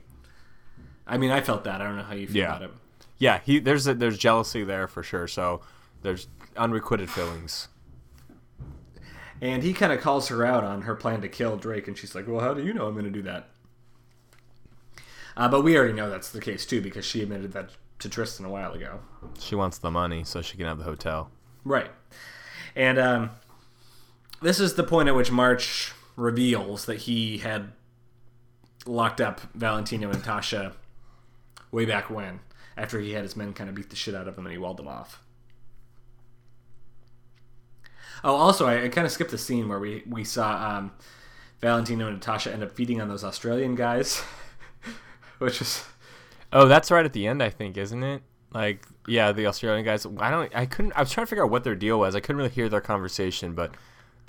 I 1.07 1.17
mean, 1.17 1.31
I 1.31 1.41
felt 1.41 1.65
that. 1.65 1.81
I 1.81 1.85
don't 1.85 1.97
know 1.97 2.03
how 2.03 2.15
you 2.15 2.27
feel 2.27 2.37
Yeah. 2.37 2.49
about 2.57 2.63
it. 2.63 2.71
Yeah, 3.19 3.41
he 3.45 3.59
there's 3.59 3.87
a, 3.87 3.95
there's 3.95 4.19
jealousy 4.19 4.63
there 4.65 4.87
for 4.89 5.03
sure. 5.03 5.27
So 5.27 5.63
there's 6.03 6.27
unrequited 6.57 7.09
feelings. 7.11 7.69
And 9.43 9.63
he 9.63 9.73
kind 9.73 9.93
of 9.93 10.01
calls 10.01 10.29
her 10.29 10.45
out 10.45 10.65
on 10.65 10.83
her 10.83 10.95
plan 10.95 11.23
to 11.23 11.29
kill 11.29 11.57
Drake, 11.57 11.89
and 11.89 11.97
she's 11.97 12.15
like, 12.15 12.29
"Well, 12.29 12.41
how 12.41 12.53
do 12.53 12.63
you 12.63 12.75
know 12.75 12.87
I'm 12.87 12.93
going 12.93 13.07
to 13.07 13.11
do 13.11 13.23
that?" 13.23 13.49
Uh, 15.37 15.49
but 15.49 15.63
we 15.63 15.77
already 15.79 15.95
know 15.95 16.11
that's 16.11 16.31
the 16.31 16.41
case 16.41 16.67
too, 16.67 16.83
because 16.83 17.05
she 17.07 17.23
admitted 17.23 17.53
that 17.53 17.71
to 18.01 18.09
Tristan 18.09 18.45
a 18.45 18.51
while 18.51 18.73
ago. 18.73 19.01
She 19.39 19.55
wants 19.55 19.79
the 19.79 19.91
money 19.91 20.25
so 20.25 20.43
she 20.43 20.57
can 20.59 20.67
have 20.67 20.79
the 20.79 20.85
hotel. 20.85 21.31
Right. 21.65 21.91
And 22.77 22.99
um, 22.99 23.31
this 24.41 24.61
is 24.61 24.75
the 24.75 24.85
point 24.85 25.09
at 25.09 25.15
which 25.15 25.31
March 25.31 25.93
reveals 26.17 26.87
that 26.87 26.99
he 26.99 27.39
had 27.39 27.73
locked 28.87 29.21
up 29.21 29.41
Valentino 29.55 30.11
and 30.11 30.23
Tasha 30.23 30.75
way 31.71 31.85
back 31.85 32.11
when, 32.11 32.41
after 32.77 32.99
he 33.01 33.13
had 33.13 33.23
his 33.23 33.37
men 33.37 33.53
kind 33.53 33.69
of 33.69 33.77
beat 33.77 33.91
the 33.91 33.97
shit 33.97 34.15
out 34.15 34.29
of 34.29 34.37
him 34.37 34.47
and 34.47 34.53
he 34.53 34.59
walled 34.59 34.77
them 34.77 34.89
off. 34.89 35.23
Oh, 38.23 38.35
also, 38.35 38.67
I, 38.67 38.85
I 38.85 38.89
kind 38.89 39.07
of 39.07 39.13
skipped 39.13 39.31
the 39.31 39.39
scene 39.39 39.69
where 39.69 39.79
we, 39.79 40.03
we 40.07 40.25
saw 40.25 40.77
um, 40.77 40.93
Valentino 41.61 42.07
and 42.07 42.17
Natasha 42.17 42.53
end 42.53 42.63
up 42.63 42.73
feeding 42.73 43.01
on 43.01 43.09
those 43.09 43.25
Australian 43.25 43.75
guys, 43.75 44.23
which 45.39 45.59
was 45.61 45.85
Oh, 46.53 46.67
that's 46.67 46.91
right 46.91 47.05
at 47.05 47.13
the 47.13 47.27
end, 47.27 47.43
I 47.43 47.51
think, 47.51 47.77
isn't 47.77 48.03
it? 48.03 48.23
Like, 48.53 48.85
yeah, 49.07 49.33
the 49.33 49.47
Australian 49.47 49.85
guys. 49.85 50.05
I 50.19 50.31
don't. 50.31 50.55
I 50.55 50.67
couldn't. 50.67 50.93
I 50.97 51.01
was 51.01 51.11
trying 51.11 51.27
to 51.27 51.31
figure 51.31 51.45
out 51.45 51.51
what 51.51 51.63
their 51.63 51.77
deal 51.77 52.01
was. 52.01 52.17
I 52.17 52.21
couldn't 52.21 52.39
really 52.39 52.51
hear 52.51 52.69
their 52.69 52.81
conversation, 52.81 53.55
but 53.55 53.75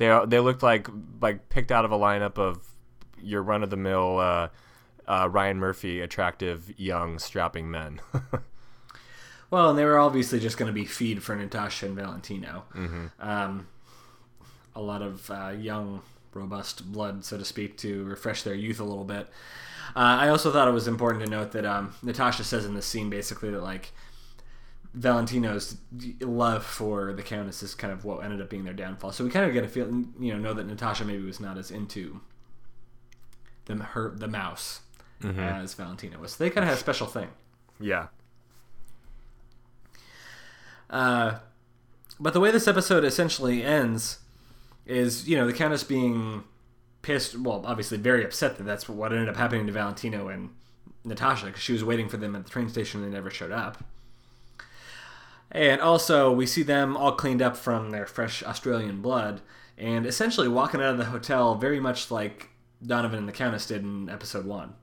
they 0.01 0.25
they 0.27 0.39
looked 0.39 0.63
like 0.63 0.87
like 1.21 1.49
picked 1.49 1.71
out 1.71 1.85
of 1.85 1.91
a 1.91 1.97
lineup 1.97 2.37
of 2.37 2.67
your 3.21 3.43
run 3.43 3.63
of 3.63 3.69
the 3.69 3.77
mill 3.77 4.17
uh, 4.17 4.47
uh, 5.07 5.29
Ryan 5.29 5.57
Murphy, 5.59 6.01
attractive, 6.01 6.73
young, 6.77 7.19
strapping 7.19 7.69
men. 7.69 8.01
Well, 9.51 9.71
and 9.71 9.77
they 9.77 9.83
were 9.83 9.99
obviously 9.99 10.39
just 10.39 10.57
going 10.57 10.67
to 10.67 10.73
be 10.73 10.85
feed 10.85 11.21
for 11.21 11.35
Natasha 11.35 11.85
and 11.85 11.93
Valentino. 11.93 12.63
Um, 13.19 13.67
a 14.73 14.81
lot 14.81 15.01
of 15.01 15.29
uh, 15.29 15.49
young, 15.49 16.03
robust 16.33 16.89
blood, 16.89 17.25
so 17.25 17.37
to 17.37 17.43
speak, 17.43 17.77
to 17.79 18.05
refresh 18.05 18.43
their 18.43 18.55
youth 18.55 18.79
a 18.79 18.85
little 18.85 19.03
bit. 19.03 19.27
Uh, 19.93 20.23
I 20.23 20.29
also 20.29 20.53
thought 20.53 20.69
it 20.69 20.71
was 20.71 20.87
important 20.87 21.25
to 21.25 21.29
note 21.29 21.51
that 21.51 21.65
um, 21.65 21.93
Natasha 22.01 22.45
says 22.45 22.63
in 22.63 22.75
this 22.75 22.85
scene 22.85 23.09
basically 23.09 23.49
that 23.51 23.61
like 23.61 23.91
Valentino's 24.93 25.77
love 26.19 26.65
for 26.65 27.13
the 27.13 27.23
Countess 27.23 27.63
is 27.63 27.73
kind 27.73 27.93
of 27.93 28.03
what 28.03 28.23
ended 28.23 28.41
up 28.41 28.49
being 28.49 28.65
their 28.65 28.73
downfall. 28.73 29.11
So 29.13 29.23
we 29.23 29.29
kind 29.29 29.45
of 29.45 29.53
get 29.53 29.63
a 29.63 29.67
feel, 29.67 29.87
you 30.19 30.33
know, 30.33 30.37
know 30.37 30.53
that 30.53 30.67
Natasha 30.67 31.05
maybe 31.05 31.23
was 31.23 31.39
not 31.39 31.57
as 31.57 31.71
into 31.71 32.19
the 33.65 33.75
her 33.75 34.11
the 34.15 34.27
mouse 34.27 34.81
as 35.23 35.73
Valentino 35.75 36.19
was. 36.19 36.33
So 36.33 36.43
they 36.43 36.49
kind 36.49 36.63
of 36.63 36.69
had 36.69 36.77
a 36.77 36.79
special 36.79 37.07
thing. 37.07 37.29
yeah. 37.79 38.07
Uh, 40.89 41.39
but 42.19 42.33
the 42.33 42.39
way 42.39 42.51
this 42.51 42.67
episode 42.67 43.05
essentially 43.05 43.63
ends 43.63 44.19
is, 44.85 45.27
you 45.27 45.37
know, 45.37 45.47
the 45.47 45.53
Countess 45.53 45.83
being 45.83 46.43
pissed. 47.01 47.37
Well, 47.39 47.63
obviously 47.65 47.97
very 47.97 48.25
upset 48.25 48.57
that 48.57 48.63
that's 48.63 48.89
what 48.89 49.13
ended 49.13 49.29
up 49.29 49.37
happening 49.37 49.65
to 49.67 49.71
Valentino 49.71 50.27
and 50.27 50.49
Natasha 51.05 51.45
because 51.45 51.61
she 51.61 51.71
was 51.71 51.83
waiting 51.83 52.09
for 52.09 52.17
them 52.17 52.35
at 52.35 52.43
the 52.43 52.49
train 52.49 52.67
station 52.67 53.01
and 53.01 53.09
they 53.11 53.15
never 53.15 53.29
showed 53.29 53.51
up. 53.51 53.83
And 55.51 55.81
also, 55.81 56.31
we 56.31 56.45
see 56.45 56.63
them 56.63 56.95
all 56.95 57.11
cleaned 57.11 57.41
up 57.41 57.57
from 57.57 57.91
their 57.91 58.05
fresh 58.05 58.41
Australian 58.43 59.01
blood 59.01 59.41
and 59.77 60.05
essentially 60.05 60.47
walking 60.47 60.79
out 60.79 60.91
of 60.91 60.97
the 60.97 61.05
hotel 61.05 61.55
very 61.55 61.79
much 61.79 62.09
like 62.09 62.49
Donovan 62.85 63.19
and 63.19 63.27
the 63.27 63.33
Countess 63.33 63.65
did 63.65 63.81
in 63.81 64.09
episode 64.09 64.45
one. 64.45 64.75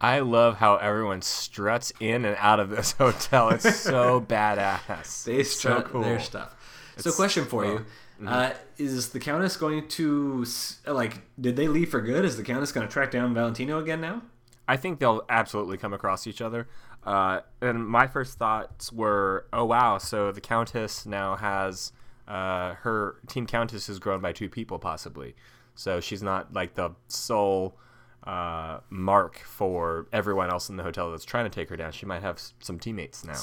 I 0.00 0.20
love 0.20 0.56
how 0.56 0.76
everyone 0.76 1.22
struts 1.22 1.92
in 1.98 2.24
and 2.24 2.36
out 2.38 2.60
of 2.60 2.68
this 2.70 2.92
hotel. 2.98 3.50
It's 3.50 3.80
so 3.80 4.20
badass. 4.28 5.24
They 5.24 5.36
It's 5.36 5.56
strut 5.56 5.92
their 5.92 6.20
stuff. 6.20 6.54
so, 6.96 7.10
question 7.12 7.46
for 7.46 7.64
you: 7.64 7.78
mm-hmm. 8.16 8.28
uh, 8.28 8.50
Is 8.76 9.08
the 9.10 9.20
Countess 9.20 9.56
going 9.56 9.88
to 9.88 10.44
like? 10.86 11.22
Did 11.40 11.56
they 11.56 11.68
leave 11.68 11.90
for 11.90 12.00
good? 12.00 12.24
Is 12.24 12.36
the 12.36 12.42
Countess 12.42 12.70
going 12.70 12.86
to 12.86 12.92
track 12.92 13.10
down 13.10 13.34
Valentino 13.34 13.78
again 13.78 14.00
now? 14.00 14.22
I 14.66 14.76
think 14.76 14.98
they'll 14.98 15.22
absolutely 15.28 15.76
come 15.78 15.92
across 15.92 16.26
each 16.26 16.40
other. 16.40 16.68
Uh, 17.04 17.40
and 17.60 17.86
my 17.86 18.06
first 18.06 18.38
thoughts 18.38 18.90
were, 18.92 19.46
oh 19.52 19.64
wow, 19.64 19.98
so 19.98 20.32
the 20.32 20.40
Countess 20.40 21.04
now 21.04 21.36
has 21.36 21.92
uh, 22.26 22.74
her 22.76 23.16
team 23.28 23.46
Countess 23.46 23.86
has 23.88 23.98
grown 23.98 24.20
by 24.20 24.32
two 24.32 24.48
people 24.48 24.78
possibly. 24.78 25.34
So 25.74 26.00
she's 26.00 26.22
not 26.22 26.54
like 26.54 26.74
the 26.74 26.90
sole 27.08 27.76
uh, 28.26 28.78
mark 28.88 29.38
for 29.40 30.06
everyone 30.12 30.48
else 30.50 30.70
in 30.70 30.76
the 30.76 30.82
hotel 30.82 31.10
that's 31.10 31.26
trying 31.26 31.44
to 31.44 31.50
take 31.50 31.68
her 31.68 31.76
down. 31.76 31.92
She 31.92 32.06
might 32.06 32.22
have 32.22 32.40
some 32.60 32.78
teammates 32.78 33.22
now. 33.24 33.36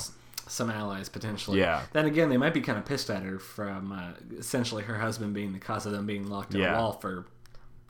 Some 0.47 0.71
allies 0.71 1.07
potentially. 1.07 1.59
Yeah. 1.59 1.83
Then 1.93 2.05
again, 2.07 2.29
they 2.29 2.37
might 2.37 2.53
be 2.55 2.61
kind 2.61 2.79
of 2.79 2.85
pissed 2.85 3.11
at 3.11 3.21
her 3.21 3.37
from 3.37 3.91
uh, 3.91 4.13
essentially 4.39 4.81
her 4.83 4.97
husband 4.97 5.35
being 5.35 5.53
the 5.53 5.59
cause 5.59 5.85
of 5.85 5.91
them 5.91 6.07
being 6.07 6.27
locked 6.27 6.55
in 6.55 6.61
Yeah. 6.61 6.73
a 6.75 6.79
wall 6.79 6.93
for 6.93 7.27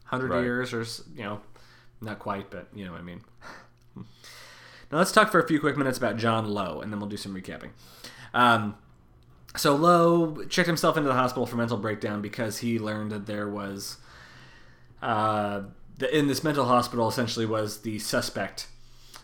hundred 0.03 0.32
Right. 0.32 0.41
years, 0.43 0.73
or 0.73 0.82
you 1.15 1.23
know, 1.23 1.39
not 2.01 2.19
quite, 2.19 2.49
but 2.49 2.67
you 2.73 2.85
know 2.85 2.91
what 2.91 2.99
I 2.99 3.03
mean. 3.03 3.21
now 3.95 4.97
let's 4.97 5.11
talk 5.11 5.31
for 5.31 5.39
a 5.39 5.47
few 5.47 5.59
quick 5.59 5.77
minutes 5.77 5.97
about 5.97 6.17
John 6.17 6.49
Lowe, 6.49 6.81
and 6.81 6.91
then 6.91 6.99
we'll 6.99 7.09
do 7.09 7.17
some 7.17 7.33
recapping. 7.33 7.69
Um, 8.33 8.75
so 9.55 9.75
Lowe 9.75 10.43
checked 10.45 10.67
himself 10.67 10.97
into 10.97 11.09
the 11.09 11.15
hospital 11.15 11.45
for 11.45 11.57
mental 11.57 11.77
breakdown 11.77 12.21
because 12.21 12.59
he 12.59 12.79
learned 12.79 13.11
that 13.11 13.25
there 13.25 13.47
was, 13.47 13.97
uh, 15.01 15.63
the, 15.97 16.17
in 16.17 16.27
this 16.27 16.43
mental 16.43 16.65
hospital, 16.65 17.07
essentially 17.07 17.45
was 17.45 17.81
the 17.81 17.99
suspect 17.99 18.67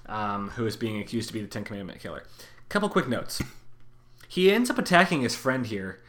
um, 0.07 0.49
who 0.51 0.65
is 0.65 0.75
being 0.75 0.99
accused 0.99 1.29
to 1.29 1.33
be 1.33 1.41
the 1.41 1.47
Ten 1.47 1.63
Commandment 1.63 1.99
killer. 1.99 2.23
Couple 2.69 2.89
quick 2.89 3.07
notes. 3.07 3.41
He 4.27 4.51
ends 4.51 4.69
up 4.69 4.77
attacking 4.77 5.21
his 5.21 5.35
friend 5.35 5.65
here. 5.65 6.01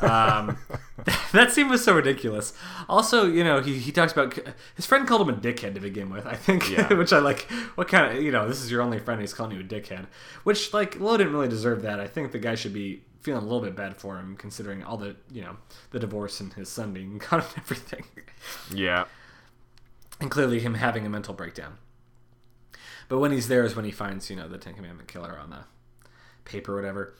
Um, 0.00 0.56
that 1.32 1.50
scene 1.52 1.68
was 1.68 1.82
so 1.84 1.94
ridiculous. 1.94 2.52
Also, 2.88 3.26
you 3.26 3.42
know, 3.44 3.60
he, 3.60 3.78
he 3.78 3.92
talks 3.92 4.12
about 4.12 4.38
his 4.74 4.86
friend 4.86 5.06
called 5.06 5.28
him 5.28 5.34
a 5.34 5.38
dickhead 5.38 5.74
to 5.74 5.80
begin 5.80 6.10
with. 6.10 6.26
I 6.26 6.34
think, 6.34 6.70
Yeah. 6.70 6.92
which 6.94 7.12
I 7.12 7.18
like. 7.18 7.42
What 7.76 7.88
kind 7.88 8.16
of 8.16 8.22
you 8.22 8.30
know, 8.32 8.48
this 8.48 8.60
is 8.60 8.70
your 8.70 8.82
only 8.82 8.98
friend. 8.98 9.20
He's 9.20 9.34
calling 9.34 9.52
you 9.56 9.60
a 9.60 9.64
dickhead, 9.64 10.06
which 10.44 10.72
like 10.72 10.98
Lowe 11.00 11.16
didn't 11.16 11.32
really 11.32 11.48
deserve 11.48 11.82
that. 11.82 12.00
I 12.00 12.06
think 12.06 12.32
the 12.32 12.38
guy 12.38 12.54
should 12.54 12.72
be 12.72 13.02
feeling 13.20 13.40
a 13.42 13.44
little 13.46 13.60
bit 13.60 13.76
bad 13.76 13.96
for 13.96 14.18
him, 14.18 14.36
considering 14.36 14.82
all 14.82 14.96
the 14.96 15.16
you 15.30 15.42
know 15.42 15.56
the 15.90 15.98
divorce 16.00 16.40
and 16.40 16.52
his 16.54 16.68
son 16.68 16.92
being 16.92 17.18
gone 17.30 17.40
and 17.40 17.48
everything, 17.56 18.04
Yeah. 18.72 19.04
and 20.20 20.30
clearly 20.30 20.60
him 20.60 20.74
having 20.74 21.06
a 21.06 21.08
mental 21.08 21.34
breakdown. 21.34 21.78
But 23.08 23.18
when 23.18 23.30
he's 23.32 23.48
there 23.48 23.64
is 23.64 23.76
when 23.76 23.84
he 23.84 23.90
finds 23.90 24.30
you 24.30 24.36
know 24.36 24.48
the 24.48 24.58
Ten 24.58 24.74
Commandment 24.74 25.08
killer 25.08 25.38
on 25.38 25.50
the 25.50 25.64
paper 26.44 26.72
or 26.72 26.76
whatever. 26.76 27.14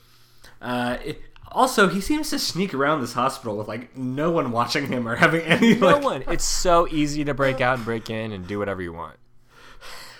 Uh, 0.60 0.96
it, 1.04 1.22
also, 1.52 1.88
he 1.88 2.00
seems 2.00 2.30
to 2.30 2.38
sneak 2.38 2.74
around 2.74 3.00
this 3.00 3.12
hospital 3.12 3.56
with 3.56 3.68
like 3.68 3.96
no 3.96 4.30
one 4.30 4.50
watching 4.52 4.86
him 4.88 5.06
or 5.08 5.16
having 5.16 5.42
any 5.42 5.74
No 5.76 5.86
like. 5.86 6.02
one. 6.02 6.24
It's 6.28 6.44
so 6.44 6.86
easy 6.88 7.24
to 7.24 7.34
break 7.34 7.60
out 7.60 7.76
and 7.76 7.84
break 7.84 8.10
in 8.10 8.32
and 8.32 8.46
do 8.46 8.58
whatever 8.58 8.82
you 8.82 8.92
want. 8.92 9.16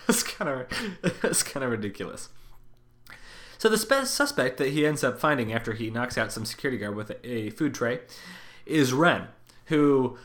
It's 0.09 0.21
kind 0.21 0.49
of 0.49 0.67
it's 1.23 1.43
kind 1.43 1.63
of 1.63 1.71
ridiculous. 1.71 2.27
So 3.57 3.69
the 3.69 3.77
spe- 3.77 4.05
suspect 4.05 4.57
that 4.57 4.71
he 4.71 4.85
ends 4.85 5.01
up 5.01 5.17
finding 5.17 5.53
after 5.53 5.71
he 5.71 5.89
knocks 5.89 6.17
out 6.17 6.33
some 6.33 6.43
security 6.45 6.77
guard 6.77 6.95
with 6.95 7.09
a, 7.11 7.25
a 7.25 7.49
food 7.51 7.73
tray 7.73 8.01
is 8.65 8.91
Wren, 8.91 9.29
who 9.67 10.17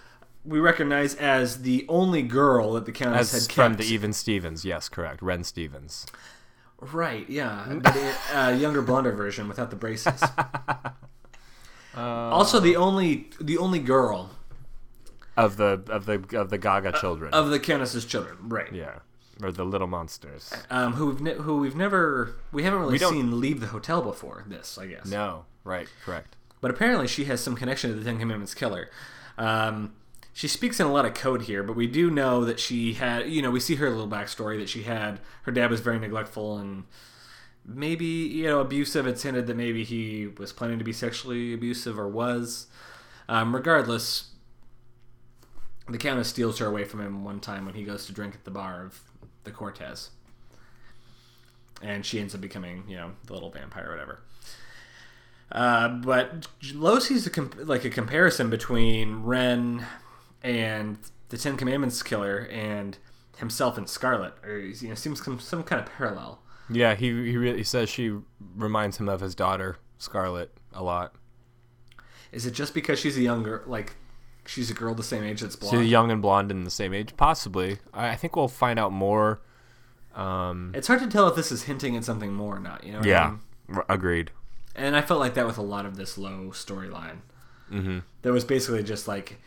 we 0.44 0.58
recognize 0.58 1.14
as 1.14 1.62
the 1.62 1.86
only 1.88 2.22
girl 2.22 2.72
that 2.72 2.86
the 2.86 2.92
countess 2.92 3.32
As 3.32 3.46
had 3.46 3.52
from 3.52 3.74
the 3.74 3.84
Even 3.84 4.12
Stevens. 4.12 4.64
Yes, 4.64 4.88
correct. 4.88 5.22
Ren 5.22 5.44
Stevens. 5.44 6.06
Right, 6.80 7.28
yeah, 7.28 7.66
but 7.82 7.96
a 7.96 8.38
uh, 8.38 8.50
younger, 8.50 8.82
blonder 8.82 9.10
version 9.12 9.48
without 9.48 9.70
the 9.70 9.76
braces. 9.76 10.22
also, 11.96 12.60
the 12.60 12.76
only 12.76 13.30
the 13.40 13.58
only 13.58 13.78
girl 13.80 14.30
Of 15.36 15.56
the 15.56 15.82
of 15.88 16.06
the 16.06 16.22
of 16.38 16.50
the 16.50 16.58
Gaga 16.58 16.92
children. 17.00 17.32
of 17.34 17.50
the 17.50 17.58
countess's 17.58 18.04
children, 18.04 18.36
right? 18.42 18.72
yeah. 18.72 18.98
Or 19.40 19.52
the 19.52 19.64
little 19.64 19.86
monsters. 19.86 20.52
Um, 20.68 20.94
who 20.94 21.06
we've 21.06 21.20
ne- 21.20 21.34
who 21.34 21.58
we've 21.58 21.76
never 21.76 22.34
we 22.52 22.64
haven't 22.64 22.80
really 22.80 22.92
We 22.92 22.98
seen 22.98 23.40
leave 23.40 23.60
the 23.60 23.68
hotel 23.68 24.02
before 24.02 24.44
this, 24.48 24.76
I 24.78 24.86
guess. 24.86 25.06
No. 25.06 25.44
Right, 25.64 25.88
correct. 26.04 26.34
But 26.60 26.70
apparently, 26.72 27.06
she 27.06 27.24
has 27.26 27.40
some 27.40 27.54
connection 27.54 27.90
to 27.90 27.96
the 27.96 28.04
Ten 28.04 28.18
Commandments 28.18 28.54
killer. 28.54 28.90
Um, 29.36 29.92
she 30.38 30.46
speaks 30.46 30.78
in 30.78 30.86
a 30.86 30.92
lot 30.92 31.04
of 31.04 31.14
code 31.14 31.42
here, 31.42 31.64
but 31.64 31.74
we 31.74 31.88
do 31.88 32.12
know 32.12 32.44
that 32.44 32.60
she 32.60 32.92
had, 32.92 33.28
you 33.28 33.42
know, 33.42 33.50
we 33.50 33.58
see 33.58 33.74
her 33.74 33.90
little 33.90 34.06
backstory 34.06 34.56
that 34.60 34.68
she 34.68 34.84
had. 34.84 35.18
Her 35.42 35.50
dad 35.50 35.68
was 35.68 35.80
very 35.80 35.98
neglectful 35.98 36.58
and 36.58 36.84
maybe, 37.66 38.04
you 38.04 38.44
know, 38.44 38.60
abusive. 38.60 39.04
It's 39.04 39.24
hinted 39.24 39.48
that 39.48 39.56
maybe 39.56 39.82
he 39.82 40.28
was 40.28 40.52
planning 40.52 40.78
to 40.78 40.84
be 40.84 40.92
sexually 40.92 41.52
abusive 41.52 41.98
or 41.98 42.06
was. 42.06 42.68
Um, 43.28 43.52
regardless, 43.52 44.30
the 45.88 45.98
Countess 45.98 46.28
steals 46.28 46.60
her 46.60 46.66
away 46.66 46.84
from 46.84 47.00
him 47.00 47.24
one 47.24 47.40
time 47.40 47.66
when 47.66 47.74
he 47.74 47.82
goes 47.82 48.06
to 48.06 48.12
drink 48.12 48.36
at 48.36 48.44
the 48.44 48.52
bar 48.52 48.84
of 48.84 49.00
the 49.42 49.50
Cortez. 49.50 50.10
And 51.82 52.06
she 52.06 52.20
ends 52.20 52.32
up 52.32 52.40
becoming, 52.40 52.84
you 52.86 52.94
know, 52.94 53.10
the 53.26 53.32
little 53.32 53.50
vampire 53.50 53.88
or 53.88 53.90
whatever. 53.90 54.20
Uh, 55.50 55.88
but 55.88 56.46
Lowe 56.72 57.00
sees 57.00 57.26
a 57.26 57.30
comp- 57.30 57.66
like 57.66 57.84
a 57.84 57.90
comparison 57.90 58.50
between 58.50 59.24
Wren 59.24 59.84
and 60.42 60.98
the 61.28 61.36
Ten 61.36 61.56
Commandments 61.56 62.02
killer 62.02 62.48
and 62.50 62.98
himself 63.38 63.78
and 63.78 63.88
Scarlet, 63.88 64.34
or 64.44 64.58
you 64.58 64.88
know, 64.88 64.94
seems 64.94 65.24
some, 65.24 65.38
some 65.40 65.62
kind 65.62 65.80
of 65.80 65.86
parallel. 65.86 66.40
Yeah, 66.70 66.94
he 66.94 67.06
he 67.06 67.36
really 67.36 67.64
says 67.64 67.88
she 67.88 68.14
reminds 68.56 68.98
him 68.98 69.08
of 69.08 69.20
his 69.20 69.34
daughter 69.34 69.78
Scarlet 69.98 70.52
a 70.72 70.82
lot. 70.82 71.14
Is 72.30 72.44
it 72.46 72.52
just 72.52 72.74
because 72.74 72.98
she's 72.98 73.16
a 73.16 73.22
younger, 73.22 73.62
like 73.66 73.96
she's 74.44 74.70
a 74.70 74.74
girl 74.74 74.94
the 74.94 75.02
same 75.02 75.24
age 75.24 75.40
that's 75.40 75.56
blonde? 75.56 75.78
She's 75.78 75.90
young 75.90 76.10
and 76.10 76.20
blonde 76.20 76.50
and 76.50 76.66
the 76.66 76.70
same 76.70 76.92
age, 76.92 77.16
possibly. 77.16 77.78
I, 77.94 78.10
I 78.10 78.16
think 78.16 78.36
we'll 78.36 78.48
find 78.48 78.78
out 78.78 78.92
more. 78.92 79.40
Um, 80.14 80.72
It's 80.74 80.88
hard 80.88 81.00
to 81.00 81.06
tell 81.06 81.28
if 81.28 81.36
this 81.36 81.50
is 81.50 81.62
hinting 81.64 81.96
at 81.96 82.04
something 82.04 82.34
more 82.34 82.56
or 82.56 82.60
not. 82.60 82.84
You 82.84 82.92
know? 82.92 82.98
what 82.98 83.06
I 83.06 83.10
yeah, 83.10 83.30
mean? 83.30 83.40
r- 83.76 83.86
agreed. 83.88 84.30
And 84.74 84.94
I 84.94 85.00
felt 85.00 85.20
like 85.20 85.34
that 85.34 85.46
with 85.46 85.58
a 85.58 85.62
lot 85.62 85.86
of 85.86 85.96
this 85.96 86.18
Lowe 86.18 86.50
storyline. 86.52 87.20
Mm-hmm. 87.72 88.00
That 88.22 88.32
was 88.32 88.44
basically 88.44 88.82
just 88.82 89.08
like. 89.08 89.40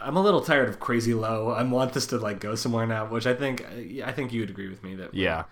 I'm 0.00 0.16
a 0.16 0.22
little 0.22 0.40
tired 0.40 0.68
of 0.68 0.78
crazy 0.80 1.12
Lowe. 1.14 1.50
I 1.50 1.62
want 1.64 1.92
this 1.92 2.06
to 2.08 2.18
like 2.18 2.40
go 2.40 2.54
somewhere 2.54 2.86
now, 2.86 3.06
which 3.06 3.26
I 3.26 3.34
think 3.34 3.66
I 4.04 4.12
think 4.12 4.32
you 4.32 4.40
would 4.40 4.50
agree 4.50 4.68
with 4.68 4.82
me 4.82 4.94
that 4.96 5.14
Yeah, 5.14 5.44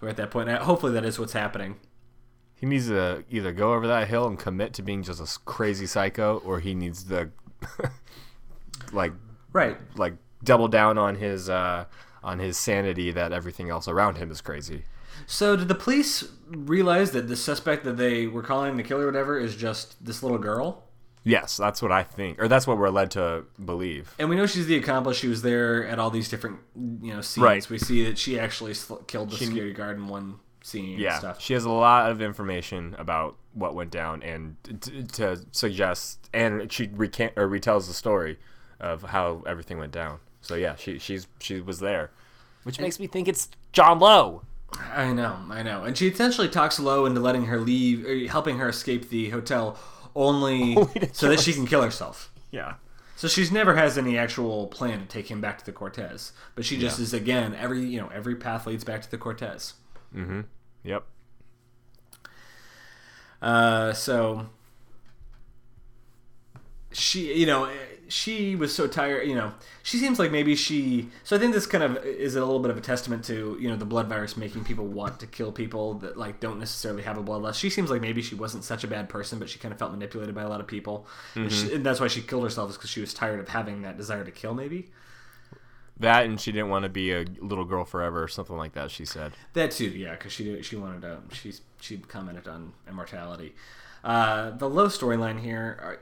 we're 0.00 0.08
at 0.08 0.16
that 0.18 0.30
point. 0.30 0.48
Hopefully, 0.50 0.92
that 0.92 1.04
is 1.04 1.18
what's 1.18 1.32
happening. 1.32 1.76
he 2.54 2.66
needs 2.66 2.88
to 2.88 3.24
either 3.30 3.52
go 3.52 3.74
over 3.74 3.86
that 3.86 4.08
hill 4.08 4.26
and 4.26 4.38
commit 4.38 4.72
to 4.74 4.82
being 4.82 5.02
just 5.02 5.20
a 5.20 5.40
crazy 5.44 5.86
psycho, 5.86 6.38
or 6.44 6.60
he 6.60 6.74
needs 6.74 7.04
to 7.04 7.30
like 8.92 9.12
Right. 9.52 9.76
like 9.96 10.14
double 10.44 10.68
down 10.68 10.98
on 10.98 11.16
his 11.16 11.48
uh, 11.48 11.86
on 12.22 12.38
his 12.38 12.56
sanity 12.58 13.10
that 13.10 13.32
everything 13.32 13.70
else 13.70 13.88
around 13.88 14.16
him 14.18 14.30
is 14.30 14.40
crazy. 14.40 14.84
So, 15.26 15.56
did 15.56 15.68
the 15.68 15.74
police 15.74 16.28
realize 16.48 17.12
that 17.12 17.26
the 17.26 17.36
suspect 17.36 17.84
that 17.84 17.96
they 17.96 18.26
were 18.26 18.42
calling 18.42 18.76
the 18.76 18.82
killer, 18.82 19.04
or 19.04 19.06
whatever, 19.06 19.38
is 19.38 19.56
just 19.56 20.04
this 20.04 20.22
little 20.22 20.36
girl? 20.38 20.84
Yes, 21.28 21.56
that's 21.56 21.82
what 21.82 21.90
I 21.90 22.04
think, 22.04 22.40
or 22.40 22.46
that's 22.48 22.66
what 22.66 22.78
we're 22.78 22.88
led 22.90 23.10
to 23.12 23.44
believe. 23.64 24.14
And 24.18 24.30
we 24.30 24.36
know 24.36 24.46
she's 24.46 24.66
the 24.66 24.76
accomplice. 24.76 25.16
She 25.16 25.26
was 25.28 25.42
there 25.42 25.86
at 25.86 25.98
all 25.98 26.08
these 26.10 26.28
different, 26.28 26.60
you 27.02 27.12
know, 27.12 27.20
scenes. 27.20 27.42
Right. 27.42 27.68
We 27.68 27.78
see 27.78 28.04
that 28.04 28.16
she 28.16 28.38
actually 28.38 28.74
sl- 28.74 28.96
killed 29.08 29.30
the 29.30 29.36
security 29.36 29.72
guard 29.72 29.96
in 29.96 30.06
one 30.06 30.36
scene. 30.62 30.98
Yeah, 31.00 31.10
And 31.14 31.18
stuff. 31.18 31.40
she 31.40 31.54
has 31.54 31.64
a 31.64 31.70
lot 31.70 32.10
of 32.10 32.22
information 32.22 32.94
about 32.98 33.36
what 33.54 33.74
went 33.74 33.90
down, 33.90 34.22
and 34.22 34.56
t- 34.80 35.02
to 35.14 35.40
suggest, 35.50 36.30
and 36.32 36.70
she 36.70 36.88
recant 36.92 37.32
or 37.36 37.48
retells 37.48 37.88
the 37.88 37.94
story 37.94 38.38
of 38.78 39.02
how 39.02 39.42
everything 39.46 39.78
went 39.78 39.92
down. 39.92 40.18
So 40.42 40.54
yeah, 40.54 40.76
she 40.76 40.98
she's 41.00 41.26
she 41.40 41.60
was 41.60 41.80
there, 41.80 42.12
which 42.62 42.78
makes 42.78 43.00
me 43.00 43.08
think 43.08 43.26
it's 43.26 43.48
John 43.72 43.98
Lowe. 43.98 44.42
I 44.94 45.12
know, 45.12 45.36
I 45.50 45.62
know. 45.62 45.84
And 45.84 45.96
she 45.96 46.06
essentially 46.08 46.48
talks 46.48 46.78
Lowe 46.78 47.06
into 47.06 47.20
letting 47.20 47.46
her 47.46 47.58
leave, 47.58 48.04
or 48.06 48.28
helping 48.30 48.58
her 48.58 48.68
escape 48.68 49.08
the 49.08 49.30
hotel, 49.30 49.78
only, 50.16 50.74
Only 50.76 51.10
so 51.12 51.28
that 51.28 51.38
she 51.40 51.52
can 51.52 51.66
kill 51.66 51.82
herself. 51.82 52.32
Yeah, 52.50 52.74
So 53.16 53.28
she's 53.28 53.52
never 53.52 53.74
has 53.76 53.96
any 53.98 54.16
actual 54.18 54.66
plan 54.68 55.00
to 55.00 55.06
take 55.06 55.30
him 55.30 55.40
back 55.40 55.58
to 55.58 55.64
the 55.64 55.72
Cortez, 55.72 56.32
but 56.54 56.64
she 56.64 56.78
just 56.78 56.98
Yeah. 56.98 57.02
is 57.04 57.12
again 57.14 57.54
every 57.54 57.84
you 57.84 58.00
know 58.00 58.08
every 58.08 58.34
path 58.36 58.66
leads 58.66 58.82
back 58.84 59.02
to 59.02 59.10
the 59.10 59.18
Cortez. 59.18 59.74
Mm-hmm. 60.14 60.40
Yep. 60.84 61.04
Uh, 63.42 63.92
so 63.92 64.46
she, 66.92 67.34
you 67.38 67.46
know, 67.46 67.68
she 68.08 68.56
was 68.56 68.74
so 68.74 68.86
tired. 68.86 69.28
You 69.28 69.34
know, 69.34 69.52
she 69.82 69.98
seems 69.98 70.18
like 70.18 70.30
maybe 70.30 70.54
she. 70.54 71.08
So 71.24 71.36
I 71.36 71.38
think 71.38 71.52
this 71.52 71.66
kind 71.66 71.84
of 71.84 72.04
is 72.04 72.36
a 72.36 72.40
little 72.40 72.60
bit 72.60 72.70
of 72.70 72.76
a 72.76 72.80
testament 72.80 73.24
to 73.26 73.56
you 73.60 73.68
know 73.68 73.76
the 73.76 73.84
blood 73.84 74.06
virus 74.08 74.36
making 74.36 74.64
people 74.64 74.86
want 74.86 75.20
to 75.20 75.26
kill 75.26 75.52
people 75.52 75.94
that 75.94 76.16
like 76.16 76.40
don't 76.40 76.58
necessarily 76.58 77.02
have 77.02 77.18
a 77.18 77.22
bloodlust. 77.22 77.54
She 77.54 77.70
seems 77.70 77.90
like 77.90 78.00
maybe 78.00 78.22
she 78.22 78.34
wasn't 78.34 78.64
such 78.64 78.84
a 78.84 78.88
bad 78.88 79.08
person, 79.08 79.38
but 79.38 79.48
she 79.48 79.58
kind 79.58 79.72
of 79.72 79.78
felt 79.78 79.92
manipulated 79.92 80.34
by 80.34 80.42
a 80.42 80.48
lot 80.48 80.60
of 80.60 80.66
people, 80.66 81.06
and, 81.34 81.52
she, 81.52 81.74
and 81.74 81.84
that's 81.84 82.00
why 82.00 82.08
she 82.08 82.20
killed 82.22 82.44
herself 82.44 82.70
is 82.70 82.76
because 82.76 82.90
she 82.90 83.00
was 83.00 83.14
tired 83.14 83.40
of 83.40 83.48
having 83.48 83.82
that 83.82 83.96
desire 83.96 84.24
to 84.24 84.30
kill. 84.30 84.54
Maybe 84.54 84.90
That 85.98 86.24
and 86.26 86.40
she 86.40 86.52
didn't 86.52 86.68
want 86.68 86.84
to 86.84 86.88
be 86.88 87.12
a 87.12 87.24
little 87.40 87.64
girl 87.64 87.84
forever 87.84 88.22
or 88.22 88.28
something 88.28 88.56
like 88.56 88.72
that. 88.74 88.90
She 88.90 89.04
said. 89.04 89.32
that 89.54 89.70
too. 89.70 89.88
Yeah, 89.88 90.12
because 90.12 90.32
she 90.32 90.62
she 90.62 90.76
wanted 90.76 91.02
to. 91.02 91.18
She 91.32 91.52
she 91.80 91.98
commented 91.98 92.46
on 92.48 92.72
immortality. 92.88 93.54
Uh, 94.04 94.50
the 94.50 94.68
Lowe 94.68 94.86
storyline 94.86 95.40
here. 95.40 95.78
Are, 95.80 96.00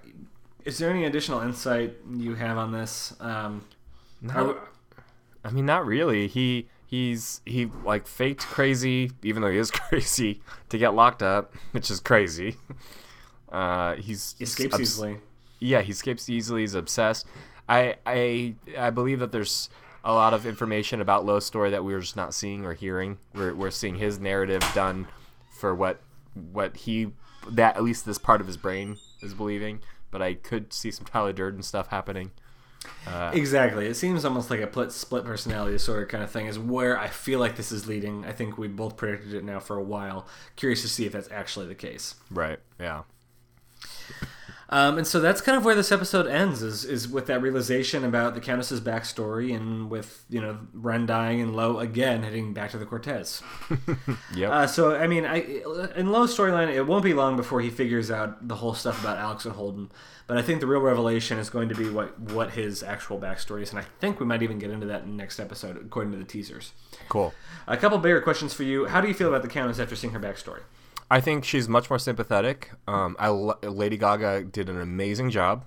is 0.65 0.79
there 0.79 0.91
any 0.91 1.05
additional 1.05 1.41
insight 1.41 1.97
you 2.17 2.35
have 2.35 2.57
on 2.59 2.73
this? 2.73 3.15
Um, 3.21 3.65
No. 4.21 4.59
I 5.45 5.51
mean, 5.51 5.67
not 5.67 5.85
really. 5.85 6.27
He 6.27 6.69
he's 6.87 7.41
he 7.45 7.67
like 7.85 8.07
faked 8.07 8.43
crazy, 8.47 9.11
even 9.23 9.43
though 9.43 9.51
he 9.51 9.59
is 9.59 9.71
crazy, 9.89 10.41
to 10.71 10.79
get 10.79 10.95
locked 10.95 11.23
up, 11.23 11.55
which 11.73 11.91
is 11.91 12.01
crazy. 12.01 12.57
Uh, 13.53 13.95
he's 13.97 14.35
escapes 14.41 14.75
obs- 14.75 14.81
easily. 14.83 15.19
Yeah, 15.61 15.83
he 15.83 15.93
escapes 15.93 16.29
easily. 16.29 16.63
He's 16.63 16.75
obsessed. 16.75 17.27
I 17.69 17.97
I 18.07 18.55
I 18.79 18.91
believe 18.91 19.21
that 19.21 19.33
there's 19.33 19.69
a 20.03 20.13
lot 20.13 20.35
of 20.35 20.45
information 20.47 21.01
about 21.01 21.25
Lowe's 21.25 21.47
story 21.47 21.71
that 21.71 21.85
we're 21.85 22.01
just 22.01 22.17
not 22.17 22.35
seeing 22.35 22.65
or 22.65 22.75
hearing. 22.75 23.19
We're 23.35 23.55
we're 23.55 23.71
seeing 23.71 23.97
his 23.97 24.19
narrative 24.19 24.63
done 24.75 25.07
for 25.51 25.75
what 25.75 26.01
what 26.53 26.77
he 26.79 27.13
that 27.51 27.77
at 27.77 27.85
least 27.85 28.07
this 28.07 28.19
part 28.19 28.41
of 28.41 28.47
his 28.47 28.57
brain 28.57 28.97
is 29.23 29.35
believing. 29.35 29.81
But 30.15 30.23
I 30.23 30.35
could 30.35 30.73
see 30.73 30.93
some 30.93 31.07
Tyler 31.07 31.33
Durden 31.33 31.65
stuff 31.65 31.89
happening. 31.89 32.31
Uh, 33.05 33.33
exactly. 33.35 33.87
It 33.87 33.95
seems 33.95 34.25
almost 34.25 34.49
like 34.49 34.61
a 34.61 34.69
pl- 34.69 34.91
split 34.91 35.25
personality 35.25 35.77
sort 35.79 36.05
of 36.05 36.09
kind 36.09 36.23
of 36.23 36.31
thing 36.31 36.47
is 36.47 36.57
where 36.57 36.97
I 36.97 37.09
feel 37.09 37.41
like 37.41 37.57
this 37.57 37.73
is 37.73 37.89
leading. 37.89 38.25
I 38.25 38.31
think 38.31 38.57
we 38.57 38.69
both 38.69 38.97
predicted 38.97 39.35
it 39.35 39.43
now 39.43 39.59
for 39.59 39.77
a 39.77 39.83
while. 39.83 40.29
Curious 40.55 40.83
to 40.83 40.89
see 40.89 41.05
if 41.05 41.11
that's 41.11 41.29
actually 41.33 41.67
the 41.67 41.75
case. 41.75 42.15
Right. 42.31 42.61
Yeah. 42.79 43.03
Um, 44.71 44.99
and 44.99 45.07
so 45.07 45.21
that's 45.21 45.41
kind 45.41 45.59
of 45.59 45.65
where 45.65 45.75
this 45.75 45.93
episode 45.93 46.27
ends 46.27 46.63
is, 46.63 46.85
is 46.85 47.07
with 47.07 47.27
that 47.27 47.43
realization 47.43 48.05
about 48.05 48.35
the 48.35 48.41
Countess's 48.41 48.81
backstory 48.81 49.55
and 49.55 49.91
with, 49.91 50.25
you 50.31 50.41
know, 50.41 50.59
Wren 50.73 51.05
dying 51.07 51.41
and 51.41 51.55
Lowe 51.55 51.79
again 51.79 52.23
heading 52.23 52.55
back 52.55 52.71
to 52.71 52.79
the 52.79 52.87
Cortez. 52.87 53.43
Yep. 54.35 54.51
Uh, 54.51 54.67
so, 54.67 54.97
I 54.97 55.07
mean, 55.07 55.25
I 55.25 55.37
in 55.97 56.11
Lowe's 56.11 56.37
storyline, 56.37 56.73
it 56.73 56.83
won't 56.83 57.05
be 57.05 57.15
long 57.15 57.37
before 57.37 57.61
he 57.61 57.71
figures 57.71 58.11
out 58.11 58.49
the 58.49 58.57
whole 58.57 58.75
stuff 58.75 59.01
about 59.01 59.19
Alex 59.19 59.45
and 59.45 59.55
Holden. 59.55 59.93
But 60.27 60.39
I 60.39 60.43
think 60.43 60.61
the 60.61 60.67
real 60.67 60.81
revelation 60.81 61.39
is 61.39 61.51
going 61.51 61.69
to 61.69 61.75
be 61.75 61.89
what, 61.91 62.19
what 62.19 62.51
his 62.53 62.83
actual 62.83 63.19
backstory 63.19 63.63
is. 63.63 63.71
And 63.71 63.79
I 63.79 63.85
think 64.01 64.19
we 64.19 64.27
might 64.27 64.43
even 64.43 64.59
get 64.59 64.71
into 64.71 64.87
that 64.87 65.03
in 65.03 65.11
the 65.11 65.17
next 65.17 65.39
episode, 65.39 65.77
according 65.77 66.13
to 66.13 66.19
the 66.19 66.25
teasers. 66.25 66.73
cool. 67.09 67.35
A 67.67 67.77
couple 67.77 67.99
bigger 67.99 68.21
questions 68.21 68.55
for 68.55 68.63
you. 68.63 68.87
How 68.87 69.01
do 69.01 69.09
you 69.09 69.15
feel 69.15 69.29
about 69.29 69.43
the 69.43 69.49
Countess 69.49 69.79
after 69.79 69.95
seeing 69.95 70.13
her 70.15 70.21
backstory? 70.21 70.63
I 71.11 71.21
think 71.21 71.45
she's 71.45 71.69
much 71.69 71.91
more 71.91 71.99
sympathetic. 71.99 72.71
Um, 72.89 73.17
I 73.19 73.29
Lady 73.29 73.97
Gaga 73.97 74.45
did 74.45 74.69
an 74.69 74.81
amazing 74.81 75.31
job 75.31 75.65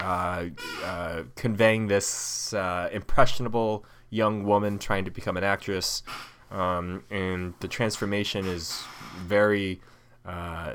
uh, 0.00 0.46
uh, 0.84 1.22
conveying 1.34 1.86
this 1.86 2.52
uh, 2.52 2.88
impressionable 2.92 3.84
young 4.10 4.44
woman 4.44 4.78
trying 4.78 5.04
to 5.04 5.10
become 5.10 5.36
an 5.36 5.44
actress, 5.44 6.02
um, 6.50 7.04
and 7.10 7.54
the 7.60 7.68
transformation 7.68 8.46
is 8.46 8.82
very 9.24 9.80
uh, 10.24 10.74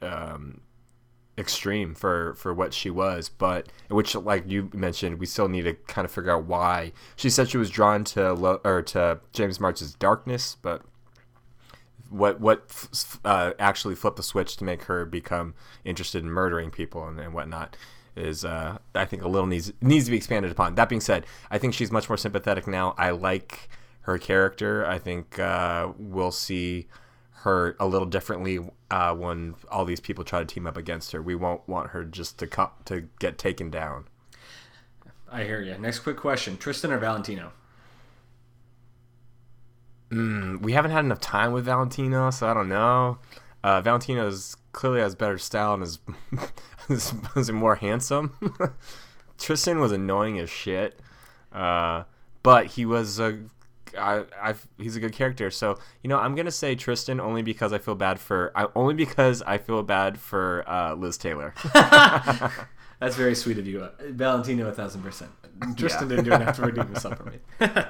um, 0.00 0.60
extreme 1.38 1.94
for 1.94 2.34
for 2.34 2.52
what 2.52 2.74
she 2.74 2.90
was. 2.90 3.28
But 3.28 3.68
which, 3.88 4.14
like 4.14 4.50
you 4.50 4.70
mentioned, 4.74 5.18
we 5.18 5.26
still 5.26 5.48
need 5.48 5.62
to 5.62 5.74
kind 5.74 6.04
of 6.04 6.10
figure 6.10 6.32
out 6.32 6.44
why. 6.44 6.92
She 7.16 7.30
said 7.30 7.48
she 7.48 7.58
was 7.58 7.70
drawn 7.70 8.04
to 8.04 8.32
Lo- 8.34 8.60
or 8.64 8.82
to 8.82 9.20
James 9.32 9.60
March's 9.60 9.94
darkness, 9.94 10.56
but 10.60 10.82
what 12.12 12.40
what 12.40 13.18
uh, 13.24 13.52
actually 13.58 13.94
flipped 13.94 14.16
the 14.16 14.22
switch 14.22 14.56
to 14.58 14.64
make 14.64 14.84
her 14.84 15.04
become 15.04 15.54
interested 15.84 16.22
in 16.22 16.30
murdering 16.30 16.70
people 16.70 17.06
and, 17.06 17.18
and 17.18 17.32
whatnot 17.34 17.76
is 18.14 18.44
uh, 18.44 18.78
I 18.94 19.04
think 19.04 19.22
a 19.22 19.28
little 19.28 19.46
needs 19.46 19.72
needs 19.80 20.04
to 20.06 20.10
be 20.10 20.16
expanded 20.16 20.52
upon. 20.52 20.74
That 20.74 20.88
being 20.88 21.00
said, 21.00 21.26
I 21.50 21.58
think 21.58 21.74
she's 21.74 21.90
much 21.90 22.08
more 22.08 22.16
sympathetic 22.16 22.66
now. 22.66 22.94
I 22.98 23.10
like 23.10 23.68
her 24.02 24.18
character. 24.18 24.84
I 24.86 24.98
think 24.98 25.38
uh, 25.38 25.92
we'll 25.96 26.32
see 26.32 26.88
her 27.42 27.76
a 27.80 27.86
little 27.86 28.06
differently 28.06 28.60
uh, 28.90 29.14
when 29.14 29.54
all 29.70 29.84
these 29.84 30.00
people 30.00 30.24
try 30.24 30.40
to 30.40 30.44
team 30.44 30.66
up 30.66 30.76
against 30.76 31.12
her. 31.12 31.22
We 31.22 31.34
won't 31.34 31.66
want 31.68 31.90
her 31.90 32.04
just 32.04 32.38
to 32.38 32.46
come 32.46 32.70
to 32.84 33.08
get 33.18 33.38
taken 33.38 33.70
down. 33.70 34.04
I 35.30 35.44
hear 35.44 35.60
you. 35.60 35.76
Next 35.78 36.00
quick 36.00 36.18
question 36.18 36.58
Tristan 36.58 36.92
or 36.92 36.98
Valentino? 36.98 37.52
We 40.12 40.72
haven't 40.72 40.90
had 40.90 41.04
enough 41.04 41.20
time 41.20 41.52
with 41.52 41.64
Valentino, 41.64 42.30
so 42.30 42.46
I 42.46 42.54
don't 42.54 42.68
know. 42.68 43.18
Uh, 43.64 43.80
Valentino 43.80 44.26
is 44.26 44.56
clearly 44.72 45.00
has 45.00 45.14
better 45.14 45.38
style 45.38 45.74
and 45.74 45.82
is, 45.82 45.98
is, 46.88 47.14
is 47.36 47.50
more 47.50 47.76
handsome. 47.76 48.36
Tristan 49.38 49.80
was 49.80 49.92
annoying 49.92 50.38
as 50.38 50.50
shit, 50.50 51.00
uh, 51.52 52.04
but 52.42 52.66
he 52.66 52.84
was 52.84 53.18
a 53.18 53.38
I, 53.98 54.24
I 54.40 54.54
he's 54.78 54.96
a 54.96 55.00
good 55.00 55.12
character. 55.12 55.50
So 55.50 55.78
you 56.02 56.08
know 56.08 56.18
I'm 56.18 56.34
gonna 56.34 56.50
say 56.50 56.74
Tristan 56.74 57.20
only 57.20 57.42
because 57.42 57.72
I 57.72 57.78
feel 57.78 57.94
bad 57.94 58.20
for 58.20 58.52
I, 58.54 58.66
only 58.74 58.94
because 58.94 59.42
I 59.42 59.58
feel 59.58 59.82
bad 59.82 60.18
for 60.18 60.68
uh, 60.68 60.94
Liz 60.94 61.16
Taylor. 61.16 61.54
That's 61.72 63.16
very 63.16 63.34
sweet 63.34 63.58
of 63.58 63.66
you. 63.66 63.88
Valentino, 64.10 64.68
a 64.68 64.72
thousand 64.72 65.02
percent. 65.02 65.30
Tristan 65.76 66.08
didn't 66.08 66.24
do 66.24 66.32
enough 66.32 66.56
to 66.56 66.62
redeem 66.62 66.86
himself 66.86 67.18
for 67.18 67.24
me. 67.24 67.38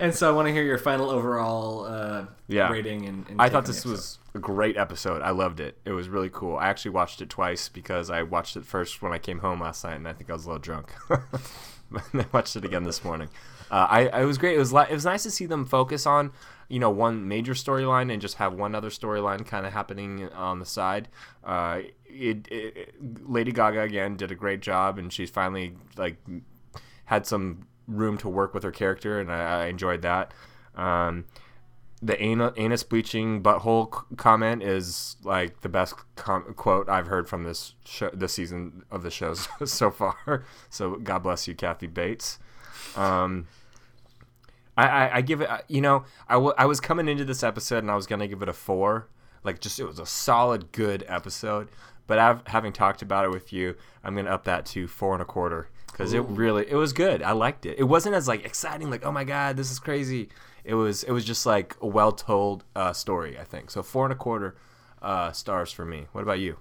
and 0.00 0.14
so 0.14 0.28
I 0.28 0.32
want 0.34 0.46
to 0.48 0.52
hear 0.52 0.62
your 0.62 0.78
final 0.78 1.10
overall 1.10 1.84
uh, 1.84 2.26
Yeah. 2.48 2.70
rating. 2.70 3.06
And, 3.06 3.28
and 3.28 3.40
I 3.40 3.48
thought 3.48 3.66
this 3.66 3.84
was 3.84 4.18
a 4.34 4.38
great 4.38 4.76
episode. 4.76 5.22
I 5.22 5.30
loved 5.30 5.60
it. 5.60 5.78
It 5.84 5.92
was 5.92 6.08
really 6.08 6.30
cool. 6.30 6.56
I 6.56 6.68
actually 6.68 6.92
watched 6.92 7.20
it 7.20 7.28
twice 7.30 7.68
because 7.68 8.10
I 8.10 8.22
watched 8.22 8.56
it 8.56 8.64
first 8.64 9.00
when 9.02 9.12
I 9.12 9.18
came 9.18 9.38
home 9.40 9.60
last 9.60 9.84
night, 9.84 9.94
and 9.96 10.06
I 10.08 10.12
think 10.12 10.30
I 10.30 10.32
was 10.34 10.44
a 10.44 10.48
little 10.48 10.60
drunk. 10.60 10.92
I 11.10 12.26
watched 12.32 12.56
it 12.56 12.64
again 12.64 12.84
this 12.84 13.04
morning. 13.04 13.28
Uh, 13.70 13.86
I, 13.90 14.08
I 14.08 14.22
it 14.22 14.24
was 14.26 14.38
great. 14.38 14.54
It 14.56 14.58
was 14.58 14.72
li- 14.72 14.86
it 14.88 14.92
was 14.94 15.04
nice 15.04 15.22
to 15.24 15.30
see 15.30 15.46
them 15.46 15.64
focus 15.64 16.06
on 16.06 16.32
you 16.68 16.78
know 16.78 16.90
one 16.90 17.26
major 17.26 17.52
storyline 17.54 18.12
and 18.12 18.20
just 18.22 18.36
have 18.36 18.52
one 18.54 18.74
other 18.74 18.90
storyline 18.90 19.44
kind 19.46 19.66
of 19.66 19.72
happening 19.72 20.28
on 20.30 20.58
the 20.60 20.66
side. 20.66 21.08
Uh, 21.44 21.80
it, 22.06 22.46
it 22.50 22.94
Lady 23.28 23.52
Gaga 23.52 23.80
again 23.82 24.16
did 24.16 24.30
a 24.30 24.34
great 24.36 24.60
job, 24.60 24.98
and 24.98 25.12
she's 25.12 25.30
finally 25.30 25.74
like 25.96 26.16
had 27.06 27.26
some 27.26 27.66
room 27.88 28.18
to 28.18 28.28
work 28.28 28.54
with 28.54 28.62
her 28.62 28.70
character, 28.70 29.18
and 29.20 29.30
I, 29.32 29.64
I 29.64 29.66
enjoyed 29.66 30.02
that. 30.02 30.32
Um, 30.74 31.24
the 32.02 32.20
anus, 32.22 32.52
anus 32.56 32.82
bleaching 32.82 33.42
butthole 33.42 33.92
c- 33.94 34.16
comment 34.16 34.62
is 34.62 35.16
like 35.24 35.62
the 35.62 35.68
best 35.68 35.94
com- 36.14 36.52
quote 36.54 36.88
I've 36.90 37.06
heard 37.06 37.28
from 37.28 37.44
this 37.44 37.74
show, 37.86 38.10
this 38.12 38.34
season 38.34 38.84
of 38.90 39.02
the 39.02 39.10
shows 39.10 39.48
so 39.64 39.90
far. 39.90 40.44
So 40.68 40.96
God 40.96 41.20
bless 41.22 41.48
you, 41.48 41.54
Kathy 41.54 41.86
Bates. 41.86 42.38
Um, 42.96 43.46
I, 44.76 44.86
I, 44.86 45.16
I 45.16 45.20
give 45.22 45.40
it, 45.40 45.48
you 45.68 45.80
know, 45.80 46.04
I, 46.28 46.34
w- 46.34 46.54
I 46.58 46.66
was 46.66 46.80
coming 46.80 47.08
into 47.08 47.24
this 47.24 47.42
episode 47.42 47.78
and 47.78 47.90
I 47.90 47.96
was 47.96 48.06
gonna 48.06 48.28
give 48.28 48.42
it 48.42 48.48
a 48.48 48.52
four, 48.52 49.08
like 49.42 49.60
just 49.60 49.80
it 49.80 49.84
was 49.86 49.98
a 49.98 50.06
solid, 50.06 50.72
good 50.72 51.02
episode. 51.08 51.68
But 52.06 52.18
I've, 52.18 52.46
having 52.46 52.72
talked 52.72 53.02
about 53.02 53.24
it 53.24 53.30
with 53.30 53.52
you, 53.52 53.76
I'm 54.04 54.14
gonna 54.14 54.30
up 54.30 54.44
that 54.44 54.66
to 54.66 54.86
four 54.86 55.12
and 55.12 55.22
a 55.22 55.24
quarter 55.24 55.68
because 55.90 56.12
it 56.12 56.20
really 56.20 56.66
it 56.68 56.76
was 56.76 56.92
good. 56.92 57.22
I 57.22 57.32
liked 57.32 57.66
it. 57.66 57.78
It 57.78 57.84
wasn't 57.84 58.14
as 58.14 58.28
like 58.28 58.44
exciting, 58.44 58.90
like 58.90 59.04
oh 59.04 59.12
my 59.12 59.24
god, 59.24 59.56
this 59.56 59.70
is 59.70 59.78
crazy. 59.78 60.28
It 60.64 60.74
was 60.74 61.02
it 61.02 61.12
was 61.12 61.24
just 61.24 61.46
like 61.46 61.76
a 61.80 61.86
well 61.86 62.12
told 62.12 62.64
uh, 62.74 62.92
story. 62.92 63.38
I 63.38 63.44
think 63.44 63.70
so. 63.70 63.82
Four 63.82 64.04
and 64.04 64.12
a 64.12 64.16
quarter 64.16 64.56
uh, 65.02 65.32
stars 65.32 65.72
for 65.72 65.84
me. 65.84 66.06
What 66.12 66.22
about 66.22 66.38
you? 66.38 66.58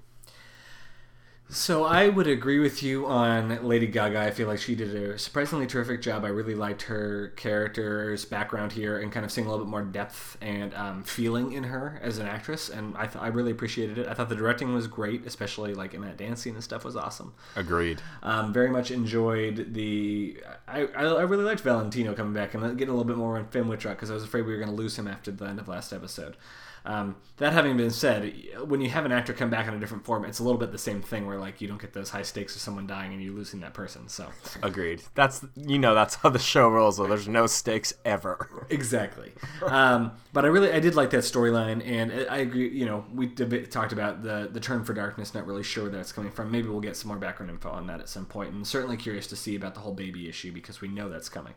So 1.47 1.83
I 1.85 2.09
would 2.09 2.25
agree 2.25 2.57
with 2.59 2.81
you 2.81 3.05
on 3.05 3.67
Lady 3.67 3.85
Gaga. 3.85 4.19
I 4.19 4.31
feel 4.31 4.47
like 4.47 4.59
she 4.59 4.73
did 4.73 4.95
a 4.95 5.17
surprisingly 5.19 5.67
terrific 5.67 6.01
job. 6.01 6.25
I 6.25 6.29
really 6.29 6.55
liked 6.55 6.81
her 6.83 7.33
character's 7.35 8.25
background 8.25 8.71
here 8.71 8.97
and 8.97 9.11
kind 9.11 9.23
of 9.23 9.31
seeing 9.31 9.45
a 9.45 9.49
little 9.51 9.63
bit 9.63 9.69
more 9.69 9.83
depth 9.83 10.37
and 10.41 10.73
um, 10.73 11.03
feeling 11.03 11.53
in 11.53 11.65
her 11.65 11.99
as 12.01 12.17
an 12.17 12.25
actress. 12.25 12.69
And 12.69 12.97
I, 12.97 13.05
th- 13.05 13.23
I 13.23 13.27
really 13.27 13.51
appreciated 13.51 13.99
it. 13.99 14.07
I 14.07 14.15
thought 14.15 14.27
the 14.29 14.35
directing 14.35 14.73
was 14.73 14.87
great, 14.87 15.27
especially 15.27 15.75
like 15.75 15.93
in 15.93 16.01
that 16.01 16.17
dance 16.17 16.41
scene 16.41 16.55
and 16.55 16.63
stuff 16.63 16.83
was 16.83 16.95
awesome. 16.95 17.33
Agreed. 17.55 18.01
Um, 18.23 18.51
very 18.51 18.71
much 18.71 18.89
enjoyed 18.89 19.73
the. 19.75 20.37
I, 20.67 20.87
I, 20.87 21.03
I 21.03 21.21
really 21.21 21.43
liked 21.43 21.61
Valentino 21.61 22.15
coming 22.15 22.33
back 22.33 22.55
and 22.55 22.63
getting 22.75 22.91
a 22.91 22.97
little 22.97 23.05
bit 23.05 23.17
more 23.17 23.37
on 23.37 23.47
Finn 23.49 23.67
Wittrock 23.67 23.97
because 23.97 24.09
I 24.09 24.15
was 24.15 24.23
afraid 24.23 24.41
we 24.47 24.51
were 24.51 24.59
going 24.59 24.71
to 24.71 24.75
lose 24.75 24.97
him 24.97 25.07
after 25.07 25.31
the 25.31 25.45
end 25.45 25.59
of 25.59 25.67
last 25.67 25.93
episode. 25.93 26.37
Um, 26.85 27.15
that 27.37 27.51
having 27.51 27.75
been 27.75 27.89
said, 27.89 28.33
when 28.67 28.79
you 28.79 28.89
have 28.89 29.05
an 29.05 29.11
actor 29.11 29.33
come 29.33 29.49
back 29.49 29.67
in 29.67 29.73
a 29.73 29.79
different 29.79 30.05
form, 30.05 30.23
it's 30.23 30.39
a 30.39 30.43
little 30.43 30.59
bit 30.59 30.71
the 30.71 30.77
same 30.77 31.01
thing 31.01 31.25
where 31.25 31.39
like 31.39 31.59
you 31.59 31.67
don't 31.67 31.81
get 31.81 31.93
those 31.93 32.11
high 32.11 32.21
stakes 32.21 32.55
of 32.55 32.61
someone 32.61 32.85
dying 32.85 33.11
and 33.11 33.21
you 33.21 33.33
losing 33.33 33.59
that 33.61 33.73
person. 33.73 34.07
So 34.07 34.29
Agreed. 34.61 35.01
That's 35.15 35.43
you 35.55 35.79
know 35.79 35.95
that's 35.95 36.15
how 36.15 36.29
the 36.29 36.39
show 36.39 36.69
rolls. 36.69 36.97
Though 36.97 37.07
there's 37.07 37.27
no 37.27 37.47
stakes 37.47 37.93
ever. 38.05 38.67
exactly. 38.69 39.31
Um, 39.65 40.11
but 40.31 40.45
I 40.45 40.49
really 40.49 40.71
I 40.71 40.79
did 40.79 40.95
like 40.95 41.09
that 41.09 41.23
storyline, 41.23 41.85
and 41.85 42.27
I 42.29 42.37
agree. 42.37 42.69
You 42.69 42.85
know, 42.85 43.05
we 43.13 43.25
deb- 43.25 43.69
talked 43.71 43.91
about 43.91 44.21
the 44.21 44.47
the 44.51 44.59
turn 44.59 44.85
for 44.85 44.93
darkness. 44.93 45.33
Not 45.33 45.47
really 45.47 45.63
sure 45.63 45.85
where 45.85 45.91
that's 45.91 46.11
coming 46.11 46.31
from. 46.31 46.51
Maybe 46.51 46.69
we'll 46.69 46.79
get 46.79 46.95
some 46.95 47.07
more 47.07 47.17
background 47.17 47.49
info 47.49 47.69
on 47.69 47.87
that 47.87 47.99
at 47.99 48.07
some 48.07 48.25
point, 48.25 48.35
point. 48.35 48.53
And 48.53 48.67
certainly 48.67 48.97
curious 48.97 49.27
to 49.27 49.35
see 49.35 49.55
about 49.55 49.75
the 49.75 49.79
whole 49.79 49.93
baby 49.93 50.27
issue 50.27 50.51
because 50.51 50.81
we 50.81 50.89
know 50.89 51.07
that's 51.07 51.29
coming. 51.29 51.53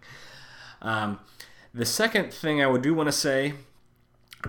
Um, 0.81 1.19
the 1.75 1.85
second 1.85 2.33
thing 2.33 2.63
I 2.63 2.69
would 2.69 2.83
do 2.83 2.95
want 2.95 3.09
to 3.09 3.13
say, 3.13 3.55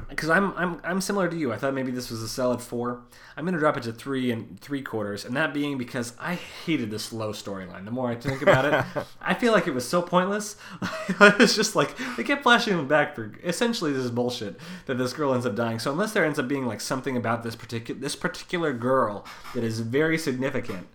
because 0.08 0.30
I'm, 0.30 0.54
I'm 0.56 0.80
I'm 0.84 1.02
similar 1.02 1.28
to 1.28 1.36
you. 1.36 1.52
I 1.52 1.58
thought 1.58 1.74
maybe 1.74 1.92
this 1.92 2.12
was 2.12 2.22
a 2.22 2.30
solid 2.30 2.62
four. 2.62 3.02
I'm 3.36 3.44
going 3.44 3.54
to 3.54 3.60
drop 3.60 3.76
it 3.76 3.84
to 3.84 3.92
three 3.92 4.32
and 4.32 4.60
three 4.60 4.84
quarters, 4.84 5.26
and 5.26 5.36
that 5.36 5.54
being 5.54 5.78
because 5.78 6.14
I 6.20 6.36
hated 6.36 6.92
this 6.92 7.12
Lowe 7.12 7.32
storyline. 7.32 7.86
The 7.86 7.92
more 7.92 8.10
I 8.10 8.16
think 8.16 8.42
about 8.44 8.66
it, 8.66 9.06
I 9.22 9.34
feel 9.34 9.52
like 9.52 9.66
it 9.66 9.74
was 9.74 9.88
so 9.88 10.02
pointless. 10.02 10.58
it's 11.10 11.56
just 11.56 11.76
like 11.76 11.96
they 12.18 12.24
kept 12.24 12.44
flashing 12.44 12.78
him 12.78 12.88
back 12.88 13.16
for 13.16 13.32
essentially 13.44 13.92
this 13.92 14.12
bullshit 14.12 14.60
that 14.86 15.00
this 15.00 15.14
girl 15.14 15.34
ends 15.34 15.48
up 15.48 15.56
dying. 15.56 15.80
So 15.80 15.92
unless 15.92 16.14
there 16.14 16.26
ends 16.26 16.38
up 16.38 16.48
being 16.48 16.68
like 16.68 16.82
something 16.82 17.18
about 17.18 17.42
this 17.42 17.56
particular 17.56 18.00
this 18.00 18.16
particular 18.16 18.74
girl 18.74 19.26
that 19.56 19.64
is 19.64 19.80
very 19.80 20.20
significant, 20.20 20.88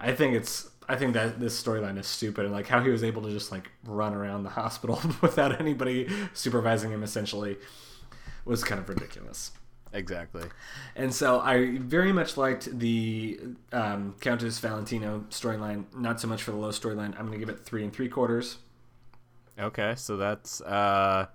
I 0.00 0.12
think 0.12 0.34
it's 0.34 0.70
I 0.88 0.96
think 0.96 1.14
that 1.14 1.40
this 1.40 1.60
storyline 1.60 1.98
is 1.98 2.06
stupid 2.06 2.44
and 2.44 2.52
like 2.52 2.66
how 2.66 2.80
he 2.82 2.90
was 2.90 3.02
able 3.02 3.22
to 3.22 3.30
just 3.30 3.50
like 3.50 3.70
run 3.84 4.14
around 4.14 4.42
the 4.42 4.50
hospital 4.50 5.00
without 5.20 5.60
anybody 5.60 6.08
supervising 6.34 6.90
him 6.90 7.02
essentially 7.02 7.56
was 8.44 8.62
kind 8.64 8.78
of 8.80 8.88
ridiculous. 8.88 9.52
Exactly. 9.92 10.42
And 10.96 11.14
so 11.14 11.40
I 11.40 11.78
very 11.78 12.12
much 12.12 12.36
liked 12.36 12.78
the 12.78 13.38
um, 13.72 14.16
Countess 14.20 14.58
Valentino 14.58 15.24
storyline. 15.30 15.84
Not 15.96 16.20
so 16.20 16.26
much 16.26 16.42
for 16.42 16.50
the 16.50 16.56
Lowe 16.56 16.70
storyline. 16.70 17.14
I'm 17.18 17.26
going 17.26 17.32
to 17.32 17.38
give 17.38 17.48
it 17.48 17.60
three 17.64 17.84
and 17.84 17.92
three 17.92 18.08
quarters. 18.08 18.58
Okay, 19.58 19.94
so 19.96 20.16
that's 20.16 20.60
uh, 20.62 21.26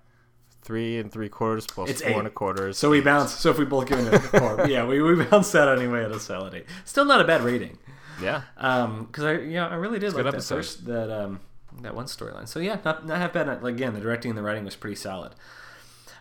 three 0.60 0.98
and 0.98 1.10
three 1.10 1.30
quarters 1.30 1.66
plus 1.66 1.88
It's 1.88 2.02
four 2.02 2.10
eight. 2.10 2.18
and 2.18 2.26
a 2.26 2.30
quarter. 2.30 2.72
So 2.74 2.90
we 2.90 3.00
bounce. 3.00 3.32
So 3.32 3.50
if 3.50 3.58
we 3.58 3.64
both 3.64 3.86
give 3.88 3.98
it 3.98 4.12
a 4.12 4.20
four, 4.20 4.66
yeah, 4.68 4.84
we, 4.84 5.00
we 5.00 5.24
bounced 5.24 5.54
that 5.54 5.68
anyway 5.68 6.04
at 6.04 6.10
a 6.12 6.20
solid 6.20 6.52
eight. 6.54 6.66
Still 6.84 7.06
not 7.06 7.22
a 7.22 7.24
bad 7.24 7.40
rating. 7.40 7.78
Yeah, 8.22 8.42
Um, 8.56 9.06
because 9.06 9.24
I 9.24 9.32
yeah 9.40 9.66
I 9.68 9.74
really 9.74 9.98
did 9.98 10.12
like 10.14 10.24
that 10.24 10.34
episode. 10.34 10.56
first 10.56 10.86
that 10.86 11.10
um 11.10 11.40
that 11.82 11.94
one 11.94 12.06
storyline. 12.06 12.48
So 12.48 12.60
yeah, 12.60 12.78
not 12.84 13.06
not 13.06 13.18
half 13.18 13.32
bad. 13.32 13.64
Again, 13.64 13.94
the 13.94 14.00
directing 14.00 14.30
and 14.30 14.38
the 14.38 14.42
writing 14.42 14.64
was 14.64 14.76
pretty 14.76 14.96
solid. 14.96 15.32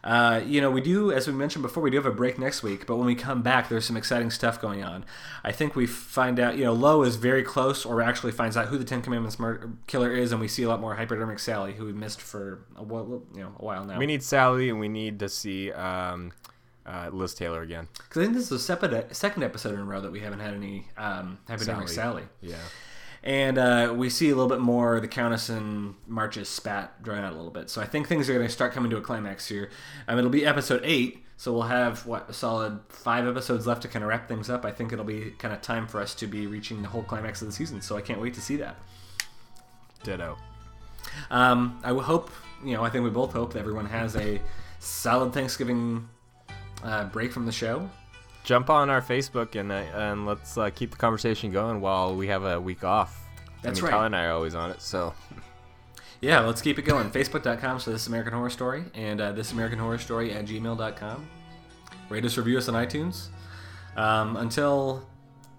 Uh, 0.02 0.41
you 0.45 0.62
know, 0.62 0.72
we 0.72 0.80
do, 0.80 1.12
as 1.12 1.28
we 1.28 1.34
mentioned 1.34 1.62
before, 1.62 1.84
we 1.84 1.89
do 1.89 1.97
have 1.97 2.06
a 2.06 2.12
break 2.12 2.39
next 2.39 2.64
week, 2.64 2.86
but 2.86 2.95
when 2.95 3.06
we 3.06 3.16
come 3.16 3.41
back, 3.41 3.68
there's 3.68 3.84
some 3.86 3.97
exciting 3.97 4.32
stuff 4.32 4.62
going 4.62 4.82
on. 4.82 5.04
I 5.43 5.52
think 5.52 5.76
we 5.76 5.86
find 5.86 6.39
out, 6.39 6.58
you 6.58 6.64
know, 6.64 6.72
Lowe 6.72 7.04
is 7.04 7.18
very 7.18 7.43
close, 7.43 7.86
or 7.86 8.02
actually 8.02 8.32
finds 8.32 8.56
out 8.56 8.68
who 8.68 8.78
the 8.78 8.86
Ten 8.86 9.02
Commandments 9.02 9.38
murder 9.38 9.72
killer 9.88 10.14
is, 10.16 10.32
and 10.32 10.39
we 10.39 10.47
see 10.47 10.64
a 10.64 10.70
lot 10.70 10.80
more 10.80 10.95
hypodermic 10.95 11.38
Sally, 11.39 11.74
who 11.74 11.84
we 11.86 11.91
missed 11.91 12.22
for 12.22 12.66
a 12.78 12.84
while, 12.84 13.24
you 13.36 13.41
know, 13.41 13.52
a 13.60 13.66
while 13.66 13.84
now. 13.84 13.97
we 14.00 14.06
need 14.06 14.24
Sally 14.24 14.70
and 14.70 14.80
we 14.80 14.88
need 14.88 15.20
to 15.20 15.28
see 15.28 15.74
um, 15.74 16.32
uh, 16.86 17.10
Liz 17.12 17.34
Taylor 17.34 17.62
again. 17.62 17.88
Because 17.94 18.22
I 18.22 18.26
think 18.26 18.34
this 18.34 18.52
is 18.52 18.66
the 18.66 19.08
second 19.12 19.44
episode 19.44 19.74
in 19.74 19.80
a 19.80 19.86
row 19.86 20.02
that 20.02 20.12
we 20.12 20.20
haven't 20.20 20.40
had 20.40 20.54
any 20.54 20.88
um, 20.98 21.40
hypodermic 21.48 21.90
Sally. 21.90 22.24
Sally. 22.42 22.54
Yeah. 22.54 22.56
And 23.22 23.58
uh, 23.58 23.94
we 23.98 24.10
see 24.10 24.30
a 24.30 24.36
little 24.36 24.50
bit 24.50 24.62
more 24.62 25.00
the 25.00 25.08
Countess 25.08 25.50
and 25.50 25.96
March's 26.08 26.48
spat 26.48 27.04
drawing 27.04 27.24
out 27.24 27.34
a 27.34 27.36
little 27.36 27.52
bit. 27.52 27.70
So 27.70 27.82
I 27.82 27.86
think 27.86 28.08
things 28.08 28.30
are 28.30 28.34
going 28.34 28.48
to 28.48 28.52
start 28.52 28.72
coming 28.72 28.90
to 28.92 28.98
a 28.98 29.02
climax 29.02 29.48
here. 29.48 29.70
Um, 30.08 30.18
it'll 30.18 30.30
be 30.30 30.46
episode 30.46 30.82
eight, 30.86 31.26
so 31.36 31.52
we'll 31.52 31.64
have 31.64 32.06
what 32.06 32.30
a 32.30 32.34
solid 32.34 32.80
five 32.88 33.28
episodes 33.28 33.68
left 33.68 33.82
to 33.82 33.90
kind 33.90 34.04
of 34.04 34.10
wrap 34.10 34.30
things 34.30 34.50
up. 34.50 34.64
I 34.64 34.72
think 34.72 34.94
it'll 34.94 35.04
be 35.04 35.32
kind 35.32 35.54
of 35.54 35.62
time 35.62 35.86
for 35.86 36.00
us 36.00 36.16
to 36.16 36.28
be 36.28 36.48
reaching 36.48 36.82
the 36.82 36.88
whole 36.88 37.04
climax 37.04 37.42
of 37.42 37.48
the 37.50 37.54
season. 37.54 37.82
So 37.82 37.98
I 37.98 38.02
can't 38.02 38.22
wait 38.22 38.36
to 38.36 38.42
see 38.42 38.56
that. 38.58 38.78
Ditto. 40.04 40.38
Um, 41.30 41.80
I 41.84 41.94
hope, 41.94 42.32
you 42.64 42.74
know, 42.74 42.84
I 42.86 42.90
think 42.90 43.04
we 43.04 43.10
both 43.10 43.34
hope 43.34 43.52
that 43.54 43.60
everyone 43.60 43.88
has 43.88 44.16
a 44.16 44.40
solid 44.80 45.34
Thanksgiving 45.34 46.08
uh, 46.84 47.06
break 47.06 47.32
from 47.32 47.46
the 47.46 47.52
show. 47.52 47.90
Jump 48.44 48.70
on 48.70 48.90
our 48.90 49.02
Facebook 49.02 49.60
and 49.60 49.72
uh, 49.72 49.76
and 49.76 50.26
let's 50.26 50.58
uh, 50.58 50.70
keep 50.70 50.92
the 50.92 50.98
conversation 50.98 51.52
going 51.52 51.82
while 51.82 52.16
we 52.16 52.28
have 52.28 52.44
a 52.44 52.60
week 52.60 52.84
off. 52.84 53.28
That's 53.62 53.80
I 53.80 53.82
mean, 53.82 53.86
right. 53.86 53.92
Tyler 53.92 54.06
and 54.08 54.16
I 54.16 54.26
are 54.26 54.32
always 54.32 54.56
on 54.56 54.72
it, 54.72 54.82
so 54.82 55.14
Yeah, 56.22 56.42
let's 56.42 56.62
keep 56.62 56.78
it 56.80 56.84
going. 56.84 57.10
Facebook.com 57.12 57.80
so 57.80 57.92
This 57.92 58.08
American 58.08 58.34
Horror 58.34 58.50
Story 58.50 58.84
and 58.94 59.22
uh, 59.22 59.32
This 59.32 59.52
American 59.52 59.80
Horror 59.80 59.98
Story 59.98 60.34
at 60.34 60.46
gmail.com. 60.46 61.28
Rate 62.10 62.26
us, 62.26 62.38
review 62.38 62.58
us 62.58 62.68
on 62.68 62.76
iTunes. 62.76 63.28
Um, 63.96 64.38
until 64.38 65.08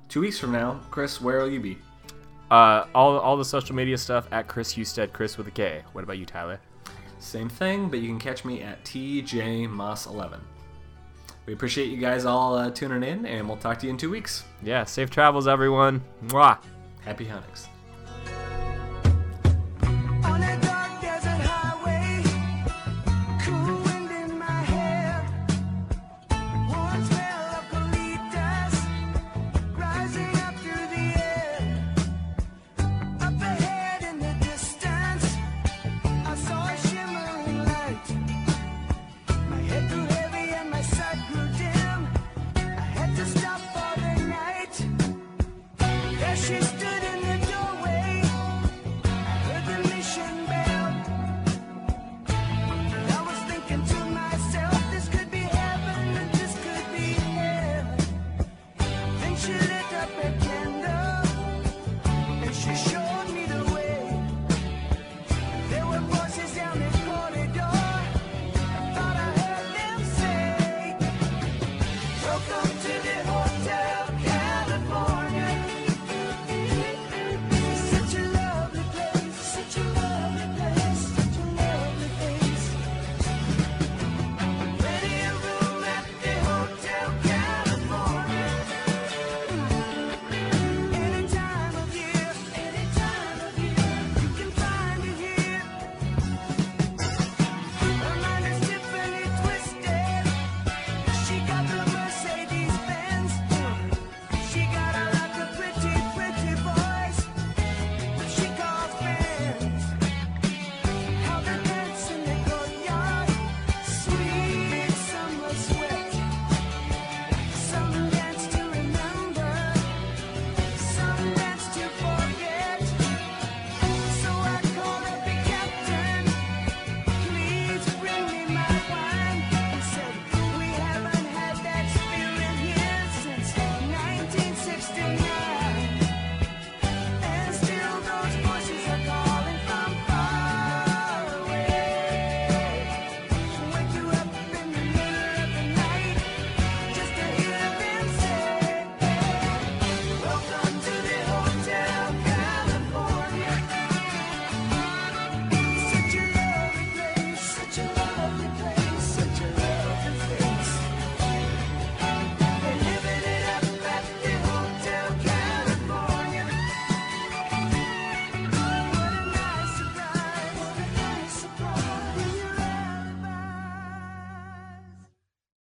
two 0.09 0.21
weeks 0.21 0.39
from 0.39 0.53
now, 0.53 0.81
Chris, 0.91 1.21
where 1.21 1.39
will 1.39 1.51
you 1.51 1.61
be? 1.61 1.79
uh, 2.51 2.85
all 2.95 3.17
all 3.19 3.37
the 3.37 3.45
social 3.45 3.77
media 3.77 3.97
stuff 3.97 4.27
at 4.33 4.49
Chris 4.49 4.75
Husted, 4.75 5.13
Chris 5.13 5.39
with 5.39 5.47
a 5.47 5.53
K. 5.53 5.83
What 5.93 6.03
about 6.03 6.19
you, 6.19 6.27
Tyler? 6.27 6.61
Same 7.21 7.49
thing, 7.49 7.89
but 7.89 8.01
you 8.01 8.09
can 8.09 8.19
catch 8.19 8.45
me 8.45 8.63
at 8.63 8.83
TJ 8.85 9.69
Moss 9.69 10.07
11. 10.07 10.41
We 11.47 11.53
appreciate 11.53 11.91
you 11.91 11.97
guys 11.97 12.25
all 12.25 12.55
uh, 12.55 12.71
tuning 12.71 13.03
in, 13.03 13.27
and 13.27 13.49
we'll 13.49 13.57
talk 13.57 13.79
to 13.81 13.87
you 13.87 13.91
in 13.91 13.97
two 13.97 14.11
weeks. 14.11 14.45
Yeah, 14.63 14.85
safe 14.85 15.11
travels, 15.11 15.49
everyone. 15.49 16.03
Mwah. 16.27 16.59
Happy 17.01 17.25
huntings. 17.25 17.70